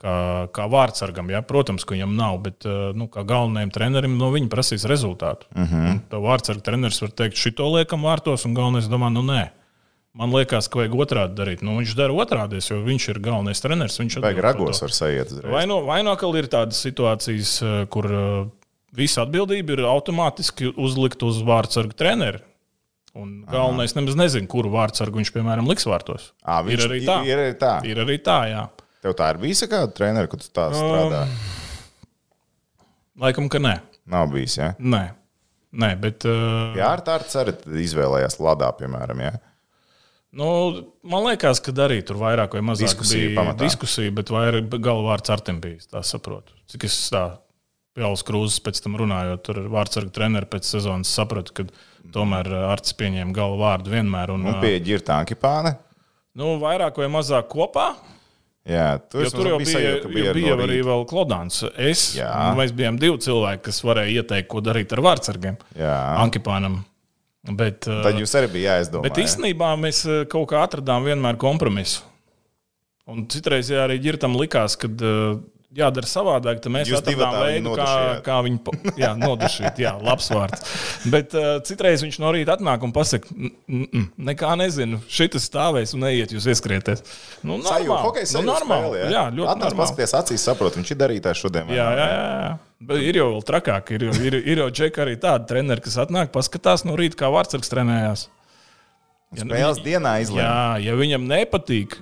kā, 0.00 0.14
kā 0.54 0.66
vārdsargam. 0.70 1.30
Ja? 1.32 1.42
Protams, 1.46 1.86
ka 1.86 1.96
viņam 1.96 2.16
nav, 2.18 2.40
bet 2.44 2.66
eh, 2.68 2.90
nu, 2.98 3.08
kā 3.12 3.24
galvenajam 3.28 3.74
trenerim 3.74 4.18
no 4.20 4.30
viņa 4.34 4.50
prasīs 4.52 4.86
rezultātu. 4.88 5.50
Uh. 5.54 5.68
-huh. 5.68 6.02
Tā 6.10 6.22
vārdsarga 6.22 6.66
treneris 6.70 7.02
var 7.02 7.14
teikt, 7.22 7.40
šito 7.40 7.68
liekam 7.74 8.06
vārtos, 8.06 8.46
un 8.48 8.58
galvenais 8.58 8.90
domā, 8.90 9.12
nu 9.12 9.24
nē. 9.26 9.48
Man 10.18 10.32
liekas, 10.34 10.66
ka 10.66 10.80
vajag 10.80 10.94
otrādi 10.98 11.36
darīt. 11.38 11.60
Nu, 11.62 11.76
viņš 11.78 11.94
dara 11.94 12.14
otrādi, 12.16 12.58
jo 12.64 12.80
viņš 12.82 13.08
ir 13.12 13.18
galvenais 13.22 13.60
treneris. 13.62 13.98
Viņš 14.00 14.16
par 14.24 14.40
ragos 14.42 14.80
sajiet 14.82 15.30
uzreiz. 15.30 15.52
Vai 15.52 15.66
no, 15.68 15.82
vai 15.86 16.00
no 16.02 16.14
atkal 16.16 16.34
ir 16.40 16.48
tādas 16.50 16.80
situācijas, 16.82 17.62
eh, 17.62 17.86
kur 17.92 18.08
eh, 18.10 18.48
visa 18.96 19.22
atbildība 19.22 19.76
ir 19.76 19.84
automātiski 19.86 20.72
uzlikta 20.74 21.28
uz 21.28 21.42
vārdsargu 21.46 21.94
treneru? 21.94 22.42
Un 23.16 23.30
galvenais 23.48 23.94
nemaz 23.96 24.18
nezina, 24.18 24.48
kuru 24.50 24.70
vārdsargu 24.74 25.20
viņš, 25.20 25.30
piemēram, 25.34 25.68
liks 25.70 25.86
vārtos. 25.88 26.32
Ā, 26.44 26.60
viņš, 26.66 26.82
ir 26.82 26.84
arī 26.90 27.00
tā. 27.06 27.16
Ir, 27.26 27.40
arī 27.44 27.54
tā. 27.60 27.72
Ir 27.88 28.02
arī 28.04 28.18
tā, 28.24 28.38
jā. 28.50 28.66
Tev 29.04 29.14
tā 29.18 29.30
ir 29.32 29.40
bijusi 29.42 29.68
kāda 29.70 29.88
trenera, 29.94 30.28
kur 30.30 30.42
tu 30.42 30.50
tā 30.54 30.68
strādā? 30.74 31.24
Laikam, 33.18 33.48
ka 33.50 33.60
nē. 33.62 33.78
Nav 34.08 34.30
bijis. 34.32 34.58
Ja? 34.60 34.72
Nē, 34.78 35.02
nē 35.72 35.90
bet. 36.02 36.26
Uh, 36.28 36.76
Jā, 36.78 36.92
ar 36.92 37.02
tādu 37.06 37.28
ceru 37.32 37.54
izvēlējās 37.82 38.38
Ladā, 38.42 38.70
piemēram. 38.78 39.24
Ja? 39.24 39.34
nu, 40.38 40.48
man 41.08 41.24
liekas, 41.24 41.60
ka 41.64 41.72
arī 41.86 42.00
tur 42.06 42.20
vairāk 42.20 42.54
vai 42.58 42.62
mazāk 42.64 42.92
Diskusija 42.92 43.30
bija 43.30 43.40
pamatā. 43.40 43.64
diskusija, 43.64 44.14
bet 44.14 44.32
vairāk 44.32 44.78
galvārds 44.84 45.32
ar 45.32 45.42
tiem 45.44 45.60
bija. 45.64 45.80
Tā 45.94 46.02
saprotu. 46.06 46.54
Cik 46.70 46.86
es 46.88 46.98
tā 47.12 47.24
Pēlis 47.98 48.22
Krūzes 48.26 48.60
pēc 48.62 48.78
tam 48.84 48.94
runājot 49.00 49.50
ar 49.52 49.62
vārdsargu 49.74 50.12
treneru 50.14 50.46
pēc 50.50 50.68
sezonas, 50.70 51.10
sapratu, 51.18 51.54
ka 51.56 51.66
tomēr 52.14 52.46
Arts 52.70 52.94
pieņēma 52.98 53.34
galvu 53.36 53.58
vārdu 53.64 53.92
vienmēr. 53.96 54.32
Un, 54.36 54.46
Un 54.46 54.60
pie 54.62 54.76
ģirta 54.86 55.18
Ankipāne. 55.18 55.74
nu, 56.38 56.54
vairāk 56.62 57.00
vai 57.02 57.10
mazāk 57.10 57.50
kopā. 57.50 57.90
Jā, 58.68 58.98
tur, 59.08 59.24
tur 59.32 59.46
jau 59.48 59.58
bija, 59.62 59.70
sajūta, 59.78 60.02
ka 60.04 60.10
bija, 60.12 60.32
bija 60.36 60.56
arī 60.60 60.82
vēl 60.84 61.06
Klodāns. 61.08 61.62
Es, 61.80 62.02
Jā. 62.18 62.28
un 62.50 62.58
mēs 62.60 62.74
bijām 62.76 62.98
divi 63.00 63.16
cilvēki, 63.24 63.62
kas 63.70 63.80
varēja 63.80 64.20
ieteikt, 64.20 64.48
ko 64.52 64.60
darīt 64.60 64.92
ar 64.92 65.00
vārdsargiem. 65.06 65.56
Jā. 65.78 65.94
Ankipānam. 66.20 66.82
Bet, 67.48 67.86
Tad 67.88 68.18
jūs 68.20 68.34
arī 68.36 68.50
bijāt 68.58 68.82
jāizdomā. 68.82 69.06
Bet 69.08 69.20
īstenībā 69.22 69.70
mēs 69.80 70.02
kaut 70.28 70.50
kā 70.50 70.60
atradām 70.66 71.06
vienmēr 71.08 71.38
kompromisu. 71.40 72.02
Un 73.08 73.24
citreiz 73.32 73.70
arī 73.72 73.96
ģirtam 74.04 74.36
likās, 74.36 74.76
ka 74.76 74.90
uh, 74.90 75.38
jādara 75.76 76.08
savādāk, 76.08 76.60
tad 76.64 76.72
mēs 76.72 76.88
Jūs 76.88 77.02
atradām 77.02 77.34
veidu, 77.42 77.72
kā, 77.76 77.88
kā 78.24 78.36
viņu 78.46 78.72
jā, 79.02 79.10
nodušīt. 79.20 79.80
Jā, 79.82 79.92
labs 80.00 80.30
vārds. 80.32 80.62
Bet 81.12 81.34
uh, 81.36 81.58
citreiz 81.66 82.00
viņš 82.06 82.16
no 82.22 82.30
rīta 82.32 82.54
atnāk 82.56 82.86
un 82.86 82.94
pasaka, 82.96 83.28
"N- 83.36 83.52
n- 83.68 83.88
n- 83.92 84.06
nekā 84.30 84.54
nezinu, 84.56 85.02
šis 85.12 85.44
stāvēs 85.44 85.92
un 85.94 86.06
neiet, 86.06 86.32
jūs 86.32 86.46
ieskrieties. 86.48 87.04
Nu, 87.42 87.58
normāli. 87.60 88.00
hokejs 88.06 88.32
nu, 88.38 88.46
normāli. 88.48 89.02
spēle, 89.04 89.12
Jā, 89.12 89.26
ļoti 89.28 89.52
Atnāc 89.52 89.68
normāli. 89.68 89.82
paskaties 89.84 90.16
acīs, 90.22 90.46
saprot, 90.48 90.80
viņš 90.80 90.90
ir 90.96 91.00
darītājs 91.04 91.44
šodien. 91.44 91.68
Jā, 91.68 91.90
jā, 92.00 92.08
jā. 92.08 92.24
jā. 92.48 92.56
Bet 92.88 93.02
ir 93.02 93.16
jau 93.20 93.28
vēl 93.34 93.44
trakāk. 93.44 93.90
Ir, 93.92 94.08
jau- 94.08 94.18
ir, 94.24 94.34
ir 94.40 94.58
jau 94.64 94.70
džeki 94.70 95.00
arī 95.04 95.16
tādi 95.20 95.46
treneri, 95.50 95.82
kas 95.84 95.96
atnāk, 96.00 96.32
paskatās 96.32 96.84
no 96.88 96.96
rīta, 96.96 97.18
kā 97.18 97.28
vārdsargs 97.34 97.68
trenējās. 97.72 98.28
Ja, 99.36 99.44
nu, 99.44 99.52
Spēles 99.52 99.82
dienā 99.84 100.12
izlēma. 100.24 100.40
Jā, 100.80 100.88
ja 100.88 100.94
viņam 100.96 101.26
nepatīk, 101.28 101.98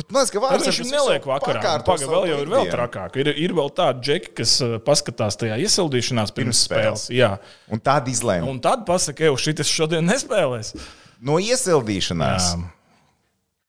Bet 0.00 0.14
man 0.14 0.22
liekas, 0.24 0.32
ka 0.32 0.40
tad 0.40 0.46
vārds 0.46 0.68
viņš 0.80 0.90
neliek 0.94 1.28
vakarā. 1.28 1.62
Pagaidām, 1.84 2.12
vēl 2.14 2.28
jau 2.30 2.38
ir 2.46 2.50
vēl 2.54 2.70
trakāk. 2.72 3.18
Ir, 3.20 3.30
ir 3.44 3.54
vēl 3.58 3.70
tādi 3.76 4.06
džeki, 4.08 4.32
kas 4.40 4.56
uh, 4.64 4.78
paskatās 4.86 5.36
tajā 5.40 5.60
iesildīšanās 5.66 6.32
pirms, 6.32 6.64
Pirms 6.64 6.64
spēles. 6.66 7.06
spēles. 7.10 7.54
Un 7.70 7.84
tāda 7.84 8.10
izlēma. 8.12 8.48
Un 8.50 8.60
tad 8.64 8.86
pasakā, 8.88 9.28
ej, 9.28 9.36
šis 9.44 9.70
šodien 9.70 10.08
nespēlēs. 10.08 10.72
No 11.20 11.36
iesildīšanās. 11.42 12.52
Jā. 12.56 12.68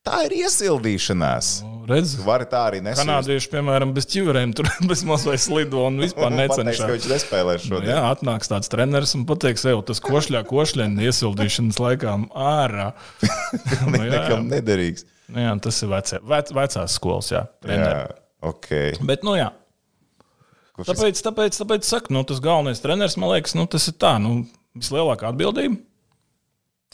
Tā 0.02 0.24
ir 0.26 0.34
iesildīšanās. 0.40 1.50
Nu, 1.62 1.84
Redz, 1.90 2.16
Vari 2.26 2.46
tā 2.50 2.62
arī 2.72 2.80
nesīt. 2.82 3.04
kanādieši, 3.04 3.50
piemēram, 3.52 3.92
bez 3.94 4.08
ķiverēm, 4.10 4.54
tur 4.58 4.66
bez 4.90 5.04
mazliet 5.06 5.42
slido 5.44 5.84
un 5.86 6.00
vispār 6.02 6.34
necenšas. 6.40 6.88
viņš 6.90 7.08
nespēlēs 7.12 7.68
Nu, 7.68 7.76
šodien. 7.76 7.92
jā, 7.94 8.00
atnāks 8.10 8.50
tāds 8.50 8.72
treneris 8.72 9.14
un 9.20 9.28
pateiks, 9.30 9.66
ej, 9.70 9.78
tas 9.92 10.02
košļā, 10.02 10.42
košļā, 10.50 10.88
iesildīšanas 11.06 11.78
laikā 11.84 12.16
ārā. 12.34 12.88
nu. 13.92 14.02
Nekam 14.08 14.48
nederīgs. 14.50 15.06
Nu, 15.32 15.40
jā, 15.40 15.52
tas 15.64 15.78
ir 15.84 15.92
vecē, 15.92 16.20
vec, 16.28 16.52
vecās 16.56 16.96
skolas, 17.00 17.32
jā. 17.32 17.46
treneri. 17.64 18.02
Jā, 18.04 18.16
ok. 18.52 18.70
Bet, 19.08 19.24
nu, 19.28 19.38
jā. 19.40 19.52
Kurš 20.76 20.92
Tāpēc, 20.92 21.22
tāpēc, 21.24 21.60
tāpēc 21.62 21.88
saku, 21.88 22.14
nu, 22.16 22.24
tas 22.28 22.42
galvenais 22.44 22.84
treneris, 22.84 23.18
man 23.20 23.32
liekas, 23.34 23.56
nu, 23.60 23.64
tas 23.72 23.88
ir 23.92 23.96
tā, 24.02 24.16
nu, 24.24 24.42
vislielākā 24.78 25.32
atbildība. 25.32 25.80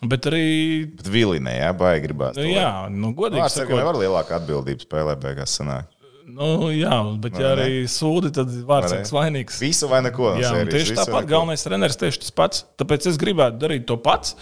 Bet 0.05 0.27
arī, 0.29 0.45
Bet 0.93 1.07
Vilinē, 1.09 1.55
jā, 1.57 1.69
baigi 1.73 2.03
gribās. 2.05 2.35
nu, 2.37 2.45
jā, 2.51 2.69
nu, 2.93 3.15
godīgi 3.17 3.41
saka, 3.47 3.63
sakot, 3.63 3.79
nevar 3.79 3.97
lielāku 3.97 4.35
atbildību 4.37 4.85
spēlē 4.85 5.15
beigās 5.23 5.55
sanāk. 5.57 5.87
nu, 6.29 6.67
jā, 6.69 6.99
bet 7.23 7.39
ja 7.39 7.47
Vai 7.47 7.55
ne? 7.55 7.63
arī 7.65 7.79
sūdi, 7.89 8.29
tad 8.35 8.51
vārdsargs 8.69 9.13
vainīgs. 9.15 9.57
Visu 9.63 9.89
vai 9.89 10.03
neko. 10.05 10.35
Jā, 10.37 10.51
sērijas, 10.53 10.73
tieši 10.75 10.97
tāpat 10.99 11.29
galvenais 11.31 11.65
treneris 11.65 11.97
tieši 11.97 12.21
tas 12.27 12.35
pats. 12.35 12.65
Tāpēc 12.77 13.09
es 13.09 13.17
gribētu 13.17 13.57
darīt 13.63 13.87
to 13.89 13.97
pats. 13.97 14.35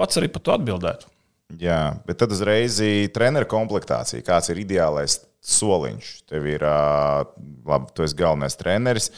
pats 0.00 0.16
arī 0.20 0.32
par 0.32 0.46
to 0.46 0.54
atbildētu. 0.56 1.12
Jā, 1.60 1.98
bet 2.06 2.20
tad 2.22 2.32
uzreiz 2.32 2.78
treneru 3.12 3.48
komplektācija. 3.50 4.24
Kāds 4.24 4.48
ir 4.52 4.62
ideālais 4.62 5.18
soliņš? 5.44 6.12
Tev 6.30 6.46
ir, 6.48 6.64
labi, 7.68 7.92
tu 7.96 8.06
esi 8.06 8.16
galvenais 8.18 8.56
treneris. 8.58 9.10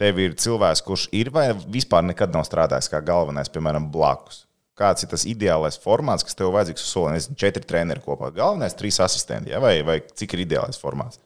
Tev 0.00 0.18
ir 0.22 0.36
cilvēks, 0.40 0.82
kurš 0.86 1.08
ir 1.14 1.30
vai 1.34 1.50
vispār 1.52 2.06
nekad 2.06 2.32
nav 2.34 2.46
strādājis 2.48 2.88
kā 2.90 3.02
galvenais, 3.04 3.50
piemēram, 3.52 3.90
blakus. 3.92 4.46
Kāds 4.78 5.04
ir 5.04 5.10
tas 5.12 5.26
ideālais 5.28 5.76
formāts, 5.78 6.24
kas 6.24 6.38
tev 6.38 6.54
vajadzīgs 6.54 6.82
uz 6.86 6.94
soliņa? 6.94 7.18
Nezinu, 7.18 7.38
četri 7.42 7.66
treneri 7.68 8.02
kopā. 8.02 8.30
Galvenais, 8.34 8.74
trīs 8.78 8.98
asistenti, 9.04 9.52
ja? 9.52 9.60
vai, 9.62 9.76
vai 9.86 9.98
cik 10.00 10.32
ir 10.34 10.46
ideālais 10.46 10.80
formāts? 10.80 11.20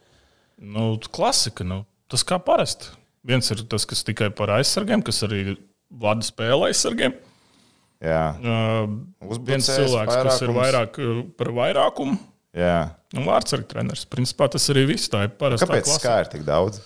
Nu, 0.58 0.96
klasika, 1.12 1.64
nu, 1.64 1.84
tas 2.10 2.26
kā 2.26 2.40
parasti. 2.42 2.90
Viens 3.26 3.48
ir 3.54 3.62
tas, 3.70 3.86
kas 3.88 4.02
tikai 4.06 4.32
par 4.34 4.50
aizsargiem, 4.58 5.02
kas 5.06 5.22
arī 5.26 5.56
vada 5.90 6.26
spēli 6.26 6.72
aizsargiem. 6.72 7.14
Uh, 7.96 9.38
viens 9.46 9.66
cilvēks, 9.70 10.18
kas 10.26 10.42
ir 10.44 10.52
vairākums. 10.52 11.00
vairāk 11.00 11.32
par 11.38 11.50
vairākumu, 11.56 12.18
jā. 12.56 12.76
un 13.16 13.26
vārdsargu 13.28 13.68
treneris. 13.70 14.04
Principā 14.10 14.50
tas 14.52 14.68
arī 14.74 14.84
viss. 14.92 15.08
Tā 15.12 15.24
ir 15.26 15.34
parasta 15.40 15.68
Kāpēc 15.68 15.90
kā 16.04 16.20
ir 16.24 16.30
tik 16.36 16.44
daudz? 16.46 16.82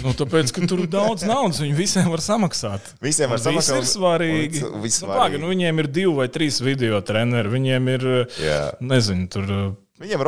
Nu, 0.00 0.12
tāpēc, 0.16 0.52
ka 0.54 0.62
tur 0.70 0.84
ir 0.84 0.88
daudz 0.88 1.24
naudas, 1.26 1.58
viņi 1.60 1.74
visiem 1.76 2.06
var 2.08 2.22
samaksāt. 2.22 2.92
Visiem 3.02 3.32
var 3.32 3.40
Un 3.40 3.44
samaksāt, 3.48 3.80
ir 3.82 3.88
svarīgi. 3.90 4.60
Nu, 4.62 4.86
svarīgi. 4.86 5.18
paga, 5.18 5.40
nu, 5.42 5.50
viņiem 5.50 5.82
ir 5.82 5.88
divi 5.90 6.12
vai 6.20 6.28
trīs 6.32 6.60
video 6.62 7.00
treneri. 7.04 7.50
Viņiem 7.52 7.90
ir, 7.96 8.06
Jā. 8.40 8.60
nezinu, 8.80 9.26
tur. 9.32 9.50
Viņam 10.02 10.22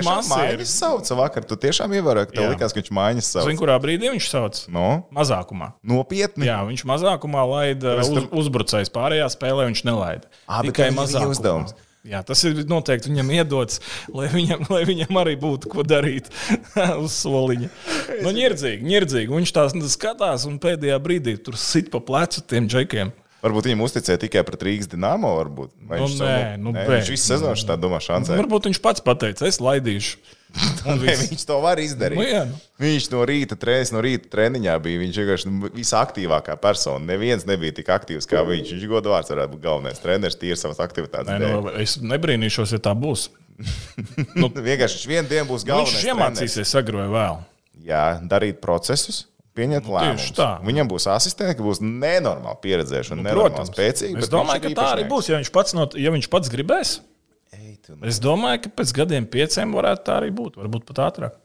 tiešām 0.00 0.06
masieri. 0.08 0.56
mājas 0.64 0.72
sauca 0.80 1.16
vakar. 1.18 1.44
Tu 1.50 1.56
tiešām 1.60 1.92
ievēroji, 1.98 2.30
ka 2.30 2.36
tev 2.38 2.44
Jā. 2.46 2.54
likās, 2.54 2.72
ka 2.72 2.80
viņš 2.80 2.90
mājas 2.96 3.28
Zini, 3.28 3.42
sauc. 3.44 3.60
kurā 3.60 3.76
brīdī 3.82 4.08
viņš 4.14 4.28
sauc? 4.32 4.62
No, 4.72 4.86
Mazākumā. 5.12 5.72
nopietni. 5.84 6.48
Jā, 6.48 6.58
viņš 6.64 6.84
mazākumā 6.88 7.44
laida 7.50 7.98
uz, 8.00 8.08
tam- 8.08 8.28
uzbrucējs. 8.32 8.90
Pārējā 8.90 9.28
spēlē 9.36 9.68
viņš 9.68 9.84
nelaida. 9.84 10.24
Ā, 10.48 10.62
bet 10.64 10.72
Tikai 10.74 10.88
ir 10.90 10.96
mazākumā. 10.96 11.30
uzdevums. 11.36 11.74
Jā, 12.00 12.22
tas 12.24 12.40
ir 12.48 12.54
noteikti 12.64 13.10
viņam 13.12 13.28
iedots, 13.28 13.78
lai 14.08 14.26
viņam, 14.32 14.62
lai 14.72 14.84
viņam 14.88 15.18
arī 15.20 15.34
būtu 15.36 15.68
ko 15.68 15.82
darīt 15.84 16.30
uz 17.04 17.12
soliņa. 17.12 17.68
Nu, 18.24 18.30
ņirdzīgi, 18.32 18.80
ņirdzīgi. 18.88 19.28
Viņš 19.28 19.52
tās 19.52 19.74
skatās 19.92 20.46
un 20.48 20.56
pēdējā 20.58 20.96
brīdī 20.98 21.36
tur 21.44 21.58
sit 21.60 21.90
pa 21.92 22.00
plecu 22.00 22.40
tiem 22.40 22.66
džekiem. 22.72 23.12
Varbūt 23.40 23.70
viņam 23.70 23.82
uzticēja 23.86 24.20
tikai 24.20 24.42
pret 24.44 24.64
Rīgas 24.66 24.88
dīnāmo. 24.92 25.30
Nu, 25.48 25.68
viņš 25.88 26.18
nē, 26.20 26.34
nu, 26.60 26.74
nē, 26.74 26.82
bet- 26.84 26.90
viņš 27.00 27.08
visu 27.14 27.30
sezonu 27.32 27.64
tā 27.68 27.76
domā 27.80 27.96
šancē. 28.04 28.36
Varbūt 28.36 28.68
viņš 28.68 28.80
pats 28.84 29.00
pateica, 29.04 29.48
es 29.48 29.60
laidīšu. 29.64 30.18
Nē, 30.84 31.12
viņš 31.14 31.44
to 31.46 31.56
var 31.62 31.78
izdarīt. 31.78 32.18
Nu, 32.18 32.24
jā, 32.26 32.40
nu. 32.48 32.56
Viņš 32.82 33.04
no 33.12 33.20
rīta 33.28 33.54
treniņā, 33.54 33.92
no 33.94 34.00
rīta 34.02 34.26
treniņā 34.32 34.72
bija. 34.82 34.98
Viņš 35.04 35.18
vienkārši 35.22 35.46
nu, 35.52 35.68
visaktīvākā 35.76 36.56
persona. 36.58 37.04
Neviens 37.12 37.46
nebija 37.46 37.76
tik 37.76 37.92
aktīvs 37.94 38.26
kā 38.26 38.42
viņš. 38.48 38.72
Viņš 38.74 38.88
godu 38.90 39.12
vārds 39.14 39.30
varētu 39.30 39.54
būt 39.54 39.62
galvenais 39.62 40.02
treneris, 40.02 40.34
tīri 40.40 40.58
savas 40.58 40.82
aktivitātes. 40.82 41.30
Nē, 41.30 41.52
nu, 41.54 41.70
es 41.78 41.94
nebrīnīšos, 42.02 42.74
ja 42.74 42.82
tā 42.82 42.96
būs. 42.98 43.28
Nu, 44.34 44.50
vienkārši 44.68 44.98
viņš 44.98 45.06
vienu 45.12 45.30
dienu 45.30 45.46
būs 45.52 45.62
Nu, 45.62 45.70
galvenais. 45.70 45.94
viņš 46.00 46.10
iemācīsies 46.10 46.74
agro 46.82 47.04
vai 47.04 47.10
vēl. 47.14 47.40
Jā, 47.86 48.04
darīt 48.34 48.58
procesus. 48.64 49.28
Pieņemt 49.60 49.86
Nu, 49.86 49.94
lēmumus. 49.98 50.42
Viņam 50.66 50.90
būs 50.90 51.06
asistenti, 51.12 51.58
kas 51.58 51.66
būs 51.66 51.82
nenormāli 51.84 52.60
pieredzējuši 52.64 53.14
un 53.14 53.22
nu, 53.22 53.28
nenormāli 53.28 53.68
spēcīgi. 53.68 54.16
Es 54.24 54.32
domāju, 54.32 54.64
ka 54.64 54.74
tā 54.80 54.88
arī 54.96 55.06
būs. 55.10 55.28
Ja 55.30 55.40
viņš 55.40 55.52
pats, 55.54 55.76
no, 55.76 55.86
ja 56.00 56.12
viņš 56.14 56.30
pats 56.32 56.52
gribēs, 56.52 56.96
Ei, 57.50 57.74
es 58.06 58.20
domāju, 58.22 58.64
ka 58.64 58.74
pēc 58.78 58.92
gadiem 58.94 59.24
pieciem 59.30 59.72
varētu 59.74 60.04
tā 60.06 60.18
arī 60.20 60.30
būt. 60.34 60.58
Varbūt 60.60 60.84
pat 60.88 61.00
ātrāk. 61.08 61.38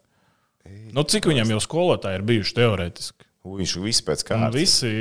Nu, 0.96 1.04
cik 1.04 1.28
viņam 1.30 1.56
jau 1.56 1.62
skolotāji 1.64 2.20
ir 2.20 2.26
bijuši 2.26 2.58
teorētiski? 2.60 3.26
Viņš 3.46 3.74
viss 3.84 4.06
pēc 4.06 4.24
kārtas. 4.26 4.56
visi 4.56 4.92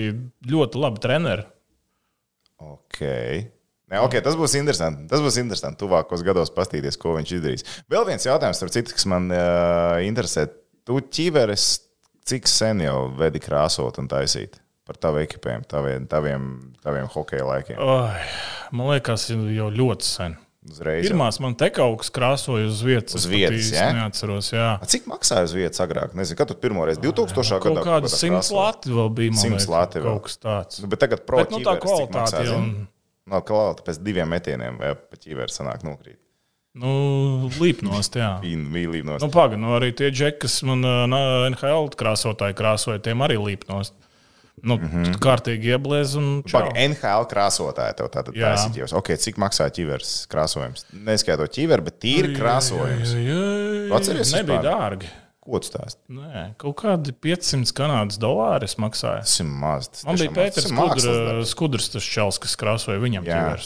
ļoti 0.50 0.80
labi 0.80 1.00
treneri. 1.04 1.44
Ok. 2.60 3.00
Nē, 3.92 4.00
okay, 4.00 4.20
tas 4.24 4.36
būs 4.36 4.56
interesanti. 4.58 5.06
Tas 5.10 5.22
būs 5.24 5.38
interesanti. 5.40 5.80
Tuvākos 5.80 6.24
gados 6.26 6.52
paskatīties, 6.56 6.98
ko 7.00 7.14
viņš 7.18 7.32
izdarīs. 7.36 7.66
Vēl 7.92 8.06
viens 8.08 8.24
jautājums, 8.26 8.62
citu, 8.74 8.96
kas 8.96 9.08
man 9.10 9.28
uh, 9.32 10.00
interesē. 10.04 10.46
Tu 10.84 11.00
ķīveres, 11.16 11.68
cik 12.28 12.48
sen 12.50 12.84
jau 12.84 12.98
vedi 13.18 13.42
krāsot 13.42 13.98
un 14.02 14.08
taisīt 14.10 14.60
par 14.84 14.98
tavu 15.00 15.22
ekipējumu, 15.22 15.64
taviem, 15.68 16.06
taviem, 16.10 16.48
taviem 16.84 17.06
hokeja 17.14 17.44
laikiem? 17.48 17.78
Oi, 17.80 18.24
man 18.76 18.90
liekas, 18.92 19.30
jau 19.32 19.70
ļoti 19.72 20.08
sen. 20.08 20.34
Uzreiz. 20.64 21.02
jau. 21.04 21.10
Pirmās 21.12 21.36
man 21.44 21.52
te 21.60 21.68
kaut 21.76 21.98
kas 22.00 22.08
krāsoja 22.14 22.70
uz 22.70 22.78
vietas. 22.84 23.16
Uz 23.18 23.26
pat 23.26 23.34
vietas, 23.34 23.66
ja? 23.74 23.90
Neatceros, 23.92 24.48
jā. 24.54 24.68
A, 24.80 24.88
Cik 24.88 25.04
maksāja 25.10 25.44
uz 25.44 25.52
vietas 25.56 25.82
agrāk? 25.84 26.14
Nezinu, 26.16 26.38
kad 26.40 26.48
tu 26.48 26.56
pirmo 26.56 26.86
reizi 26.88 27.02
2000. 27.04 27.58
Kaut 27.60 27.66
gadā 27.68 27.82
kāda 27.84 28.08
kādā 28.08 28.12
simts 28.12 28.48
krāsot? 28.48 28.56
lati 28.56 28.94
vēl 28.96 29.10
bija. 29.18 29.34
man 29.36 29.42
100 29.42 29.50
liekas, 29.52 29.68
lati 29.74 30.00
vēl. 30.00 30.06
Kaut 30.08 30.28
kas 30.30 30.40
tāds. 30.40 30.80
Nu, 30.80 30.88
bet 30.94 31.02
tagad 31.04 31.26
pro 31.28 31.42
Bet, 31.42 31.52
nu, 31.52 31.60
tā 31.60 31.76
maksā, 31.76 31.84
kvalitāte 31.84 32.44
jau. 32.48 32.56
zini? 32.56 32.86
Nav 33.34 33.44
klāta 33.48 33.84
pēc 33.84 34.00
diviem 34.04 34.32
metieniem, 34.32 34.80
vai 34.80 34.94
pa 34.96 35.20
ķīveri 35.20 35.52
sanāk 35.52 35.84
nokrīt. 35.84 36.16
Nu, 36.74 37.50
līpnost, 37.60 38.16
jā. 38.18 38.32
No 38.42 39.18
Nu, 39.22 39.30
Pagaidām, 39.30 39.62
nu, 39.62 39.74
arī 39.76 39.92
tie 39.94 40.08
džeki, 40.10 40.40
kas 40.42 40.56
man 40.66 40.82
na, 40.82 41.20
NHL 41.52 41.92
krāsotāji 41.94 42.56
krāsoja, 42.58 43.02
tiem 43.04 43.22
arī 43.22 43.38
līpnost. 43.38 43.94
Nu, 44.64 44.76
mm 44.78 44.88
-hmm. 44.90 45.18
Kārtīgi 45.22 45.74
ieblēz 45.74 46.14
un 46.18 46.42
čau. 46.46 46.60
Pagaid, 46.60 46.78
NHL 46.90 47.26
krāsotāji 47.30 47.96
tev 47.98 48.08
tātad 48.10 48.34
taisīt 48.34 48.78
jau. 48.80 48.88
Okay, 49.00 49.16
cik 49.16 49.38
maksā 49.38 49.68
ķīveres 49.70 50.26
krāsojums? 50.30 50.86
Neskaitot 50.92 51.52
ķīveri, 51.54 51.84
bet 51.84 52.00
tīri 52.02 52.34
krāsojums. 52.38 53.14
Atceries 53.94 54.32
nebija 54.32 54.60
vispār? 54.60 54.70
dārgi. 54.70 55.12
Ko 55.44 55.60
tu 55.60 55.68
stāsti? 55.68 56.00
Nē, 56.08 56.54
kaut 56.56 56.78
kādi 56.80 57.12
500 57.12 57.74
kanādas 57.76 58.18
dolāri 58.18 58.64
es 58.64 58.78
maksāju. 58.80 59.26
Tas 59.26 59.40
ir 59.40 59.46
maz. 59.46 59.90
Man 60.06 60.16
bija 60.16 60.30
Pēters 60.30 60.70
darbs. 60.72 61.50
Skudrs, 61.50 61.90
tas 61.92 62.02
čels, 62.02 62.38
kas 62.40 62.56
krāsoja 62.56 63.02
viņam 63.02 63.28
Jā. 63.28 63.58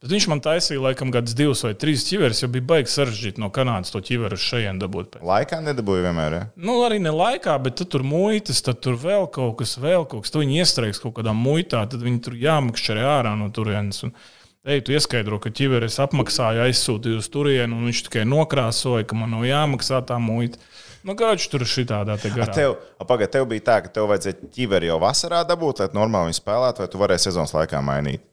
Bet 0.00 0.14
viņš 0.14 0.26
man 0.32 0.40
taisīja, 0.40 0.80
laikam, 0.80 1.10
gadus 1.12 1.34
divus 1.36 1.60
vai 1.60 1.74
trīs 1.76 2.06
ķiveres, 2.08 2.38
jo 2.40 2.48
bija 2.48 2.64
baigi 2.70 2.88
sarežģīti 2.88 3.42
no 3.42 3.50
Kanādas 3.52 3.92
to 3.92 4.00
ķiveru 4.00 4.38
šejienes 4.40 4.80
dabūt. 4.80 5.18
Laikā 5.28 5.58
nedabūju 5.60 6.06
vienmēr. 6.06 6.36
Ja? 6.38 6.46
Nu, 6.56 6.78
arī 6.86 7.02
ne 7.04 7.12
laikā, 7.12 7.58
bet 7.60 7.76
tad 7.82 7.90
tur 7.92 8.06
muitas, 8.08 8.62
tad 8.64 8.80
tur 8.80 8.96
vēl 9.00 9.28
kaut 9.34 9.58
kas, 9.58 9.76
vēl 9.76 10.06
kaut 10.08 10.24
kas. 10.24 10.32
Tu 10.32 10.40
viņi 10.40 10.62
iestrēgs 10.62 11.02
kaut 11.02 11.18
kādā 11.18 11.34
muitā, 11.36 11.82
tad 11.84 12.00
viņi 12.00 12.22
tur 12.24 12.38
jāmakšķerē 12.40 13.04
ārā 13.18 13.34
no 13.36 13.50
turienes. 13.52 14.00
Un, 14.08 14.16
Ej, 14.60 14.82
tu 14.84 14.92
ieskaidro, 14.92 15.38
ka 15.40 15.48
ķiveres 15.56 15.94
apmaksāja, 16.04 16.66
aizsūtīja 16.68 17.22
uz 17.22 17.30
turieni, 17.32 17.72
un 17.72 17.86
viņš 17.88 18.02
tikai 18.10 18.26
nokrāsoja, 18.28 19.06
ka 19.08 19.16
man 19.16 19.32
nav 19.32 19.46
jāmaksā 19.48 20.02
tā 20.04 20.18
muita. 20.20 20.60
Nu, 21.00 21.14
kāds 21.16 21.48
tur 21.48 21.64
šitādā 21.64 22.18
te 22.20 22.28
A, 22.28 22.34
garā. 22.36 22.52
Tev, 22.52 23.46
bija 23.48 23.64
tā, 23.70 23.78
ka 23.86 23.94
tev 23.94 24.10
vajadzēja 24.12 24.50
ķīveri 24.52 24.90
jau 24.90 24.98
vasarā 25.00 25.40
dabūt, 25.48 25.80
lai 25.80 25.88
tu 25.88 25.96
normāli 25.96 26.36
spēlētu, 26.36 26.84
vai 26.84 26.90
tu 26.92 27.00
varēji 27.00 27.30
sezonas 27.30 27.56
laikā 27.56 27.80
mainīt. 27.84 28.26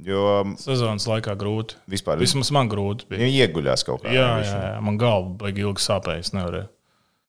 Jo 0.00 0.42
Sezonas 0.58 1.04
laikā 1.06 1.34
grūti. 1.38 1.76
vispār 1.90 2.18
Vismaz 2.18 2.50
man 2.54 2.68
grūti 2.68 3.06
bija. 3.10 3.20
viņi 3.20 3.42
ieguļās 3.44 3.84
kaut 3.86 4.02
kā. 4.02 4.08
Jā, 4.14 4.28
jā, 4.42 4.54
jā, 4.72 4.80
man 4.80 4.96
galva 4.98 5.28
baigi 5.44 5.60
ilgi 5.66 5.84
sāpēja. 5.84 6.18
Es 6.24 6.32
nevarēju. 6.32 6.68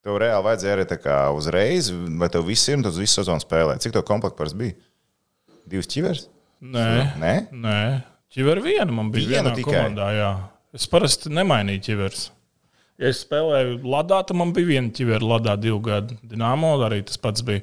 Tev 0.03 0.18
reāli 0.20 0.43
vajadzēja 0.47 0.74
arī 0.78 0.86
tā 0.88 0.97
kā 0.99 1.18
uzreiz, 1.36 1.91
vai 1.91 2.28
tev 2.30 2.43
tu 2.43 2.88
uz 2.89 2.97
visu 2.99 3.20
sezonu 3.22 3.39
spēlē. 3.43 3.78
Cik 3.80 3.93
tev 3.93 4.03
komplekts 4.03 4.53
bija? 4.55 4.74
Divas 5.68 5.88
ķīveres? 5.88 6.26
Nē, 6.64 7.16
Nē? 7.20 7.34
nē. 7.51 8.03
ķiver 8.34 8.61
viena 8.64 8.91
man 8.91 9.11
bija 9.11 9.28
Viena 9.28 9.51
vienā 9.51 9.55
tikai? 9.55 9.74
komandā. 9.74 10.09
Jā. 10.16 10.32
Es 10.74 10.88
parasti 10.88 11.30
nemainīju 11.30 11.84
ķivers. 11.84 12.32
Ja 12.99 13.07
es 13.09 13.24
spēlēju 13.26 13.82
Ladā, 13.84 14.26
tad 14.26 14.36
man 14.38 14.51
bija 14.53 14.68
viena 14.68 14.89
ķivera 14.89 15.22
Ladā 15.22 15.55
divu 15.59 15.80
gadu. 15.84 16.16
Dināmo 16.24 16.76
arī 16.84 17.03
tas 17.05 17.18
pats 17.18 17.41
bija. 17.41 17.61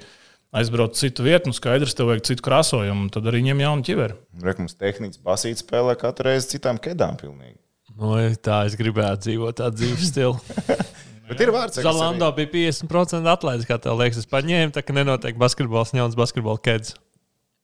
Aizbraukt 0.51 0.99
citu 0.99 1.23
vietu, 1.23 1.47
nu 1.53 1.55
skaidrs, 1.55 1.93
tev 1.95 2.09
vajag 2.11 2.25
citu 2.27 2.43
krāsojumu, 2.43 3.05
un 3.07 3.11
tad 3.15 3.27
arī 3.31 3.45
ņem 3.47 3.61
jaunu 3.63 3.85
ķiveru. 3.87 4.17
Rekums 4.43 4.75
tehnikas 4.75 5.21
basīts 5.23 5.63
spēlē 5.63 5.95
katru 6.01 6.27
reizi 6.27 6.57
citām 6.57 6.81
kedām 6.83 7.15
pilnīgi. 7.21 7.55
Nu, 8.01 8.17
tā 8.43 8.65
es 8.67 8.75
gribētu 8.81 9.29
dzīvot 9.29 9.61
tādu 9.61 9.79
dzīves 9.79 10.09
stilu. 10.11 10.41
Bet 11.31 11.45
ir 11.45 11.53
vārds, 11.55 11.77
kas 11.79 11.87
Zalando 11.87 12.27
bija 12.35 12.51
50% 12.73 13.31
atlaides, 13.31 13.69
kā 13.69 13.77
tev 13.79 14.01
liekas. 14.01 14.19
Es 14.25 14.27
paņēmu, 14.31 14.73
tā 14.75 14.83
ka 14.83 14.97
nenotiek 14.97 15.37
basketbols, 15.39 15.93
ņemts 15.95 16.19
basketbola 16.19 16.59
kēdes. 16.65 16.97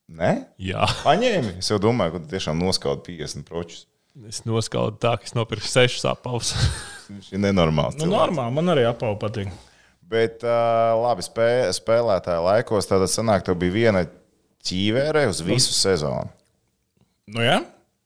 Nē, 0.07 0.31
Jā, 0.63 0.87
paņēmi. 1.03 1.57
Es 1.59 1.73
jau 1.73 1.81
domāju, 1.83 2.15
ka 2.15 2.21
tu 2.23 2.31
tiešām 2.37 2.61
noskaudi 2.63 3.03
50 3.19 3.49
pročus. 3.49 3.89
es 4.31 4.45
noskaudu 4.47 5.01
tā, 5.03 5.17
ka 5.19 5.27
es 5.27 5.35
nopirku 5.35 5.67
sešus 5.67 6.07
apavus. 6.07 6.53
Viņš 7.11 7.33
ir 7.35 7.43
nenormāls. 7.43 7.99
Nu, 7.99 8.07
cilvēks. 8.07 8.15
normāli, 8.15 8.55
man 8.61 8.71
arī 8.77 8.87
apauga 8.87 9.19
patīk. 9.27 9.51
Bet, 10.07 10.45
uh, 10.47 10.95
labi, 11.03 11.25
spē, 11.27 11.49
spēlētāja 11.75 12.39
laikos 12.45 12.87
tad 12.87 13.03
sanāk, 13.11 13.43
tev 13.47 13.59
bija 13.59 13.75
viena 13.75 14.05
ķīvere 14.67 15.27
uz 15.31 15.43
visu 15.43 15.75
sezonu. 15.75 16.31
Nu, 17.27 17.43
jā, 17.43 17.59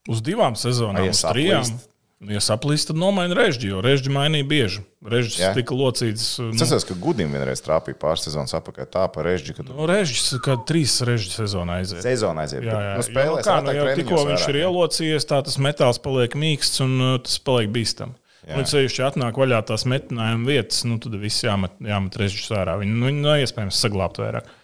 uz 0.09 0.23
divām 0.25 0.57
sezonām, 0.57 1.05
ja 1.05 1.13
uz 1.13 1.25
trijām. 1.29 1.69
Nu, 1.69 1.87
Ja 2.29 2.37
saplīst, 2.45 2.91
tad 2.91 2.99
nomaina 3.01 3.33
režģi, 3.33 3.71
jo 3.71 3.79
režģi 3.81 4.11
mainīja 4.13 4.45
bieži. 4.45 4.83
Režģis 5.09 5.39
Jā. 5.41 5.53
tika 5.57 5.73
locīts. 5.73 6.27
Nu, 6.37 6.51
Es 6.53 6.67
atceros, 6.67 6.85
ka 6.85 6.93
Gudim 7.01 7.33
vienreiz 7.33 7.63
trāpīja 7.65 7.97
pāris 7.97 8.27
sezonas 8.27 8.53
apakaļ 8.59 8.91
tā 8.93 9.07
par 9.09 9.25
režģi, 9.25 9.55
ka 9.57 9.65
tu 9.65 9.73
nu, 9.73 9.87
režģis 9.89 10.35
kā 10.45 10.59
trīs 10.69 10.99
režģi 11.09 11.33
sezonā 11.39 11.79
aiziet. 11.81 12.03
sezonā 12.05 12.45
aiziet. 12.45 12.67
Jā, 12.69 12.77
jā. 12.77 12.93
Nu, 13.01 13.07
spēlēs 13.09 13.41
nu, 13.41 13.47
kā, 13.49 13.55
nu, 13.65 13.73
jau 13.79 13.87
tikko 13.97 14.21
viņš 14.29 14.45
ir 14.53 14.59
jā. 14.61 14.67
ielocījies, 14.69 15.29
tā 15.33 15.41
tas 15.49 15.57
metāls 15.65 16.03
paliek 16.05 16.37
mīksts 16.45 16.85
un 16.85 16.99
tas 17.25 17.41
paliek 17.41 17.73
bīstams. 17.73 18.20
Jā. 18.47 18.57
Un 18.57 18.69
ceļš 18.69 18.97
atnāk 19.11 19.37
vaļā 19.37 19.61
tās 19.69 19.85
metinājuma 19.89 20.49
vietas, 20.49 20.85
nu, 20.89 20.97
tad 21.03 21.19
viss 21.21 21.45
jāmet, 21.45 21.77
jāmet 21.85 22.17
režģis 22.23 22.55
ārā. 22.57 22.79
Viņu 22.81 22.97
nu, 23.03 23.13
nav 23.21 23.43
iespējams 23.43 23.83
saglabāt 23.85 24.23
vairāk. 24.23 24.57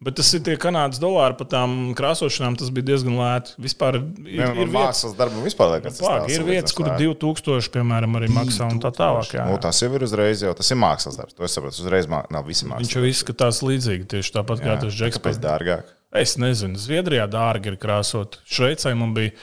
Bet 0.00 0.16
tas 0.16 0.30
ir 0.32 0.40
tie 0.40 0.54
kanādas 0.56 0.96
dolāri 0.96 1.36
par 1.36 1.48
tām 1.52 1.72
krāsošanām. 1.96 2.54
Tas 2.56 2.70
bija 2.72 2.86
diezgan 2.88 3.18
lēti. 3.20 3.52
Vispār 3.60 3.98
ir, 3.98 4.06
Vienam 4.24 4.54
ir 4.56 4.62
vietas, 4.62 4.72
mākslas 4.78 5.16
darbam 5.18 5.44
vispār 5.44 5.74
liekas, 5.74 5.98
tās 6.00 6.32
ir 6.32 6.44
vietas, 6.46 6.72
kur 6.76 6.88
salīdzinās 6.88 7.18
2000, 7.20 7.72
piemēram, 7.74 8.16
arī 8.16 8.30
maksā 8.32 8.70
un 8.72 8.80
tā 8.80 8.94
tālāk. 8.96 9.34
Jā. 9.36 9.44
Nu, 9.50 9.58
tas 9.60 9.82
jau 9.84 9.90
ir 9.92 10.06
uzreiz, 10.08 10.40
jau 10.46 10.54
tas 10.56 10.72
ir 10.72 10.80
mākslas 10.80 11.20
darbs. 11.20 11.36
To 11.36 11.44
es 11.44 11.56
saprotu. 11.56 11.84
Uzreiz 11.84 12.08
mā... 12.08 12.22
nav 12.32 12.48
visi 12.48 12.64
Viņš 12.64 12.72
mākslinieki. 12.72 12.96
jau 12.96 13.12
izskatās 13.12 13.60
līdzīgi, 13.66 14.08
tieši 14.14 14.34
tāpat 14.38 14.64
kā 14.64 14.78
tas 14.80 14.96
džeks. 14.96 15.20
Kāpēc 15.20 15.42
dārgāk? 15.44 15.92
Es 16.16 16.38
nezinu, 16.40 16.80
Zviedrijā 16.80 17.28
dārgi 17.30 17.74
ir 17.74 17.76
krāsot. 17.84 18.40
Šveicē 18.48 18.96
man 18.96 19.12
bija 19.14 19.36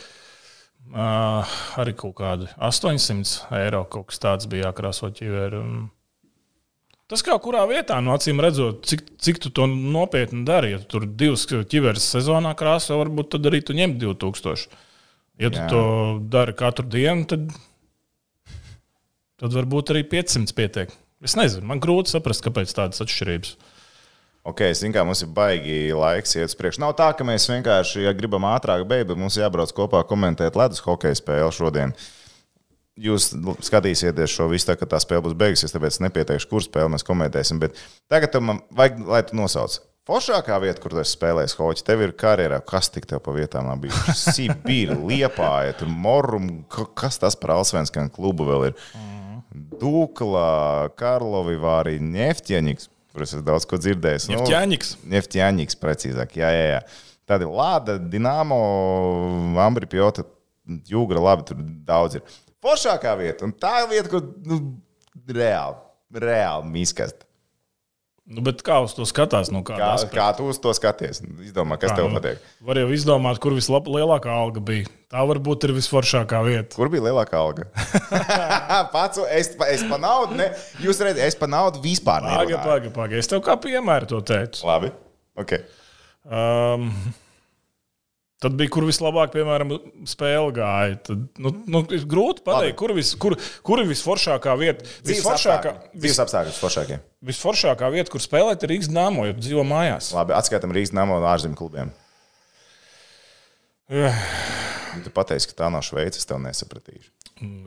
uh, 0.93 1.57
arī 1.81 1.93
kaut 1.97 2.17
kādi 2.19 2.49
800 2.57 3.53
eiro. 3.59 3.83
Kaut 3.91 4.09
kas 4.11 4.23
tāds 4.23 4.49
bija 4.49 4.69
jākrāso 4.69 5.11
ķiveri. 5.13 5.61
Un 5.61 5.85
Tas 7.07 7.21
kā 7.23 7.37
kurā 7.39 7.61
vietā, 7.69 8.01
no 8.03 8.11
acīm 8.17 8.41
redzot, 8.43 8.81
cik, 8.83 9.05
cik 9.23 9.37
tu 9.39 9.49
to 9.55 9.63
nopietni 9.71 10.41
dari. 10.47 10.73
Ja 10.73 10.81
tu 10.81 10.97
tur 10.97 11.05
divas 11.07 11.45
ķiveres 11.47 12.03
sezonā 12.03 12.51
krāso, 12.59 12.97
varbūt 12.99 13.31
tad 13.37 13.47
arī 13.47 13.61
tu 13.63 13.75
ņem 13.77 13.95
2000. 14.01 14.67
Ja 15.39 15.51
tu 15.53 15.61
Jā. 15.61 15.69
To 15.71 15.83
dari 16.19 16.55
katru 16.57 16.83
dienu, 16.91 17.23
tad, 17.29 17.47
tad 19.39 19.55
varbūt 19.55 19.93
arī 19.93 20.03
500 20.11 20.55
pietiek. 20.57 20.91
Es 21.23 21.37
nezinu, 21.39 21.63
man 21.69 21.79
grūti 21.81 22.11
saprast, 22.11 22.43
kāpēc 22.43 22.75
tādas 22.75 22.99
atšķirības. 23.05 23.55
Ok, 24.47 24.61
es 24.69 24.79
kā 24.95 25.03
mums 25.03 25.19
ir 25.25 25.31
baigi 25.35 25.79
laiks 25.91 26.37
iet 26.37 26.47
uz 26.47 26.55
priekšu. 26.55 26.79
Nav 26.79 26.93
tā, 26.95 27.09
ka 27.17 27.25
mēs 27.27 27.49
vienkārši, 27.51 28.05
ja 28.05 28.13
gribam 28.15 28.45
ātrāk 28.47 28.85
beigt, 28.87 29.09
bet 29.09 29.19
mums 29.19 29.35
jābrauc 29.35 29.73
kopā 29.75 30.05
komentēt 30.07 30.55
ledus 30.55 30.79
hokeja 30.85 31.17
spēli 31.19 31.51
šodien. 31.51 31.91
Jūs 32.97 33.27
skatīsieties 33.67 34.31
šo 34.33 34.47
visu, 34.49 34.69
tā, 34.69 34.77
kad 34.79 34.89
tā 34.93 35.01
spēle 35.03 35.25
būs 35.27 35.35
beigusies, 35.37 35.75
tāpēc 35.75 35.99
nepieteikšu, 36.07 36.47
kur 36.49 36.63
spēli 36.63 36.93
mēs 36.95 37.05
komentēsim. 37.05 37.59
Bet 37.61 37.75
tagad 38.09 38.39
man 38.41 38.63
vajag, 38.73 39.03
lai 39.11 39.21
tu 39.27 39.37
nosauc. 39.37 39.77
Foršākā 40.07 40.55
vieta, 40.63 40.79
kur 40.79 40.95
tu 40.95 41.01
esi 41.01 41.17
spēlējis 41.17 41.57
hoci, 41.59 41.83
tev 41.83 42.05
ir 42.05 42.13
karjerā. 42.15 42.61
Kas 42.63 42.87
tik 42.95 43.05
tev 43.09 43.19
pa 43.25 43.33
vietām 43.35 43.67
nav 43.67 43.81
bijis? 43.83 43.99
Sibīra, 44.31 44.95
Liepāja, 45.11 45.75
tur 45.81 45.91
Morum, 45.91 46.47
ka- 46.71 46.87
kas 47.03 47.19
tas 47.19 47.35
par 47.35 47.57
Alsvenskan 47.59 48.07
klubu 48.15 48.47
vēl 48.47 48.69
ir? 48.69 48.77
Dukla, 49.81 50.87
Karlovi, 50.95 51.57
Vārī, 51.59 51.97
Neftjeņiks, 51.99 52.87
kurus 53.17 53.33
es 53.33 53.43
daudz 53.45 53.65
ko 53.65 53.79
dzirdēju. 53.81 54.29
Ņefķēņiks. 54.35 54.93
Neftjaņiks, 55.09 55.77
precīzāk. 55.81 56.37
Jā, 56.37 56.53
jā, 56.53 56.65
jā. 56.75 56.81
Tad 57.27 57.43
ir 57.43 57.51
Lāda, 57.51 57.97
Dienāmo, 57.97 58.59
Ambri, 59.59 59.89
Pjota, 59.89 60.23
Jūgra, 60.87 61.23
labi, 61.23 61.47
tur 61.49 61.63
daudz 61.87 62.19
ir. 62.19 62.37
Foršākā 62.63 63.13
vieta, 63.19 63.47
un 63.47 63.53
tā 63.57 63.81
vieta, 63.89 64.11
kur 64.11 64.23
nu, 64.47 64.59
reāli, 65.27 65.79
reāli 66.23 66.71
miskast. 66.77 67.26
Nu, 68.27 68.41
bet 68.43 68.59
kā 68.65 68.81
uz 68.83 68.91
to 68.91 69.05
skatās? 69.07 69.47
No 69.55 69.61
Kā, 69.63 69.77
kāda 69.77 69.93
aspekta? 69.95 70.17
kā 70.19 70.25
tu 70.35 70.47
uz 70.51 70.57
to 70.59 70.73
skaties? 70.75 71.21
Izdomā, 71.45 71.77
kas 71.79 71.93
Kā, 71.93 72.01
tev 72.01 72.09
nu, 72.11 72.17
patīk. 72.19 72.41
Var 72.67 72.79
jau 72.81 72.89
izdomāt, 72.91 73.39
kur 73.39 73.55
vislielākā 73.55 74.33
alga 74.35 74.59
bija. 74.67 74.89
Tā 75.07 75.21
varbūt 75.29 75.63
ir 75.63 75.71
visforšākā 75.77 76.41
vieta. 76.43 76.75
Kur 76.75 76.91
bija 76.91 77.05
lielākā 77.05 77.39
alga? 77.39 77.69
Pats, 78.95 79.21
es, 79.31 79.53
es 79.71 79.85
pa 79.87 79.95
naudu, 80.03 80.35
ne, 80.41 80.49
jūs 80.83 80.99
redzat, 80.99 81.23
es 81.23 81.39
pa 81.39 81.47
naudu 81.47 81.79
vispār 81.85 82.25
Pagaid, 82.27 82.51
nerunāju. 82.51 82.65
pagaid, 82.67 82.93
pagaid. 82.97 83.23
Es 83.23 83.31
tev 83.31 83.39
kā 83.47 83.55
piemēru 83.63 84.09
to 84.11 84.19
teicu. 84.27 84.65
Labi, 84.67 84.91
ok. 85.39 85.55
Um, 86.27 86.89
tad 88.43 88.57
bija, 88.59 88.71
kur 88.73 88.87
vislabāk, 88.87 89.31
piemēram, 89.35 89.75
spēle 90.09 90.53
gāja. 90.55 90.97
Tad, 91.09 91.23
nu, 91.41 91.53
nu, 91.69 91.83
ir 91.95 92.05
grūti 92.09 92.45
pateikt, 92.45 92.77
kur, 92.79 92.93
vis, 92.97 93.13
kur, 93.19 93.37
kur 93.65 93.83
ir 93.83 93.89
visforšākā 93.89 94.57
vieta. 94.59 94.87
Visforšākā, 95.07 95.73
vis, 95.93 96.19
foršākie. 96.61 96.99
visforšākā 97.31 97.91
vieta, 97.93 98.13
kur 98.13 98.23
spēlēt, 98.23 98.63
ir 98.63 98.75
Rīgas 98.75 98.91
dāmo, 98.93 99.27
jo 99.29 99.37
dzīvo 99.39 99.65
mājās. 99.67 100.11
Labi, 100.17 100.37
atskaitam 100.37 100.75
Rīgas 100.75 100.95
namo 100.97 101.19
no 101.21 101.31
ārzemju 101.31 101.59
klubiem. 101.59 101.93
Ja 103.87 104.11
tu 105.03 105.11
pateiksi, 105.13 105.51
ka 105.51 105.63
tā 105.63 105.69
nav 105.71 105.85
Šveice, 105.85 106.19
es 106.21 106.27
tev 106.27 106.39
nesapratīšu. 106.43 107.11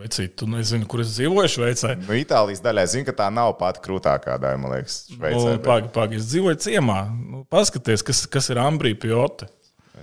Vecīt, 0.01 0.35
tu 0.41 0.49
nezini, 0.51 0.87
kur 0.91 1.03
es 1.05 1.13
dzīvoju 1.15 1.51
Šveicē. 1.53 1.93
Nu, 2.01 2.17
Itālijas 2.19 2.63
daļā 2.65 2.85
zinu, 2.91 3.07
ka 3.07 3.15
tā 3.21 3.29
nav 3.31 3.53
pati 3.61 3.83
krūtākā 3.85 4.35
daļa, 4.43 4.59
man 4.59 4.75
liekas, 4.75 4.97
Šveicē. 5.13 5.39
Nu, 5.39 5.53
bet 5.53 5.67
Pagaid, 5.69 5.91
pagaid, 5.95 6.19
es 6.19 6.27
dzīvoju 6.33 6.59
ciemā. 6.65 6.99
Nu, 7.15 7.45
paskaties, 7.55 8.03
kas, 8.07 8.25
kas 8.31 8.51
ir 8.51 8.59
Ambrija 8.63 8.99
Pjote. 9.05 9.47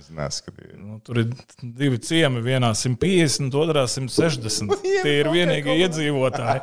Es 0.08 0.14
neskatījos. 0.16 0.76
Nu, 0.80 0.98
tur 1.04 1.18
ir 1.20 1.32
divi 1.60 1.98
ciemi, 2.00 2.40
vienā 2.40 2.70
150, 2.72 3.52
otrā 3.60 3.84
160. 3.90 4.72
Tie 5.04 5.16
ir 5.20 5.28
vienīgie 5.28 5.74
iedzīvotāji. 5.84 6.62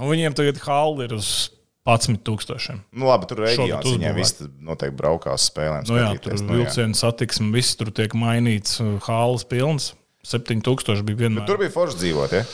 Un 0.00 0.08
viņiem 0.08 0.36
tagad 0.38 0.60
halli 0.64 1.04
ir 1.10 1.16
uz 1.18 1.50
11,000. 1.84 2.80
Nu, 2.96 3.10
labi, 3.10 3.28
tur 3.28 3.42
reģions. 3.44 3.84
Viņiem 3.84 4.16
viss 4.16 4.40
noteikti 4.64 4.96
braukās 4.96 5.50
spēlēm. 5.50 5.84
Nu, 5.90 5.98
jā, 6.00 6.14
tur 6.24 6.38
Nu, 6.40 6.56
vilcienu 6.56 6.96
satiksme, 6.96 7.50
viss 7.52 7.76
tur 7.76 7.92
tiek 7.92 8.16
mainīts, 8.16 8.78
hāls 9.04 9.44
pilns. 9.48 9.92
7000 10.24 11.04
bija 11.08 11.26
vienmēr. 11.26 11.46
Tur 11.48 11.60
bija 11.60 11.72
forši 11.72 12.00
dzīvot. 12.00 12.36
Ja? 12.36 12.44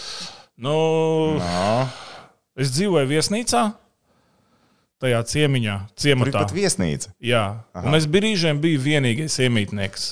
Nu, 0.67 0.77
es 2.59 2.71
dzīvoju 2.75 3.11
viesnīcā, 3.11 3.65
tajā 5.03 5.23
ciemiņā, 5.33 5.75
Tur 5.93 6.03
ciematā. 6.05 6.43
pat 6.45 6.55
viesnīca. 6.57 7.11
Jā, 7.21 7.45
un 7.83 7.95
es 7.99 8.07
brīžiem 8.11 8.61
biju 8.63 8.81
vienīgais 8.81 9.37
iemītnieks. 9.45 10.07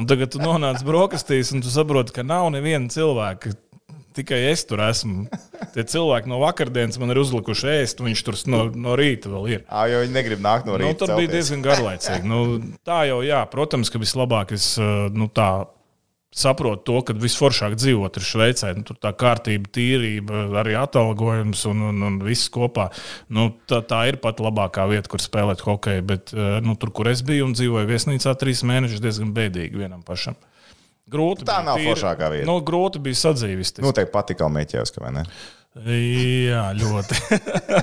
Un 0.00 0.06
tagad 0.08 0.30
tu 0.32 0.40
nonāc 0.40 0.80
brokastīs, 0.86 1.52
un 1.52 1.60
tu 1.60 1.68
saproti, 1.68 2.14
ka 2.16 2.22
nav 2.24 2.48
neviena 2.54 2.88
cilvēka. 2.88 3.52
Tikai 4.12 4.38
es 4.50 4.60
tur 4.68 4.80
esmu. 4.84 5.22
Tie 5.72 5.84
cilvēki 5.88 6.28
no 6.28 6.36
vakardienas 6.42 6.98
man 7.00 7.14
ir 7.14 7.20
uzlikuši 7.22 7.68
ēst, 7.78 8.00
un 8.02 8.10
viņš 8.10 8.22
tur 8.26 8.36
no, 8.52 8.58
no 8.76 8.92
rīta 9.00 9.30
vēl 9.32 9.46
ir. 9.54 9.62
Ah, 9.72 9.86
jo 9.88 10.02
viņi 10.02 10.12
negrib 10.12 10.42
nākt 10.44 10.66
no 10.68 10.74
Nu, 10.76 10.82
rīta. 10.84 11.06
tur 11.06 11.14
bija 11.16 11.30
diezgan 11.32 11.62
garlaicīgi. 11.64 12.28
Nu, 12.28 12.42
tā 12.84 13.06
jau, 13.08 13.22
jā, 13.24 13.40
protams, 13.48 13.88
ka 13.88 14.00
vislabāk 14.02 14.52
es 14.52 14.74
nu, 15.16 15.30
tā 15.32 15.64
saprotu 16.32 16.82
to, 16.88 16.98
ka 17.06 17.16
visforšāk 17.16 17.76
dzīvot 17.78 18.16
ir 18.18 18.26
Šveicē. 18.26 18.72
Nu, 18.78 18.84
tur 18.88 18.98
tā 19.00 19.12
kārtība, 19.16 19.70
tīrība, 19.72 20.46
arī 20.62 20.76
atalgojums 20.80 21.64
un, 21.70 21.84
un, 21.90 22.02
un 22.08 22.18
viss 22.24 22.50
kopā. 22.52 22.88
Nu, 23.32 23.50
tā, 23.68 23.82
tā 23.86 24.04
ir 24.10 24.18
pat 24.22 24.40
labākā 24.42 24.88
vieta, 24.90 25.10
kur 25.12 25.22
spēlēt 25.22 25.64
hokeju. 25.66 26.06
Bet 26.08 26.34
uh, 26.36 26.56
nu, 26.64 26.76
tur, 26.80 26.94
kur 26.96 27.12
es 27.12 27.24
biju 27.26 27.50
un 27.50 27.56
dzīvoju 27.58 27.90
viesnīcā 27.90 28.34
trīs 28.40 28.64
mēnešus, 28.68 29.02
diezgan 29.04 29.34
bēdīgi 29.36 29.84
vienam 29.84 30.04
pašam. 30.06 30.38
Grūti 31.12 31.44
Tā 31.44 31.58
bija 31.58 31.66
nav 31.66 31.82
foršākā 31.82 32.28
vieta. 32.32 32.48
Nu, 32.48 32.60
grūti 32.64 33.02
bija 33.02 33.18
sadzīvisties. 33.26 33.84
Noteikti 33.84 34.14
patika 34.14 34.48
Meķevs, 34.48 34.94
vai 35.02 35.12
ne? 35.18 35.26
Jā, 35.72 36.66
ļoti. 36.76 37.16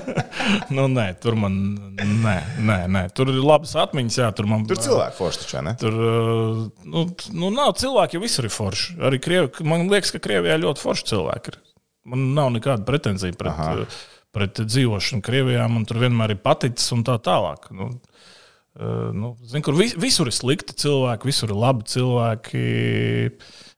nu, 0.76 0.84
nē, 0.92 1.08
tur 1.18 1.34
man 1.42 1.56
nē, 1.98 2.36
nē, 2.62 2.76
nē. 2.86 3.02
Tur 3.16 3.32
ir 3.32 3.40
labas 3.42 3.72
atmiņas. 3.82 4.18
Jā, 4.22 4.28
tur 4.36 4.46
man 4.50 4.62
Tur 4.70 4.78
cilvēki 4.78 5.18
forši 5.18 5.42
taču, 5.42 5.62
ne? 5.66 5.72
Tur 5.80 5.96
uh, 5.98 6.60
nu, 6.86 7.02
nu, 7.34 7.50
nav 7.50 7.74
cilvēki, 7.82 8.16
jo 8.16 8.22
visur 8.22 8.46
ir 8.46 8.54
forši. 8.54 8.94
Arī 9.10 9.18
Krievi, 9.24 9.66
man 9.66 9.90
liekas, 9.90 10.14
ka 10.14 10.22
Krievijā 10.22 10.60
ļoti 10.62 10.84
forši 10.84 11.10
cilvēki 11.10 11.54
ir. 11.54 11.58
Man 12.14 12.30
nav 12.38 12.54
nekāda 12.54 12.86
pretenzija 12.86 13.34
pret, 13.34 13.58
Aha. 13.58 13.82
uh, 13.82 14.00
pret 14.38 14.62
dzīvošanu 14.70 15.26
Krievijā. 15.26 15.66
Man 15.74 15.82
tur 15.90 15.98
vienmēr 16.06 16.38
ir 16.38 16.42
paticis 16.46 16.94
un 16.94 17.02
tā 17.10 17.18
tālāk. 17.26 17.72
Nu, 17.74 17.90
uh, 17.90 19.08
nu, 19.10 19.34
zin, 19.50 19.66
kur 19.66 19.74
vis, 19.74 19.98
visur 19.98 20.30
ir 20.30 20.38
slikti 20.38 20.78
cilvēki, 20.86 21.34
visur 21.34 21.50
ir 21.50 21.58
labi 21.66 21.90
cilvēki. 21.90 22.66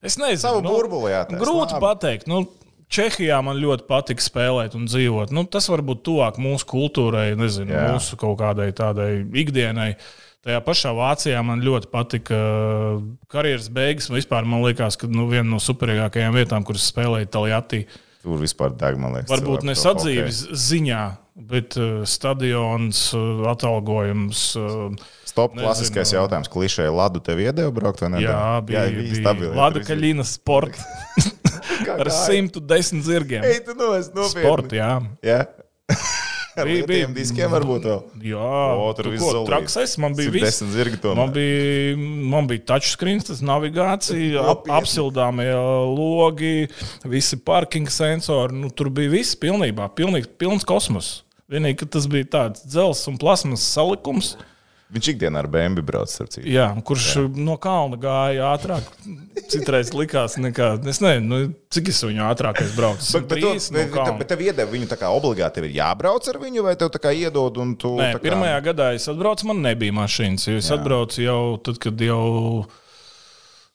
Es 0.05 0.21
nezinu, 0.21 0.45
Savu 0.45 0.61
nu, 0.61 0.77
burbuli 0.77 1.17
jātaisa, 1.17 1.41
Grūti 1.41 1.81
pateikt. 1.81 2.29
Nu, 2.29 2.45
Čehijā 2.93 3.39
man 3.45 3.57
ļoti 3.57 3.87
patīk 3.89 4.21
spēlēt 4.21 4.77
un 4.77 4.85
dzīvot. 4.91 5.33
Nu, 5.33 5.47
tas 5.49 5.71
varbūt 5.73 6.03
tuvāk 6.05 6.37
mūsu 6.43 6.69
kultūrai, 6.69 7.31
nezinu, 7.41 7.73
Jā. 7.73 7.87
mūsu 7.95 8.19
kaut 8.21 8.37
kādai 8.43 8.69
tādai 8.77 9.23
ikdienai. 9.43 9.95
Tajā 10.43 10.59
pašā 10.67 10.91
Vācijā 10.99 11.39
man 11.47 11.63
ļoti 11.63 11.89
patika 11.93 12.37
uh, 12.37 13.03
karjeras 13.33 13.69
beigas. 13.73 14.11
Vispār 14.13 14.45
man 14.49 14.65
liekas, 14.67 14.99
ka 15.01 15.09
nu, 15.09 15.29
viena 15.31 15.47
no 15.55 15.61
superīgākajām 15.63 16.35
vietām, 16.35 16.67
kuras 16.67 16.89
spēlēja 16.91 17.31
Taljatī, 17.33 17.85
Tur 18.23 18.39
vispār 18.39 18.75
deg, 18.79 18.99
man 19.03 19.17
liekas. 19.17 19.31
varbūt 19.33 19.65
ne 19.67 19.75
sadzīves 19.75 20.45
ziņā, 20.55 21.01
bet 21.51 21.75
uh, 21.81 22.03
stadions, 22.07 23.09
uh, 23.19 23.43
atalgojums. 23.51 24.45
Uh. 24.59 25.09
Stop, 25.27 25.57
Nezinu. 25.57 25.65
klasiskais 25.65 26.13
jautājums. 26.13 26.51
Klišē 26.53 26.91
Ladu 26.93 27.23
tev 27.25 27.41
iedeva 27.41 27.73
braukt 27.75 28.05
vai 28.05 28.13
ne? 28.13 28.21
jā, 28.23 28.37
bija, 28.69 28.85
bija, 28.93 29.33
bija 29.41 29.55
Lada 29.57 29.81
Kaļina 29.83 30.27
sports 30.29 30.85
ar 31.89 32.11
110 32.11 33.03
zirgiem. 33.07 33.45
Ej, 33.45 33.65
tu 33.67 33.75
no 33.79 33.95
es 33.99 34.09
nopietni. 34.15 34.43
Sports, 34.45 34.77
jā. 34.79 34.91
Jā. 35.23 35.41
Ar 36.53 36.69
Bija- 36.69 36.85
bija- 36.85 37.07
diskiem 37.17 37.49
varbūt 37.49 37.87
vēl. 37.89 38.01
Jā, 38.29 38.49
O, 38.77 38.91
tur 38.93 39.07
ko, 39.09 39.17
zolīts. 39.17 39.47
traks 39.49 39.77
es, 39.81 39.95
man 39.97 40.13
bija 40.13 40.29
viss. 40.35 40.59
110 40.61 40.75
zirgi 40.75 40.99
tomēr. 41.01 41.17
Man 41.17 41.31
bija, 41.33 41.95
man 42.35 42.47
bija 42.51 42.61
touchscreen, 42.69 43.23
tas 43.25 43.41
navigācija, 43.41 44.43
ap, 44.53 44.67
apsildāmie 44.69 45.49
logi, 45.97 46.69
visi 47.09 47.39
parking 47.41 47.89
sensori. 47.89 48.53
Nu, 48.53 48.69
tur 48.69 48.91
bija 48.93 49.09
viss 49.15 49.33
pilnībā, 49.41 49.89
pilnīgi, 49.97 50.29
pilns 50.37 50.67
kosmos. 50.69 51.23
Vienīgi, 51.49 51.79
ka 51.81 51.87
tas 51.97 52.05
bija 52.13 52.29
tāds 52.37 52.67
dzelzs 52.69 53.09
un 53.09 53.17
plasmas 53.17 53.65
salikums. 53.73 54.35
Viņš 54.93 55.09
ikdienā 55.15 55.41
ar 55.41 55.47
BMW 55.49 55.81
brauc, 55.89 56.11
starp 56.13 56.29
citu. 56.35 56.45
Jā, 56.53 56.67
kurš 56.85 57.07
Jā. 57.17 57.23
no 57.41 57.55
kalna 57.61 57.97
gāja 58.01 58.51
ātrāk. 58.53 58.91
Citreiz 59.49 59.95
likās, 59.97 60.37
nekā, 60.37 60.75
es 60.93 61.01
nezinu, 61.01 61.25
nu, 61.31 61.55
cik 61.73 61.89
es 61.89 62.03
viņu 62.05 62.27
ātrākais 62.29 62.75
braucu. 62.77 63.07
Bet, 63.17 63.31
bet, 63.31 63.41
tu, 63.41 63.55
no 63.73 63.87
bet, 63.97 64.13
bet 64.21 64.31
tev 64.35 64.45
iedeva 64.45 64.69
viņu 64.69 64.91
tā 64.91 64.99
kā 65.01 65.09
obligāti, 65.17 65.57
tev 65.57 65.71
ir 65.71 65.79
jābrauc 65.79 66.29
ar 66.29 66.41
viņu, 66.43 66.67
vai 66.69 66.77
tev 66.77 66.93
tā 66.93 67.01
kā 67.01 67.15
iedod 67.17 67.63
un 67.65 67.73
tu. 67.81 67.95
Nē, 67.97 68.13
tā 68.13 68.21
kā... 68.21 68.27
pirmajā 68.29 68.61
gadā 68.69 68.93
es 68.99 69.09
atbraucu, 69.09 69.49
man 69.49 69.65
nebija 69.65 69.97
mašīnas. 69.97 70.49
jo 70.51 70.61
Es 70.61 70.69
Jā. 70.69 70.77
atbraucu 70.77 71.25
jau 71.25 71.43
tad, 71.65 71.81
kad 71.81 72.09
jau. 72.09 72.23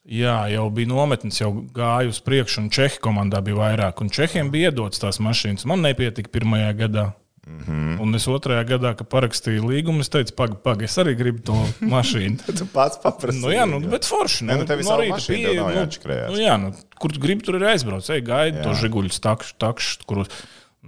Jā, 0.07 0.37
jau 0.53 0.69
bija 0.71 0.87
nometnis, 0.87 1.41
jau 1.41 1.49
gāju 1.75 2.13
uz 2.13 2.21
priekšu, 2.23 2.61
un 2.61 2.69
Čehijas 2.71 3.01
komandā 3.03 3.41
bija 3.43 3.57
vairāk. 3.57 4.05
Un 4.05 4.13
Čehiem 4.13 4.53
bija 4.53 4.69
iedotas 4.69 5.01
tās 5.01 5.17
mašīnas. 5.19 5.65
Man 5.67 5.81
nepietika 5.83 6.31
pirmajā 6.31 6.69
gadā. 6.85 7.09
Mm 7.47 7.59
-hmm. 7.67 8.01
Un 8.01 8.15
es 8.15 8.27
otrajā 8.27 8.63
gadā, 8.67 8.93
kad 8.95 9.07
parakstīju 9.07 9.69
līgumu, 9.69 10.01
es 10.03 10.09
teicu, 10.09 10.33
pagaidi, 10.35 10.59
pagaidi, 10.63 10.83
es 10.83 10.97
arī 10.97 11.15
gribu 11.15 11.39
to 11.39 11.55
mašīnu. 11.95 12.57
tu 12.59 12.65
pats 12.73 12.99
paprasti. 13.03 13.41
nu, 13.41 13.51
jā, 13.51 13.65
nu, 13.65 13.79
bet 13.79 14.05
forši. 14.05 14.45
Ne, 14.45 14.57
nu, 14.57 14.65
tev 14.65 14.83
no 14.83 14.97
rīta 14.99 15.21
pieeja, 15.27 15.63
nu. 15.63 15.87
Nu, 16.33 16.41
jā, 16.41 16.57
nu, 16.57 16.73
kur 16.99 17.11
tu 17.11 17.19
gribi, 17.19 17.43
tur 17.43 17.55
ir 17.55 17.63
aizbraucis. 17.63 18.09
Ej, 18.09 18.21
gaidi 18.21 18.63
to 18.63 18.73
žiguļus, 18.73 19.19
takšu, 19.19 19.55
takšu, 19.57 19.99
kurus 20.05 20.27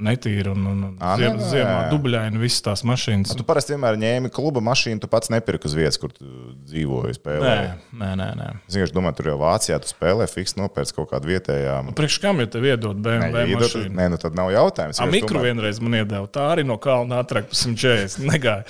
netīri 0.03 0.51
un, 0.51 0.63
un, 0.69 0.81
un 0.89 0.93
nē, 0.99 1.13
ziem, 1.19 1.37
nē, 1.37 1.47
ziemā 1.51 1.73
jā, 1.73 1.79
jā. 1.83 1.89
dubļaini 1.93 2.41
visas 2.41 2.63
tās 2.65 2.83
mašīnas. 2.87 3.33
Tu 3.37 3.45
parasti 3.47 3.73
vienmēr 3.75 3.97
ņēmi 4.01 4.31
kluba 4.33 4.63
mašīnu, 4.63 5.01
tu 5.03 5.09
pats 5.11 5.31
nepirki 5.33 5.67
uz 5.69 5.75
vietas, 5.77 5.99
kur 6.01 6.13
dzīvoji. 6.15 7.17
Spēlē. 7.19 7.53
Nē, 7.99 8.09
nē, 8.19 8.27
nē. 8.39 8.47
Es 8.69 8.77
vienkārši 8.77 8.95
domāju, 8.95 9.17
tur 9.19 9.31
jau 9.31 9.37
Vācijā 9.41 9.79
tu 9.83 9.91
spēlē, 9.91 10.27
fiks 10.31 10.55
nopērts 10.59 10.95
kaut 10.95 11.09
kādu 11.11 11.31
vietējo. 11.31 11.77
Priekš 11.97 12.19
kam 12.23 12.39
ja 12.43 12.47
tev 12.51 12.67
iedod 12.69 12.99
BMW 13.03 13.43
Nē, 13.49 13.59
mašīnu? 13.59 13.93
nē, 13.97 14.07
nu 14.13 14.19
tad 14.21 14.37
nav 14.39 14.51
jautājums. 14.53 15.01
A, 15.01 15.07
mikro 15.09 15.37
domāju- 15.39 15.49
vienreiz 15.49 15.81
man 15.83 15.97
iedeva. 15.99 16.25
Tā 16.31 16.47
arī 16.53 16.65
no 16.67 16.77
kalna 16.81 17.21
par 17.27 17.43
140. 17.51 18.23
Negāja. 18.31 18.63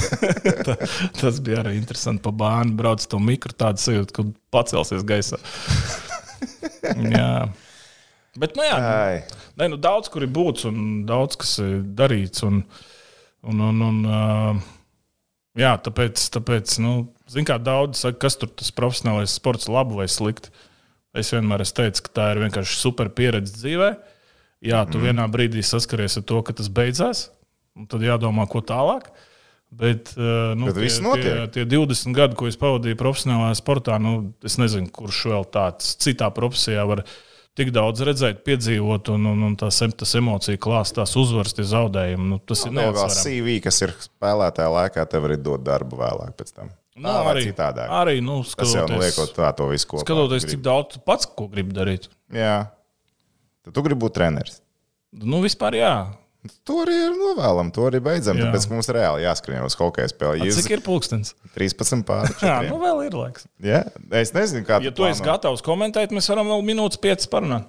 Tā, 0.66 0.76
tas 1.20 1.40
bija 1.44 1.62
arī 1.64 1.76
interesanti. 1.78 2.22
Pa 2.26 2.32
bānu 2.34 2.76
brauc 2.78 3.04
to 3.08 3.18
mikro 3.22 3.54
tādu 3.56 3.80
sajūtu, 3.82 4.14
ka 4.16 4.26
pacelsies 4.54 5.04
gaisā. 5.06 5.40
jā. 7.14 7.32
Bet, 8.38 8.54
nu 8.54 8.62
jā. 8.62 8.76
Nē, 9.58 9.70
nu, 9.72 9.78
daudz 9.80 10.10
kur 10.12 10.22
ir 10.22 10.30
būts 10.30 10.68
un 10.68 11.02
daudz 11.08 11.38
kas 11.40 11.56
ir 11.62 11.80
darīts. 11.98 12.44
Un, 12.46 12.62
un, 13.42 13.62
un, 13.66 13.80
un, 13.88 13.98
uh, 14.06 14.60
jā, 15.58 15.72
tāpēc, 15.82 16.22
tāpēc 16.36 16.76
nu, 16.84 16.94
kā 17.48 17.58
daudz 17.58 18.04
saka, 18.04 18.20
kas 18.26 18.38
tur 18.38 18.52
tas 18.54 18.70
profesionālais 18.76 19.34
sports 19.34 19.70
labi 19.70 19.98
vai 19.98 20.06
slikti. 20.10 20.52
Es 21.16 21.32
vienmēr 21.34 21.64
esmu 21.64 21.80
teicis, 21.80 22.04
ka 22.06 22.14
tā 22.14 22.28
ir 22.34 22.44
vienkārši 22.44 22.76
super 22.78 23.10
pieredze 23.10 23.56
dzīvē. 23.56 23.90
Jā, 24.62 24.84
tu 24.86 25.00
mm. 25.00 25.08
vienā 25.08 25.24
brīdī 25.32 25.64
saskaries 25.66 26.20
ar 26.20 26.24
to, 26.28 26.38
ka 26.46 26.54
tas 26.54 26.68
beidzās, 26.70 27.24
un 27.74 27.88
tad 27.90 28.04
jādomā, 28.04 28.44
ko 28.50 28.62
tālāk. 28.62 29.08
Bet, 29.70 30.12
nu, 30.58 30.66
Bet 30.66 30.78
tie, 30.82 31.22
tie, 31.22 31.34
tie 31.54 31.64
20 31.66 32.14
gadi, 32.14 32.36
ko 32.38 32.48
es 32.50 32.58
pavadīju 32.58 32.98
profesionālajā 32.98 33.58
sportā, 33.58 33.98
nu, 34.02 34.32
es 34.46 34.58
nezinu, 34.58 34.90
kurš 34.94 35.20
vēl 35.30 35.46
tāds 35.54 35.92
citā 36.02 36.26
profesijā 36.34 36.82
var 36.90 37.04
tik 37.60 37.70
daudz 37.76 38.02
redzēt, 38.08 38.40
piedzīvot, 38.46 39.12
un, 39.14 39.28
un, 39.30 39.44
un 39.50 39.54
tās, 39.60 39.78
tas 40.00 40.16
emociju 40.18 40.58
klāsts, 40.60 40.96
tās 40.96 41.12
uzvaras, 41.20 41.54
tie 41.56 41.66
zaudējumi. 41.68 42.26
Nu, 42.32 42.40
tas 42.40 42.64
ir 42.66 42.72
Tev 42.72 42.80
vēl 42.80 42.92
neatsverami. 42.96 43.22
CV, 43.22 43.56
kas 43.68 43.80
ir 43.86 43.94
spēlētāja 44.08 44.72
laikā, 44.74 45.04
tev 45.12 45.28
arī 45.30 45.38
dod 45.40 45.64
darbu 45.68 46.00
vēlāk. 46.00 46.34
pēc 46.40 46.54
tam. 46.56 46.72
Nu, 47.00 47.08
Tā 47.08 47.20
arī, 47.30 47.44
citādāk. 47.46 47.88
arī 47.96 48.16
nu, 48.20 48.40
Tas 48.42 48.56
jau 48.74 48.82
skatoties, 48.84 49.04
liekot 49.06 49.30
tā, 49.38 49.50
to 49.56 49.68
visu 49.70 49.86
kopā. 49.88 50.02
skatoties 50.04 50.44
Grib- 50.44 50.50
cik 50.56 50.62
daudz 50.66 50.88
tu 50.96 50.98
pats 51.06 51.28
ko 51.38 51.46
gribi 51.48 51.72
darīt. 51.72 52.08
Jā. 52.34 52.56
Tad 53.64 53.72
tu 53.76 53.82
gribi 53.86 54.00
būt 54.02 54.16
treneris. 54.18 54.58
Nu, 55.12 55.40
vispār 55.40 55.78
jā. 55.78 55.94
To 56.64 56.78
arī 56.86 56.94
ir 57.04 57.16
novēlam, 57.18 57.68
to 57.76 57.84
arī 57.90 57.98
beidzam. 58.04 58.38
Jā. 58.40 58.48
Tāpēc 58.48 58.66
mums 58.70 58.88
reāli 58.96 59.26
jāskrien 59.26 59.64
uz 59.66 59.76
hokeja 59.76 60.08
spēli. 60.08 60.46
Jūs 60.48 60.62
Cik 60.62 60.72
ir 60.78 60.82
pulkstenis? 60.86 61.34
13 61.52 62.06
pār 62.08 62.30
Jā, 62.40 62.62
4. 62.62 62.70
nu 62.70 62.78
vēl 62.80 63.02
ir 63.10 63.18
laiks. 63.18 63.44
Jā, 63.60 63.82
es 64.22 64.32
nezinu, 64.36 64.64
kā 64.68 64.78
Ja 64.84 64.94
tu 64.96 65.04
esi 65.08 65.24
gatavs 65.26 65.60
komentēt, 65.66 66.14
mēs 66.16 66.30
varam 66.32 66.48
vēl 66.48 66.64
minūtes 66.72 67.00
piecas 67.02 67.28
parunāt. 67.28 67.68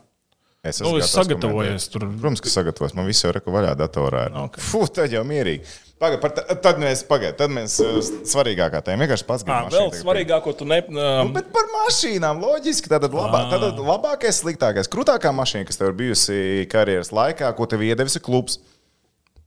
Es 0.63 0.77
Nu, 0.85 0.93
es 1.01 1.09
sagatavojies 1.09 1.87
tur. 1.89 2.05
Protams, 2.21 2.41
ka 2.45 2.51
sagatavos. 2.53 2.93
Man 2.93 3.07
viss 3.09 3.25
jau 3.25 3.31
ir 3.33 3.39
vaļā 3.41 3.73
datorā. 3.79 4.27
ir. 4.29 4.35
Ok. 4.45 4.59
Fū, 4.61 4.83
tad 4.93 5.11
jau 5.11 5.23
mierīgi. 5.25 5.65
Pagaid, 6.01 6.17
par 6.23 6.31
ta- 6.33 6.55
tad 6.57 6.79
mēs, 6.81 7.03
pagaid, 7.05 7.35
tad 7.37 7.51
mēs 7.53 7.75
uh, 7.83 7.99
svarīgākā 8.25 8.79
tēma 8.87 9.05
vienkārši 9.05 9.25
pats 9.27 9.45
À, 9.45 9.59
vēl 9.69 9.91
svarīgāko 9.93 10.53
tu 10.57 10.65
ne. 10.65 10.79
Um, 10.89 11.29
Bet 11.35 11.51
par 11.53 11.67
mašīnām 11.69 12.41
loģiski. 12.41 12.89
Tad, 12.89 13.05
labā, 13.13 13.43
tad 13.51 13.77
labākais, 13.77 14.39
sliktākais, 14.41 14.89
krūtākā 14.89 15.29
mašīna, 15.37 15.67
kas 15.69 15.77
tev 15.77 15.91
ir 15.91 15.97
bijusi 15.99 16.39
karjeras 16.71 17.13
laikā, 17.13 17.51
ko 17.53 17.69
tev 17.69 17.85
iedevis 17.85 18.17
klubs. 18.25 18.57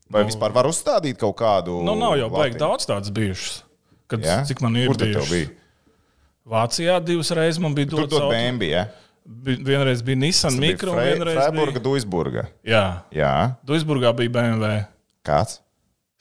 Vai 0.06 0.22
nu, 0.22 0.28
vispār 0.30 0.52
var 0.54 0.68
uzstādīt 0.70 1.18
kaut 1.18 1.34
kādu? 1.40 1.80
nu, 1.82 1.96
nav 1.98 2.14
jau 2.20 2.30
baigi 2.30 2.60
daudz 2.60 2.86
tādas 2.86 3.10
bijušas. 3.10 3.62
Kad, 4.06 4.22
Ja? 4.22 4.38
Cik 4.46 4.60
man 4.62 4.76
ir 4.78 4.92
bijušas? 4.94 5.48
Vācijā 6.44 7.00
divas 7.02 7.30
reizes 7.34 7.58
man 7.58 7.74
bija 7.74 7.88
dots. 7.96 8.12
auto. 8.12 8.28
BMW. 8.30 8.68
Ja? 8.76 8.86
Vienreiz 9.24 10.02
bija 10.04 10.20
Nissan 10.20 10.58
mikro, 10.60 10.92
un 10.92 11.00
vienreiz 11.00 11.38
Freiburga, 11.40 11.78
bija. 11.80 11.84
Duisburga. 11.88 12.42
Jā, 12.62 12.84
Jā, 13.16 13.34
Duisburgā 13.64 14.12
bija 14.12 14.30
BMW. 14.36 14.82
kāds? 15.24 15.63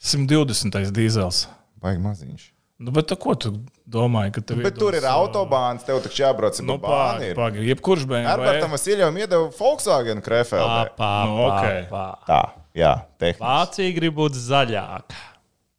120. 0.02 0.90
dīzels. 0.94 1.46
Baigi 1.82 2.00
maziņš. 2.04 2.50
Nu, 2.84 2.90
bet 2.90 3.12
ko 3.22 3.34
tu 3.38 3.52
domāji? 3.88 4.32
ka 4.34 4.40
tev 4.42 4.58
Bet 4.64 4.74
tur 4.76 4.92
iedos, 4.92 5.04
ir 5.04 5.08
autobāns, 5.08 5.84
tev 5.86 6.00
taču 6.02 6.24
jābrauc 6.24 6.58
Nu, 6.66 6.76
pa 6.82 6.88
bāni. 6.88 6.96
pagaidi, 6.96 7.30
ir. 7.30 7.36
pagaidi. 7.38 7.68
Jebkurš 7.70 8.02
Herbertam 8.10 8.70
BMW. 8.70 8.72
Vasiljevam 8.74 9.16
iedeva 9.22 9.50
Volkswagen 9.58 10.20
Krefeld. 10.20 10.90
Pā, 10.98 11.12
Nu, 11.28 11.36
pā, 11.38 11.46
ok. 11.46 11.90
pā. 11.92 12.04
Tā, 12.26 12.40
jā, 12.74 12.92
tehniski. 13.18 13.44
Vācija 13.46 13.94
grib 13.94 14.14
būt 14.18 14.32
zaļāka. 14.34 15.14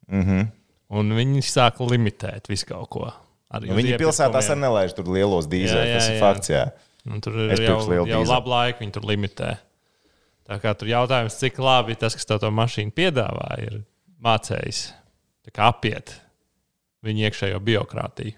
Mm 0.08 0.18
Mhm. 0.20 0.30
-hmm. 0.40 0.48
Un 0.88 1.10
viņi 1.12 1.40
sāk 1.42 1.78
limitēt 1.82 2.46
visu 2.48 2.66
kaut 2.66 2.88
ko. 2.88 3.12
Arī 3.52 3.66
Nu, 3.68 3.74
Viņi 3.74 3.98
pilsētās 3.98 4.48
arī 4.50 4.60
nelaiž 4.60 4.94
tur 4.94 5.04
lielos 5.04 5.46
dīzeļus. 5.46 5.86
jā, 5.86 5.94
Tas 5.94 6.08
ir 6.08 6.20
fakts. 6.20 6.48
Jā. 6.48 6.70
Un 7.12 7.20
tur 7.20 7.32
ir 7.34 7.50
Es 7.52 7.60
jau, 7.60 8.06
jau 8.06 8.24
labu 8.24 8.48
laiku, 8.50 8.78
viņi 8.80 8.92
tur 8.92 9.02
limitē. 9.02 9.58
Tā 10.48 10.60
kā 10.60 10.74
tur 10.78 10.88
jautājums, 10.88 11.36
cik 11.38 11.58
labi 11.58 11.94
tas, 11.96 12.14
kas 12.14 12.24
tev 12.24 12.38
to 12.40 12.50
mašīnu 12.50 12.92
piedāvā, 12.92 13.58
ir 13.62 13.84
mācējis 14.22 14.80
tā 15.52 15.68
apiet 15.70 16.16
viņu 17.06 17.28
iekšējo 17.28 17.60
birokrātiju. 17.62 18.34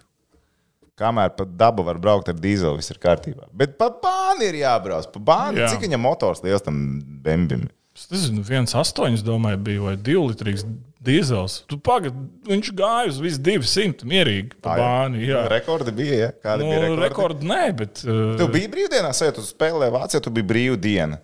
Kamēr 0.98 1.30
pa 1.38 1.44
dabu 1.46 1.84
var 1.86 2.00
braukt 2.02 2.28
ar 2.32 2.34
dīzeli, 2.34 2.80
viss 2.80 2.90
ir 2.90 2.98
kārtībā. 2.98 3.46
Bet 3.54 3.76
pa 3.78 3.86
bāni 4.02 4.48
ir 4.50 4.56
jābrauc. 4.64 5.06
Pa 5.14 5.20
bāni, 5.30 5.60
Jā. 5.62 5.68
cik 5.70 5.84
viņam 5.86 6.02
motors 6.02 6.42
liels 6.42 6.64
tam 6.66 6.80
bembim? 7.22 7.68
Es 7.94 8.08
nezinu, 8.10 8.42
viens 8.46 8.74
astoņs, 8.78 9.22
domāju, 9.26 9.60
bija 9.62 9.84
vai 9.86 9.94
divi 9.96 10.24
litrīgs 10.26 10.66
dīzels. 11.02 11.60
Tu 11.70 11.78
pagaidi, 11.82 12.18
viņš 12.50 12.70
gāja 12.78 13.12
uz 13.12 13.20
visu 13.22 13.40
200 13.46 14.06
mierīgi 14.10 14.58
pa 14.62 14.74
bāni. 14.78 15.22
Jā, 15.26 15.44
Rekordi 15.50 15.94
bija, 15.94 16.18
ja? 16.24 16.28
Kādi 16.42 16.66
nu, 16.66 16.74
bija 16.74 16.82
rekordi? 16.82 17.06
rekordi 17.06 17.50
nē, 17.54 17.62
bet. 17.78 18.02
Uh, 18.06 18.34
Tu 18.38 18.50
biji 18.54 18.70
brīvdienās, 18.74 19.22
ja 19.22 19.34
tu 19.34 19.46
spēlēji 19.46 19.94
Vācijā, 19.94 20.22
tu 20.26 20.34
biji 20.34 20.50
brīvdiena. 20.50 21.18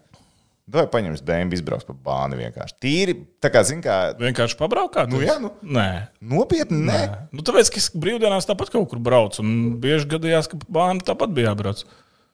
Vai 0.73 0.87
paņems 0.89 1.21
bēnu, 1.29 1.53
izbrauks 1.53 1.85
pa 1.85 1.93
bāni 2.07 2.39
vienkārši. 2.39 2.77
Tīri, 2.81 3.15
tā 3.45 3.51
kā, 3.53 3.61
zin 3.69 3.83
kā, 3.85 4.15
Vienkārši 4.17 4.57
pabraukāt? 4.57 5.11
Nu 5.13 5.21
jā, 5.21 5.35
nu. 5.43 5.51
Nē. 5.61 5.89
nopietni, 6.25 6.79
nē. 6.89 7.01
Nu, 7.37 7.45
tāpēc, 7.45 7.69
ka 7.75 7.83
es 7.83 7.91
brīvdienās 7.93 8.49
tāpat 8.49 8.73
kaut 8.73 8.89
kur 8.89 9.03
braucu, 9.05 9.43
un 9.45 9.75
bieži 9.83 10.09
gadījās, 10.15 10.49
ka 10.49 10.57
bāni 10.73 11.05
tāpat 11.05 11.37
bija 11.37 11.53
jābrauc. 11.53 11.85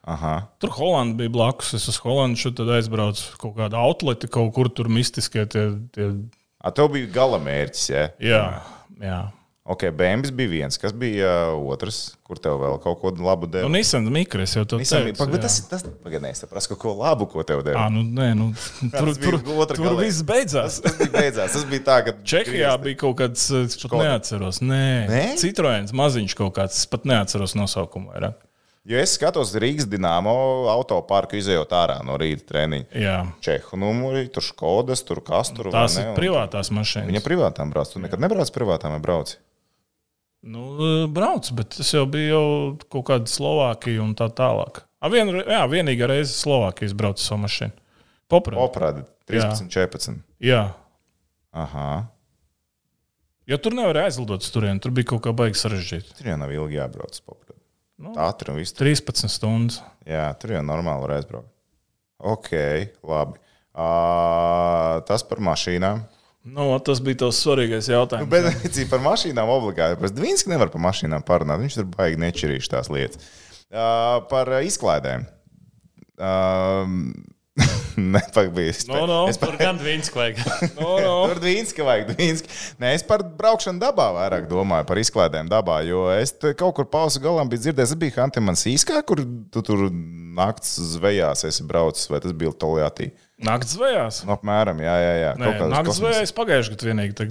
Aha. 0.07 0.33
Tur 0.63 0.71
Holanda 0.79 1.19
bija 1.19 1.29
blakus. 1.33 1.75
Es 1.77 1.89
uz 1.91 1.99
Holandu 2.01 2.39
šeit 2.41 2.61
aizbraucu 2.63 3.35
kaut 3.41 3.53
kādā 3.59 3.83
outleti, 3.83 4.31
kaut 4.31 4.53
kur 4.55 4.71
tur 4.73 4.89
mistiskie 4.89 5.45
tie. 5.51 5.67
tie 5.93 6.09
A, 6.61 6.71
tev 6.73 6.91
bija 6.93 7.09
gala 7.11 7.41
mērķis, 7.41 7.85
ja? 7.89 8.07
jā, 8.21 8.41
jā. 9.01 9.19
Ok, 9.71 9.85
bēnbis 9.95 10.33
bija 10.35 10.51
viens. 10.51 10.75
Kas 10.81 10.91
bija 10.97 11.29
uh, 11.53 11.61
otrs, 11.71 11.99
kur 12.27 12.39
tev 12.41 12.57
vēl 12.59 12.75
kaut 12.83 12.97
ko 12.99 13.11
labu 13.23 13.47
deva? 13.47 13.69
Nu, 13.69 13.77
Nissan 13.77 14.09
Mikros 14.11 14.55
jau 14.57 14.65
to 14.67 14.79
Nissan 14.81 15.05
teicu. 15.07 15.19
Pag, 15.21 15.37
tas 15.45 15.55
ir 15.61 15.67
tas, 15.71 15.85
pagaidām, 16.03 16.27
es 16.33 16.41
saprotu, 16.43 16.73
kaut 16.73 16.81
ko 16.81 16.93
labu, 16.99 17.27
ko 17.31 17.45
tev 17.47 17.61
deva. 17.63 17.85
Ā, 17.85 17.93
nu, 17.93 18.03
nē, 18.03 18.31
nu, 18.35 18.49
tur 18.97 19.11
Tas 19.13 19.21
tur, 19.21 19.37
tur 19.39 19.79
galā. 19.79 19.95
viss 20.01 20.25
beidzās. 20.27 20.81
Tas 20.83 20.97
bija 20.99 21.13
beidzās. 21.15 21.55
Tas 21.55 21.67
bija 21.71 21.85
tā, 21.87 21.97
ka. 22.07 22.15
Čehijā 22.33 22.73
bija 22.83 22.99
kaut 23.05 23.19
kāds, 23.23 23.47
es 23.61 23.77
pat 23.77 23.85
Škoda. 23.87 24.07
neatceros. 24.09 24.59
Nē, 24.65 24.83
Nē? 25.11 25.25
Citroens 25.39 25.93
maziņš 25.95 26.35
kaut 26.41 26.55
kāds, 26.59 26.81
es 26.83 26.89
pat 26.91 27.07
neatceros 27.07 27.55
nosaukumu. 27.59 28.11
Vairāk. 28.11 28.41
Jo 28.89 28.97
es 28.97 29.11
skatos 29.13 29.51
Rīgas 29.61 29.85
dīnāmo 29.85 30.31
autoparku, 30.73 31.37
izējot 31.37 31.69
ārā 31.77 31.99
no 32.01 32.15
rīta 32.17 32.47
treniņa. 32.49 32.87
Jā, 32.97 33.19
Čehu 33.45 33.77
numuri, 33.77 34.23
tur 34.33 34.41
Skodas, 34.41 35.03
tur 35.05 35.21
kas 35.21 35.51
tur 35.53 35.69
tās 35.69 35.99
ne, 35.99 36.07
ir 36.09 36.17
privātās 36.17 36.73
mašīnas. 36.73 37.05
Viņa 37.11 37.21
privātām 37.21 37.69
brauc. 37.69 37.91
Tu 37.93 38.01
nekad 38.01 38.23
nebrauc 38.25 38.49
privātām 38.55 38.97
vai 38.97 39.03
brauc? 39.05 39.35
Nu, 40.41 40.63
brauc, 41.13 41.51
bet 41.53 41.75
tas 41.77 41.91
jau 41.93 42.07
bija 42.09 42.33
jau 42.33 42.45
kaut 42.89 43.05
kāda 43.11 43.29
Slovākija 43.29 44.01
un 44.01 44.15
tā 44.17 44.25
tālāk. 44.33 44.81
A, 45.01 45.09
vien, 45.13 45.29
jā, 45.37 45.61
vienīgā 45.69 46.09
reize 46.09 46.33
Slovākijas 46.33 46.95
braucu 46.97 47.21
savu 47.21 47.43
mašīnu. 47.43 47.77
Poprāt. 48.31 48.57
Oprādi 48.63 49.03
13, 49.29 49.69
14. 49.69 50.21
Jā. 50.41 50.63
Aha. 51.51 51.87
Jo 53.49 53.57
tur 53.59 53.75
nevar 53.75 54.05
aizlidot 54.05 54.45
uz 54.45 54.51
turieni. 54.53 54.79
Tur 54.81 54.93
bija 54.95 55.09
kaut 55.11 55.23
kā 55.25 55.33
baigi 55.35 55.59
sarežģīti. 55.59 56.15
Tur 56.17 56.29
jau 56.31 56.37
nav 56.39 56.53
ilgi 56.55 56.77
jābrauc. 56.79 57.17
Oprādi. 57.27 57.59
Nu. 58.01 58.13
Ātri 58.17 58.53
un 58.53 58.61
viss. 58.61 58.73
13 58.77 59.29
stundas. 59.29 59.81
Jā, 60.07 60.29
tur 60.41 60.55
jau 60.55 60.61
normāli 60.65 61.03
var 61.03 61.17
aizbraukt. 61.17 61.49
Ok, 62.21 62.53
labi. 63.05 63.41
Uh, 63.71 65.01
tas 65.07 65.25
par 65.27 65.41
mašīnām. 65.43 66.03
Nu, 66.41 66.71
tas 66.81 67.01
bija 67.05 67.19
tas 67.27 67.37
svarīgais 67.43 67.89
jautājums. 67.91 68.29
Bet 68.31 68.71
cik 68.73 68.89
par 68.89 69.03
mašīnām 69.05 69.49
obligāti. 69.53 69.99
Par 70.01 70.13
Dvīnsku 70.15 70.49
nevar 70.49 70.71
par 70.73 70.81
mašīnām 70.81 71.25
parunāt. 71.27 71.61
Viņš 71.61 71.77
tur 71.77 71.91
baigi 71.93 72.17
nečirīši 72.23 72.71
tās 72.71 72.89
lietas. 72.89 73.21
Uh, 73.69 74.23
par 74.31 74.49
uh, 74.49 74.63
izklaidēm. 74.65 75.27
Uh, 76.17 76.89
Nepagaidīs. 78.15 78.85
No, 78.89 79.03
no. 79.09 79.19
Es 79.29 79.37
par 79.41 79.53
gan 79.59 79.79
Dvīnsku 79.79 80.17
vajag. 80.17 80.41
No, 80.79 80.95
no. 81.03 81.15
Tur 81.29 81.41
Dvīnska 81.43 81.85
vajag. 81.85 82.13
Dvīnska. 82.15 82.57
Nē, 82.81 82.93
es 82.97 83.05
par 83.07 83.23
braukšanu 83.37 83.81
dabā 83.81 84.07
vairāk 84.17 84.47
domāju, 84.49 84.87
par 84.89 85.01
izklaidēm 85.01 85.49
dabā. 85.51 85.81
Jo 85.87 86.07
es 86.15 86.33
te 86.33 86.55
kaut 86.57 86.73
kur 86.79 86.89
pausu 86.89 87.21
galā 87.23 87.45
biju 87.51 87.67
dzirdējis, 87.67 87.93
tas 87.93 88.01
bija 88.01 88.17
Hantemans 88.17 88.65
īskā, 88.71 89.01
kur 89.07 89.23
tu 89.53 89.65
tur 89.67 89.89
naktas 89.91 90.77
zvejās 90.95 91.45
esi 91.49 91.67
braucis, 91.67 92.09
vai 92.11 92.21
tas 92.23 92.33
bija 92.33 92.55
Toljātī. 92.63 93.11
Nakts 93.41 93.73
zvejās. 93.73 94.19
Nu, 94.27 94.35
apmēram, 94.35 94.79
jā, 94.85 94.93
jā. 95.01 95.13
jā. 95.17 95.29
Nē, 95.41 95.51
kosmosas. 95.57 95.97
zvejās 95.97 96.33
pagājušajā 96.37 96.75
gadā 96.75 96.87
vienīgi 96.91 97.29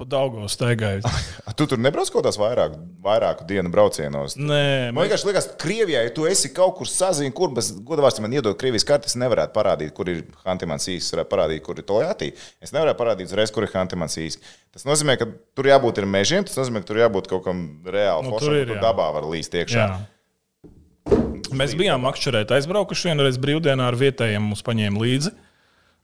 pa 0.00 0.06
Daugo 0.08 0.46
staigāju. 0.48 1.02
A, 1.48 1.52
Tu 1.56 1.66
tur 1.68 1.80
nebrauc 1.82 2.08
kaut 2.08 2.22
kādās 2.22 2.38
vairāk, 2.40 2.76
vairāku 3.04 3.44
dienu 3.48 3.72
braucienos. 3.72 4.38
Nē, 4.40 4.88
Man 4.96 5.04
vienkārši 5.04 5.28
liekas, 5.28 5.48
ka 5.50 5.58
Krievijā, 5.60 6.06
ja 6.06 6.14
tu 6.16 6.24
esi 6.28 6.48
kaut 6.56 6.78
kur 6.78 6.88
sazinājies, 6.88 7.36
kur 7.36 7.52
bez 7.56 7.68
godavārds 7.86 8.22
man 8.24 8.32
iedod 8.36 8.56
Krievijas 8.60 8.86
kartes, 8.88 9.18
nevarētu 9.20 9.52
parādīt, 9.56 9.92
kur 9.96 10.08
ir 10.08 10.22
Hantimans 10.46 10.88
īsts, 10.88 11.12
varētu 11.16 11.32
parādīt, 11.34 11.64
kur 11.66 11.82
ir 11.82 11.86
Toljātī. 11.90 12.30
Es 12.64 12.72
nevaru 12.76 12.96
parādīt 12.96 13.28
uzreiz, 13.28 13.52
kur 13.52 13.66
ir 13.68 13.74
Hantimans 13.74 14.16
īsts. 14.22 14.56
Tas 14.72 14.86
nozīmē, 14.88 15.18
ka 15.20 15.28
tur 15.58 15.68
jābūt 15.68 16.00
ir 16.00 16.08
mežiem, 16.08 16.46
tas 16.48 16.56
nozīmē, 16.62 16.80
ka 16.80 16.92
tur 16.92 17.02
jābūt 17.02 17.28
kaut 17.34 17.44
kam 17.44 17.62
reāli 17.84 18.30
Nu, 18.30 18.38
ir, 18.38 18.64
kur 18.70 18.78
jā. 18.78 18.80
dabā 18.80 19.10
var 19.18 19.28
līst 19.28 19.56
iekšā. 19.60 19.84
Jā. 19.84 20.00
Mēs 21.50 21.74
bijām 21.74 22.04
makšķerēt 22.06 22.52
aizbraukuši 22.54 23.10
vienreiz 23.10 23.36
brīvdienā 23.42 23.88
ar 23.90 23.96
vietējiem, 23.98 24.44
mums 24.52 24.62
paņēma 24.64 25.02
līdzi 25.02 25.32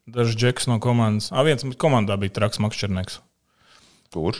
dažs 0.07 0.37
džeks 0.39 0.69
no 0.71 0.79
komandas. 0.83 1.31
A, 1.35 1.43
viens 1.47 1.65
komandā 1.81 2.17
bija 2.21 2.35
traks 2.41 2.61
makšķernieks. 2.63 3.21
Tur? 4.15 4.39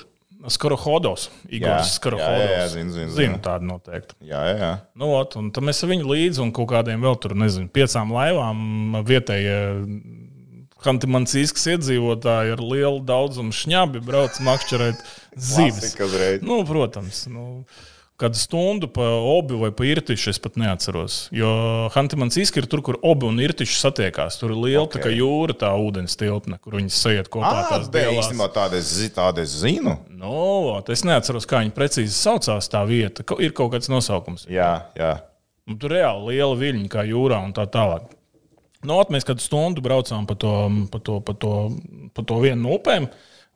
Skorohodos. 0.53 1.27
Jā, 1.49 1.57
Igors 1.59 1.73
jā, 1.73 1.81
jā, 1.81 1.95
Skorohodos. 1.97 2.73
zinu, 2.75 2.93
zinu, 2.95 3.11
zinu 3.11 3.17
zinu. 3.17 3.39
tādu 3.43 3.67
noteikti. 3.71 4.15
Jā, 4.29 4.43
jā, 4.47 4.57
jā. 4.61 4.71
Nu, 4.99 5.09
ot, 5.17 5.35
un 5.41 5.49
tad 5.55 5.67
mēs 5.67 5.83
ar 5.83 5.91
viņu 5.91 6.07
līdzi 6.13 6.43
un 6.45 6.53
kaut 6.55 6.71
kādiem 6.71 7.03
vēl 7.03 7.19
tur, 7.23 7.35
nezinu, 7.39 7.71
piecām 7.73 8.13
laivām 8.15 9.01
vietējie 9.09 9.59
Hantimansīskas 10.87 11.65
iedzīvotāji 11.73 12.53
ar 12.55 12.61
lielu 12.63 13.01
daudzumu 13.09 13.55
šņabi 13.57 14.03
brauc 14.07 14.37
makšķerēt 14.47 15.01
zivis. 15.51 15.97
Nu, 16.47 16.61
protams. 16.69 17.25
Nu, 17.33 17.65
Kādu 18.17 18.39
stundu 18.41 18.89
pa 18.89 19.05
obi 19.21 19.59
vai 19.61 19.69
pa 19.77 19.85
irtišu 19.85 20.31
es 20.33 20.39
pat 20.41 20.55
neatceros. 20.57 21.17
Jo 21.37 21.51
Hantimansīska 21.93 22.63
ir 22.63 22.69
tur, 22.73 22.81
kur 22.85 22.97
obi 23.05 23.29
un 23.29 23.43
irtiši 23.45 23.77
satiekās. 23.77 24.39
Tur 24.41 24.55
ir 24.55 24.61
liela 24.63 24.87
okay. 24.87 25.03
tā 25.05 25.13
jūra, 25.13 25.53
tā 25.61 25.75
ūdens 25.77 26.17
tilpne, 26.17 26.57
kur 26.65 26.79
viņi 26.79 26.95
sajiet 26.97 27.29
kopā. 27.29 27.51
Ah, 27.67 27.75
bet 27.75 27.91
dielās. 27.93 28.23
īstenībā 28.25 28.49
tādu 28.55 28.81
es, 28.81 28.95
tādu 29.13 29.45
es 29.45 29.53
zinu. 29.61 29.99
Nu, 30.09 30.33
ot, 30.79 30.89
es 30.95 31.05
neatceros, 31.05 31.45
kā 31.51 31.61
viņi 31.61 31.77
precīzi 31.77 32.17
saucās 32.17 32.73
tā 32.73 32.81
vieta. 32.89 33.27
Ir 33.37 33.53
kaut 33.57 33.75
kāds 33.77 33.93
nosaukums. 33.93 34.49
Jā, 34.49 34.71
jā. 34.97 35.13
Un 35.69 35.77
tur 35.83 35.93
reāli 35.99 36.39
liela 36.39 36.57
viļņa, 36.57 36.89
kā 36.97 37.05
jūrā 37.05 37.43
un 37.45 37.53
tā 37.53 37.69
tālāk. 37.69 38.09
Nu, 38.87 38.97
ot, 38.97 39.13
mēs 39.13 39.29
kādu 39.29 39.45
stundu 39.45 39.85
braucām 39.85 40.25
pa 40.25 40.39
to, 40.41 40.57
pa 40.89 41.05
to, 41.05 41.21
pa 41.21 41.37
to, 41.37 41.55
pa 42.17 42.25
to 42.25 42.41
vienu 42.41 42.63
no 42.65 42.81
upēm, 42.81 43.11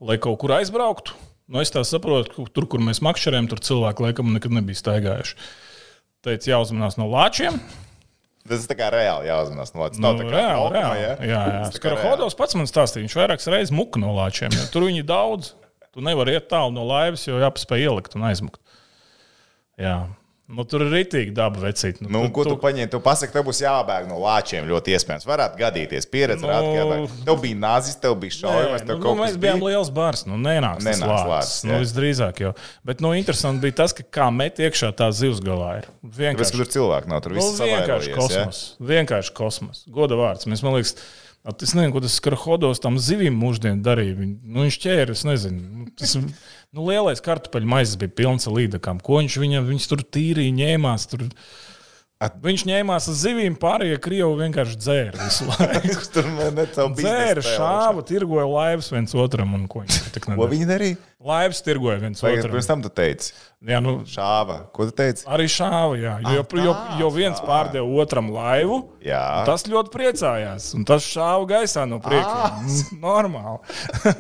lai 0.05 0.21
kaut 0.21 0.37
kur 0.45 0.59
aizbrauktu. 0.59 1.17
Nu, 1.51 1.59
es 1.65 1.73
tā 1.75 1.83
saprotu, 1.87 2.31
ka 2.37 2.53
tur, 2.55 2.67
kur 2.71 2.83
mēs 2.87 3.01
makšķerējam, 3.03 3.49
tur 3.51 3.61
cilvēki 3.67 4.05
laikam 4.07 4.29
nekad 4.37 4.55
nebija 4.55 4.79
staigājuši. 4.79 5.35
Teicu, 6.23 6.51
jāuzmanās 6.53 6.99
no 7.01 7.09
lāčiem. 7.11 7.57
Tas 8.49 8.65
ir 8.71 8.77
reāli 8.95 9.29
jāuzmanās. 9.29 9.73
No, 9.75 9.89
Nu, 9.91 10.03
nav 10.05 10.21
tā 10.21 10.27
kā 10.29 10.33
reāli, 10.37 10.61
nokma, 10.63 10.77
reāli. 10.79 11.01
ja? 11.03 11.11
Jā, 11.11 11.27
jā. 11.27 11.41
Reāli. 11.51 11.75
Skarahodos 11.77 12.37
pats 12.39 12.57
man 12.57 12.71
stāstīja, 12.71 13.05
viņš 13.05 13.17
vairākas 13.19 13.51
reizes 13.53 13.75
muka 13.75 14.01
no 14.01 14.15
lāčiem. 14.17 14.55
jo 14.55 14.69
Tur 14.73 14.87
viņi 14.87 15.05
daudz. 15.09 15.53
Tu 15.91 16.05
nevari 16.07 16.37
iet 16.39 16.47
tālu 16.53 16.71
no 16.73 16.85
laivas, 16.87 17.27
jo 17.27 17.41
jāpaspēj 17.43 17.83
ielikt 17.89 18.15
un 18.15 18.29
aizmukt. 18.31 18.61
Jā. 19.81 19.97
Nu, 20.51 20.65
tur 20.67 20.83
ir 20.83 20.89
rītīgi 20.91 21.31
daba 21.37 21.61
vecīt. 21.63 22.01
Nu, 22.03 22.25
ko 22.35 22.43
tu 22.49 22.57
paņēmi? 22.59 22.91
Tu 22.91 22.99
pasaki, 23.05 23.31
tev 23.37 23.45
būs 23.47 23.61
jābēg 23.63 24.09
no 24.11 24.17
lāčiem. 24.19 24.67
Ļoti 24.67 24.97
iespējams. 24.97 25.27
Varētu 25.29 25.61
gadīties. 25.61 26.09
Pieredze 26.11 26.43
Nu, 26.43 26.51
rāda, 26.51 26.73
ka. 26.75 27.21
Tev 27.29 27.39
bija 27.45 27.59
nazis, 27.61 27.95
tev 28.03 28.17
bija 28.19 28.35
tev 28.89 28.99
nu, 28.99 29.05
nu, 29.05 29.15
mēs 29.23 29.37
bijām 29.39 29.63
bija. 29.63 29.69
liels 29.77 29.93
bars. 29.95 30.25
Nu, 30.27 30.41
nenāks 30.43 30.83
Nenāks 30.83 31.07
lācis. 31.07 31.31
lācis, 31.31 31.63
Nu, 31.71 31.79
visdrīzāk 31.85 32.43
jau. 32.43 32.53
Bet 32.91 33.05
nu, 33.05 33.15
interesanti 33.15 33.63
bija 33.69 33.79
tas, 33.85 33.95
ka 33.95 34.03
kā 34.19 34.27
met 34.35 34.59
iekšā 34.59 34.91
tā 34.99 35.13
zivs 35.15 35.39
galā 35.45 35.71
ir. 35.85 35.89
Tāpēc, 36.03 36.19
Vienkārši, 36.25 36.57
tur 36.59 36.73
cilvēki 36.75 37.15
nav. 37.15 37.23
Tur 37.23 37.37
nu, 37.37 37.39
viss 37.39 37.55
vienkārši 37.63 38.11
savairojies, 38.11 38.11
ja? 38.11 38.19
kosmos. 38.19 38.63
Vienkārši 38.91 39.37
kosmos. 39.39 39.85
Goda 39.87 40.19
vārds. 40.19 40.51
Mēs, 40.51 40.65
man 40.67 40.75
liekas, 40.81 40.97
es 41.63 41.73
nezinu, 41.79 41.95
ko 41.95 42.03
tas 42.05 42.19
skarhodos 42.21 42.83
tam 42.83 42.99
zivīm 43.01 43.39
mūždien 43.41 43.85
darīja. 43.87 44.19
Viņ, 44.19 44.35
nu, 44.45 44.67
viņš 44.67 44.81
ķēra, 44.83 45.15
es 45.15 45.23
nezinu. 45.29 45.63
Nu, 45.63 45.87
Tas, 46.01 46.17
nu, 46.77 46.87
lielais 46.91 47.23
kartupeļu 47.25 47.69
maizes 47.71 47.99
bija 48.01 48.13
pilns 48.23 48.47
ar 48.51 48.57
līdakām. 48.59 49.03
Ko 49.05 49.19
viņš 49.21 49.37
viņam, 49.43 49.67
viņš 49.71 49.91
tur 49.91 50.05
tīrīja, 50.17 50.55
ņēmās. 50.61 51.09
Tur, 51.13 51.27
Viņš 52.21 52.67
ņēmās 52.69 53.07
ar 53.09 53.15
zivīm, 53.17 53.55
pārējie 53.57 53.97
krievi 54.05 54.35
vienkārši 54.43 54.75
dzēra 54.77 55.23
visu 55.23 55.47
laiku. 55.49 56.03
Tur 56.15 56.27
bija. 56.93 57.07
Dzēra, 57.07 57.45
šāva, 57.47 58.05
tirgoja 58.05 58.45
laivas 58.45 58.91
viens 58.93 59.17
otram. 59.17 59.55
un 59.57 59.63
Ko 59.73 59.87
tik 60.13 60.29
Ko 60.29 60.51
nedarīja? 60.53 60.99
Laivas 61.21 61.59
tirgoja 61.61 61.99
viens 62.01 62.23
otram. 62.25 62.49
pirms 62.55 62.67
tam 62.71 62.81
tu 62.81 62.89
teici. 62.89 63.35
Jā, 63.69 63.77
nu, 63.85 63.99
Šāva. 64.09 64.55
Ko 64.73 64.87
tu 64.89 64.95
teici? 64.97 65.27
arī 65.29 65.45
šāva, 65.53 65.99
jā. 66.01 66.15
Jo, 66.25 66.41
jo, 66.49 66.63
jo, 66.65 66.73
jo 66.97 67.11
viens 67.13 67.43
pārdeva 67.45 67.85
otram 68.01 68.31
laivu. 68.33 68.79
Jā. 69.05 69.21
Tas 69.45 69.67
ļoti 69.69 69.93
priecājās. 69.93 70.71
Un 70.79 70.87
tas 70.89 71.05
šāva 71.05 71.45
gaisā 71.51 71.85
no 71.91 71.99
prieka. 72.01 72.55
Mm, 72.65 73.03
Normāli. 73.05 73.61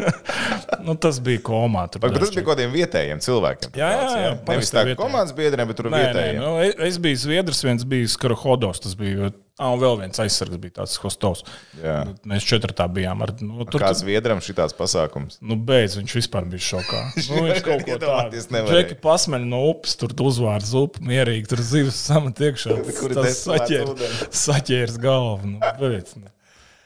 nu, 0.87 0.95
tas 1.01 1.23
bija 1.25 1.41
komā. 1.49 1.87
tur 1.89 2.03
Bet 2.05 2.13
tas 2.13 2.27
dažkārt. 2.27 2.37
bija 2.37 2.45
kaut 2.51 2.59
kādiem 2.59 2.75
vietējiem 2.77 3.25
cilvēkiem. 3.25 3.73
Jā, 3.81 3.89
jā, 3.97 4.05
jā, 4.05 4.31
Nevis 4.35 4.45
parasti 4.51 4.77
tā 4.77 4.85
vietējiem. 4.85 5.01
komandas 5.01 5.37
biedriem, 5.41 5.71
bet 5.73 5.81
tur 5.81 5.89
Nē, 5.89 5.95
nē, 5.97 6.03
vietējiem. 6.05 6.43
nu, 6.45 6.53
es, 6.69 6.77
es 6.91 7.01
biju 7.09 7.23
Zviedrs, 7.25 7.65
viens 7.65 7.89
bija 7.97 8.13
Skarahodos. 8.13 8.85
Tas 8.85 8.93
bija. 9.01 9.33
Ah, 9.61 9.75
un 9.75 9.81
vēl 9.83 9.99
viens 10.01 10.21
aizsargs 10.23 10.57
bija 10.57 10.79
tāds 10.79 10.95
Hostovs. 11.03 11.43
Jā. 11.77 11.99
Mēs 12.29 12.47
četrā 12.49 12.87
bijām. 12.89 13.21
Ar, 13.27 13.35
nu, 13.45 13.67
tur, 13.69 13.83
Kā 13.83 13.91
Zviedram 13.99 14.41
šitāds 14.41 14.73
pasākums? 14.77 15.37
Nu, 15.45 15.59
beidz, 15.69 15.99
viņš 16.01 16.15
vispār 16.17 16.49
bija 16.49 16.65
šokā. 16.71 17.03
Nu, 17.31 17.45
viņš 17.45 17.61
kaut 17.67 17.85
ko 17.87 17.99
tādu 18.01 18.41
nevarēja. 18.57 18.81
Džeki 18.81 18.97
pasmeļ 19.05 19.45
no 19.53 19.61
upes, 19.69 19.99
tur 20.01 20.15
uzvārds 20.25 20.73
upe, 20.81 21.05
mierīgi, 21.05 21.51
tur 21.53 21.61
zivs 21.63 22.01
samat 22.09 22.41
iekšā. 22.49 22.79
Kur 23.01 23.13
Tas 23.15 23.29
destilēts 23.29 23.69
saķēr, 23.69 23.93
ūdens? 23.93 24.23
saķērs 24.47 24.97
galvu. 25.05 25.53
Nu, 25.53 25.61
beidz, 25.79 26.17
nu. 26.17 26.33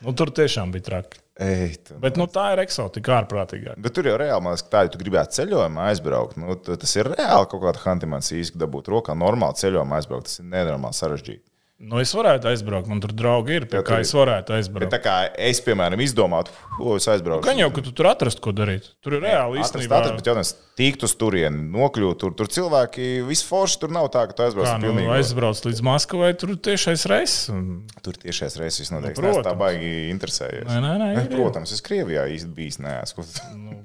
nu, 0.03 0.17
tur 0.19 0.35
tiešām 0.35 0.75
bija 0.75 0.91
traki. 0.91 1.23
Ej, 1.45 1.79
tu. 1.87 1.97
Bet 2.03 2.19
nu, 2.19 2.27
tā 2.31 2.51
ir 2.55 2.63
eksotika, 2.67 3.21
ārprātīgāk. 3.23 3.79
Bet 3.83 3.95
tur 3.97 4.11
jau 4.11 4.19
reāli, 4.21 4.43
man 4.43 4.55
liekas, 4.55 4.67
ka 4.67 4.75
tā, 4.75 4.85
ja 4.87 4.93
tu 4.95 5.01
gribētu 5.01 5.39
ceļojumā 5.39 5.89
aizbraukt, 5.95 6.39
nu, 6.43 6.59
tas 6.67 6.99
ir 6.99 7.11
reāli 7.15 7.49
kaut 7.51 7.65
kāda 7.65 7.87
hantimans 7.87 8.35
īsti 8.35 8.61
dabūt 8.63 8.91
rokā. 8.95 9.17
Normāli 9.19 9.63
ceļojumā 9.63 9.99
aizbraukt, 10.03 10.31
tas 10.31 10.43
ir 10.43 10.51
nenormāli 10.53 10.99
sarežģīti. 11.01 11.43
Nu, 11.85 11.99
es 12.01 12.13
varētu 12.17 12.49
aizbraukt, 12.49 12.87
man 12.89 13.01
tur 13.03 13.11
draugi 13.13 13.59
ir, 13.59 13.65
kā 13.85 13.99
es 14.01 14.13
varētu 14.17 14.47
Bet 14.49 14.57
aizbraukt. 14.57 14.93
tā 14.95 15.01
kā 15.05 15.15
es, 15.37 15.59
piemēram, 15.61 16.01
izdomātu, 16.01 16.49
ko 16.79 16.95
es 16.97 17.05
aizbraucu. 17.13 17.45
Gan 17.45 17.59
jau, 17.61 17.69
ka 17.77 17.83
tu 17.85 17.93
tur 17.93 18.07
atrastu, 18.09 18.41
ko 18.47 18.53
darīt. 18.57 18.87
Tur 19.05 19.19
ir 19.19 19.21
reāli 19.27 19.61
Atrast, 19.61 19.75
īstenībā. 19.77 19.99
atrast, 20.01 20.17
bet 20.23 20.31
jautājums, 20.31 20.53
tikt 20.81 21.05
uz 21.05 21.15
turieni, 21.21 21.61
nokļūt 21.75 22.19
tur, 22.23 22.33
tur 22.39 22.49
cilvēki, 22.49 23.09
viss 23.29 23.45
forši 23.45 23.79
tur 23.83 23.93
nav 23.93 24.09
tā, 24.15 24.23
ka 24.31 24.33
tu 24.39 24.47
aizbrauc 24.47 24.71
Kā 24.71 24.79
nu, 24.81 24.87
pilnīgi. 24.95 25.13
aizbrauc 25.19 25.61
līdz 25.69 25.83
Maskavai, 25.91 26.33
tur 26.41 26.57
tiešais 26.57 27.05
reiss. 27.13 27.49
un- 27.51 27.85
Tur 28.03 28.13
tiešais 28.15 28.57
reizes 28.57 28.81
viss 28.81 28.91
notiek. 28.91 29.17
Nu, 29.19 29.23
Nu, 29.29 29.29
es 29.31 29.37
tā 29.37 29.53
protams. 29.53 29.59
baigi 29.61 29.93
interesējies. 30.15 30.65
Nē, 30.73 30.81
nē, 30.81 30.95
nē, 31.05 31.25
ir. 31.31 31.37
Protams, 31.37 31.73
es 31.73 31.81
Krievijā 31.83 32.25
īsti 32.33 32.55
bijis 32.55 32.79
neesmu. 32.81 33.25
Nu. 33.61 33.83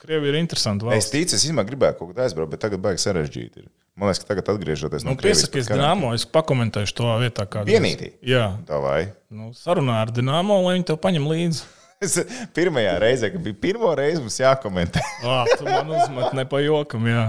Krievija 0.00 0.32
ir 0.32 0.38
interesanta 0.40 0.86
Es 0.94 1.10
valsts. 1.10 1.10
ticu, 1.12 1.34
es 1.36 1.44
īstenībā 1.44 1.66
gribēju 1.68 1.98
kaut 1.98 2.14
ko 2.14 2.22
aizbraukt, 2.22 2.50
bet 2.54 2.60
tagad 2.60 2.80
baigi 2.80 3.02
sarežģīti. 3.04 3.58
Ir. 3.58 3.68
Man 3.98 4.08
liekas, 4.08 4.22
ka 4.22 4.30
tagad 4.30 4.48
atgriežoties 4.54 5.02
Nu, 5.04 5.12
no 5.12 5.18
Krievijas. 5.18 5.50
Dienāmo, 5.68 6.12
es 6.16 6.24
pakomentēšu 6.24 6.94
to 7.00 7.08
vietā, 7.20 7.44
kāda 7.50 7.68
Vienītī? 7.68 8.12
Jā, 8.24 8.56
Davai. 8.68 9.10
nu, 9.34 9.50
sarunā 9.56 9.98
ar 10.04 10.12
Dienāmo, 10.14 10.60
lai 10.64 10.76
viņi 10.78 10.86
tev 10.92 11.00
paņem 11.02 11.26
līdzi. 11.28 11.66
Es 12.00 12.14
pirmajā 12.56 12.94
reizē, 12.96 13.28
kad 13.28 13.42
bija 13.44 13.58
pirmo 13.60 13.90
reizi, 13.92 14.22
mums 14.24 14.38
jākomentē. 14.40 15.02
Ah, 15.20 15.44
tu 15.58 15.66
man 15.66 15.90
uzmet 15.92 16.32
ne 16.32 16.46
pa 16.48 16.62
jokam, 16.64 17.04
jā. 17.04 17.26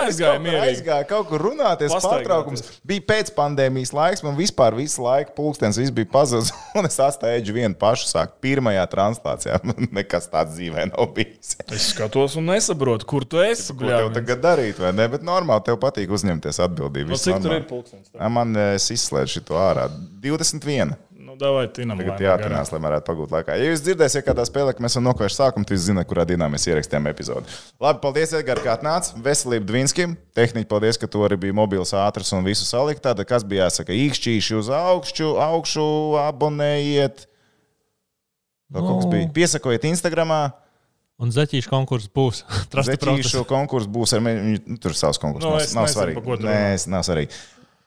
Aizgāja 0.00 0.38
mierīgi. 0.40 0.78
Aizgāja 0.78 1.04
kaut 1.10 1.28
kur 1.28 1.44
runāties, 1.44 1.92
pārtraukums. 1.92 2.62
Bija 2.88 3.04
pēc 3.10 3.34
pandēmijas 3.36 3.92
laiks, 3.92 4.24
man 4.24 4.38
vispār 4.38 4.78
visu 4.78 5.04
laiku 5.04 5.34
pulkstenis 5.36 5.76
viss 5.82 5.92
bija 5.92 6.08
pazudis. 6.16 6.54
Un 6.80 6.88
es 6.88 6.96
atstāju 7.04 7.52
vienu 7.52 7.76
pašu 7.76 8.08
sākt 8.14 8.40
pirmajā 8.40 8.88
translācijā. 8.96 9.60
Man 9.68 9.92
nekas 9.92 10.32
tāds 10.32 10.56
dzīvē 10.56 10.88
nav 10.94 11.12
bijis. 11.20 11.58
Es 11.68 11.90
skatos 11.92 12.40
un 12.40 12.48
nesaprotu, 12.48 13.04
kur 13.12 13.28
tu 13.28 13.44
esi. 13.44 13.76
Ko 13.76 13.92
tev 13.92 14.08
tagad 14.16 14.40
darīt, 14.40 14.80
vai 14.80 14.96
ne? 14.96 15.04
Bet 15.12 15.28
normāli 15.28 15.68
tev 15.68 15.76
patīk 15.84 16.16
uzņemties 16.16 16.64
atbildību. 16.64 17.12
No, 17.12 17.18
Viss 17.20 17.28
cik 17.28 17.42
tur 17.44 17.50
normāli. 17.52 17.60
ir 17.60 17.68
pulkstenis? 17.68 18.08
Ā, 18.16 18.32
Man 18.40 18.56
es 18.70 18.88
izslēdzu 18.96 19.44
šo 19.44 19.60
ārā. 19.68 19.90
21. 20.24 20.96
Nu, 21.34 21.40
davai, 21.40 21.64
tinam. 21.74 21.98
Tagad 21.98 22.20
jāatcerās, 22.22 22.70
lai 22.70 22.78
varētu 22.84 23.08
pagūt 23.08 23.32
laikā. 23.34 23.56
Ja 23.58 23.72
jūs 23.72 23.80
dzirdēsiet, 23.82 24.22
kādā 24.22 24.44
spēlē, 24.46 24.70
ka 24.76 24.84
mēs 24.84 24.94
esam 24.94 25.06
nokavējuši 25.08 25.34
sākumu, 25.40 25.66
tad 25.66 25.74
jūs 25.74 25.86
zināt, 25.88 26.06
kurā 26.06 26.22
dienā 26.28 26.46
mēs 26.52 26.68
ierakstījām 26.70 27.08
epizodi. 27.10 27.56
Labi, 27.82 27.98
paldies, 28.04 28.34
Edgars, 28.38 28.62
kā 28.62 28.76
atnācis. 28.76 29.16
Veselību 29.24 29.66
Dvinskim. 29.66 30.14
Tehniski, 30.38 30.68
paldies, 30.70 31.00
ka 31.02 31.10
tu 31.10 31.24
arī 31.26 31.40
biji 31.42 31.56
mobils, 31.58 31.90
ātrs 31.98 32.30
un 32.38 32.46
visu 32.46 32.68
salikt. 32.68 33.02
Tāda, 33.02 33.26
kas 33.26 33.42
bija 33.50 33.66
jāsaka, 33.66 33.96
īkšķīši 33.98 34.58
uz 34.60 34.70
augšu, 34.78 35.32
augšu 35.42 35.86
abonējiet. 36.22 37.26
Vēl 38.70 38.86
kaut 38.86 39.00
kas 39.02 39.08
Nu. 39.08 39.14
bija. 39.16 39.32
Piesakojiet 39.34 39.88
Instagramā. 39.90 40.44
Un 41.18 41.30
zaķīšu 41.34 41.70
konkurss 41.70 42.10
būs. 42.10 42.44
Zeķīšu 42.90 43.44
konkurss 43.50 43.90
būs 43.90 44.14
ar 44.16 44.22
mani. 44.22 44.56
Nu, 44.66 44.78
tur 44.82 44.94
savs 44.98 45.18
konkurss. 45.22 45.46
Nu, 45.46 45.58
nav, 45.58 45.66
nav 45.82 45.90
svarīgi. 45.92 46.38
Nē, 46.42 46.62
nav 46.90 47.04
svarīgi. 47.06 47.30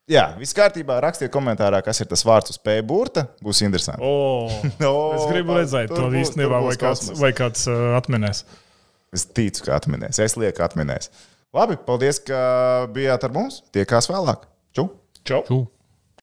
Jā, 0.08 0.24
viss 0.40 0.56
kārtībā. 0.56 1.02
Rakstiet 1.04 1.32
komentārā, 1.34 1.82
kas 1.84 2.00
ir 2.00 2.08
tas 2.08 2.22
vārds 2.24 2.54
uz 2.54 2.60
P 2.64 2.78
burta. 2.88 3.26
Būs 3.44 3.60
interesanti. 3.66 4.00
O, 4.08 4.48
O, 4.88 4.94
es 5.18 5.26
gribu 5.28 5.58
redzēt 5.58 5.92
to 5.92 6.06
būs- 6.08 6.22
īstenībā, 6.22 6.62
vai 6.64 6.76
kāds, 6.80 7.10
vai 7.20 7.34
kāds 7.36 7.66
uh, 7.68 7.90
atminēs. 8.00 8.46
Es 9.16 9.26
ticu, 9.28 9.66
ka 9.68 9.76
atminēs. 9.82 10.20
Es 10.24 10.38
lieku 10.40 10.64
atminēs. 10.64 11.12
Labi, 11.56 11.76
paldies, 11.88 12.20
ka 12.24 12.40
bijāt 12.96 13.24
ar 13.28 13.36
mums. 13.36 13.62
Tiekās 13.76 14.08
vēlāk. 14.12 14.48
Čau! 14.76 14.90
Čau! 15.28 15.42
Čau. 15.48 15.60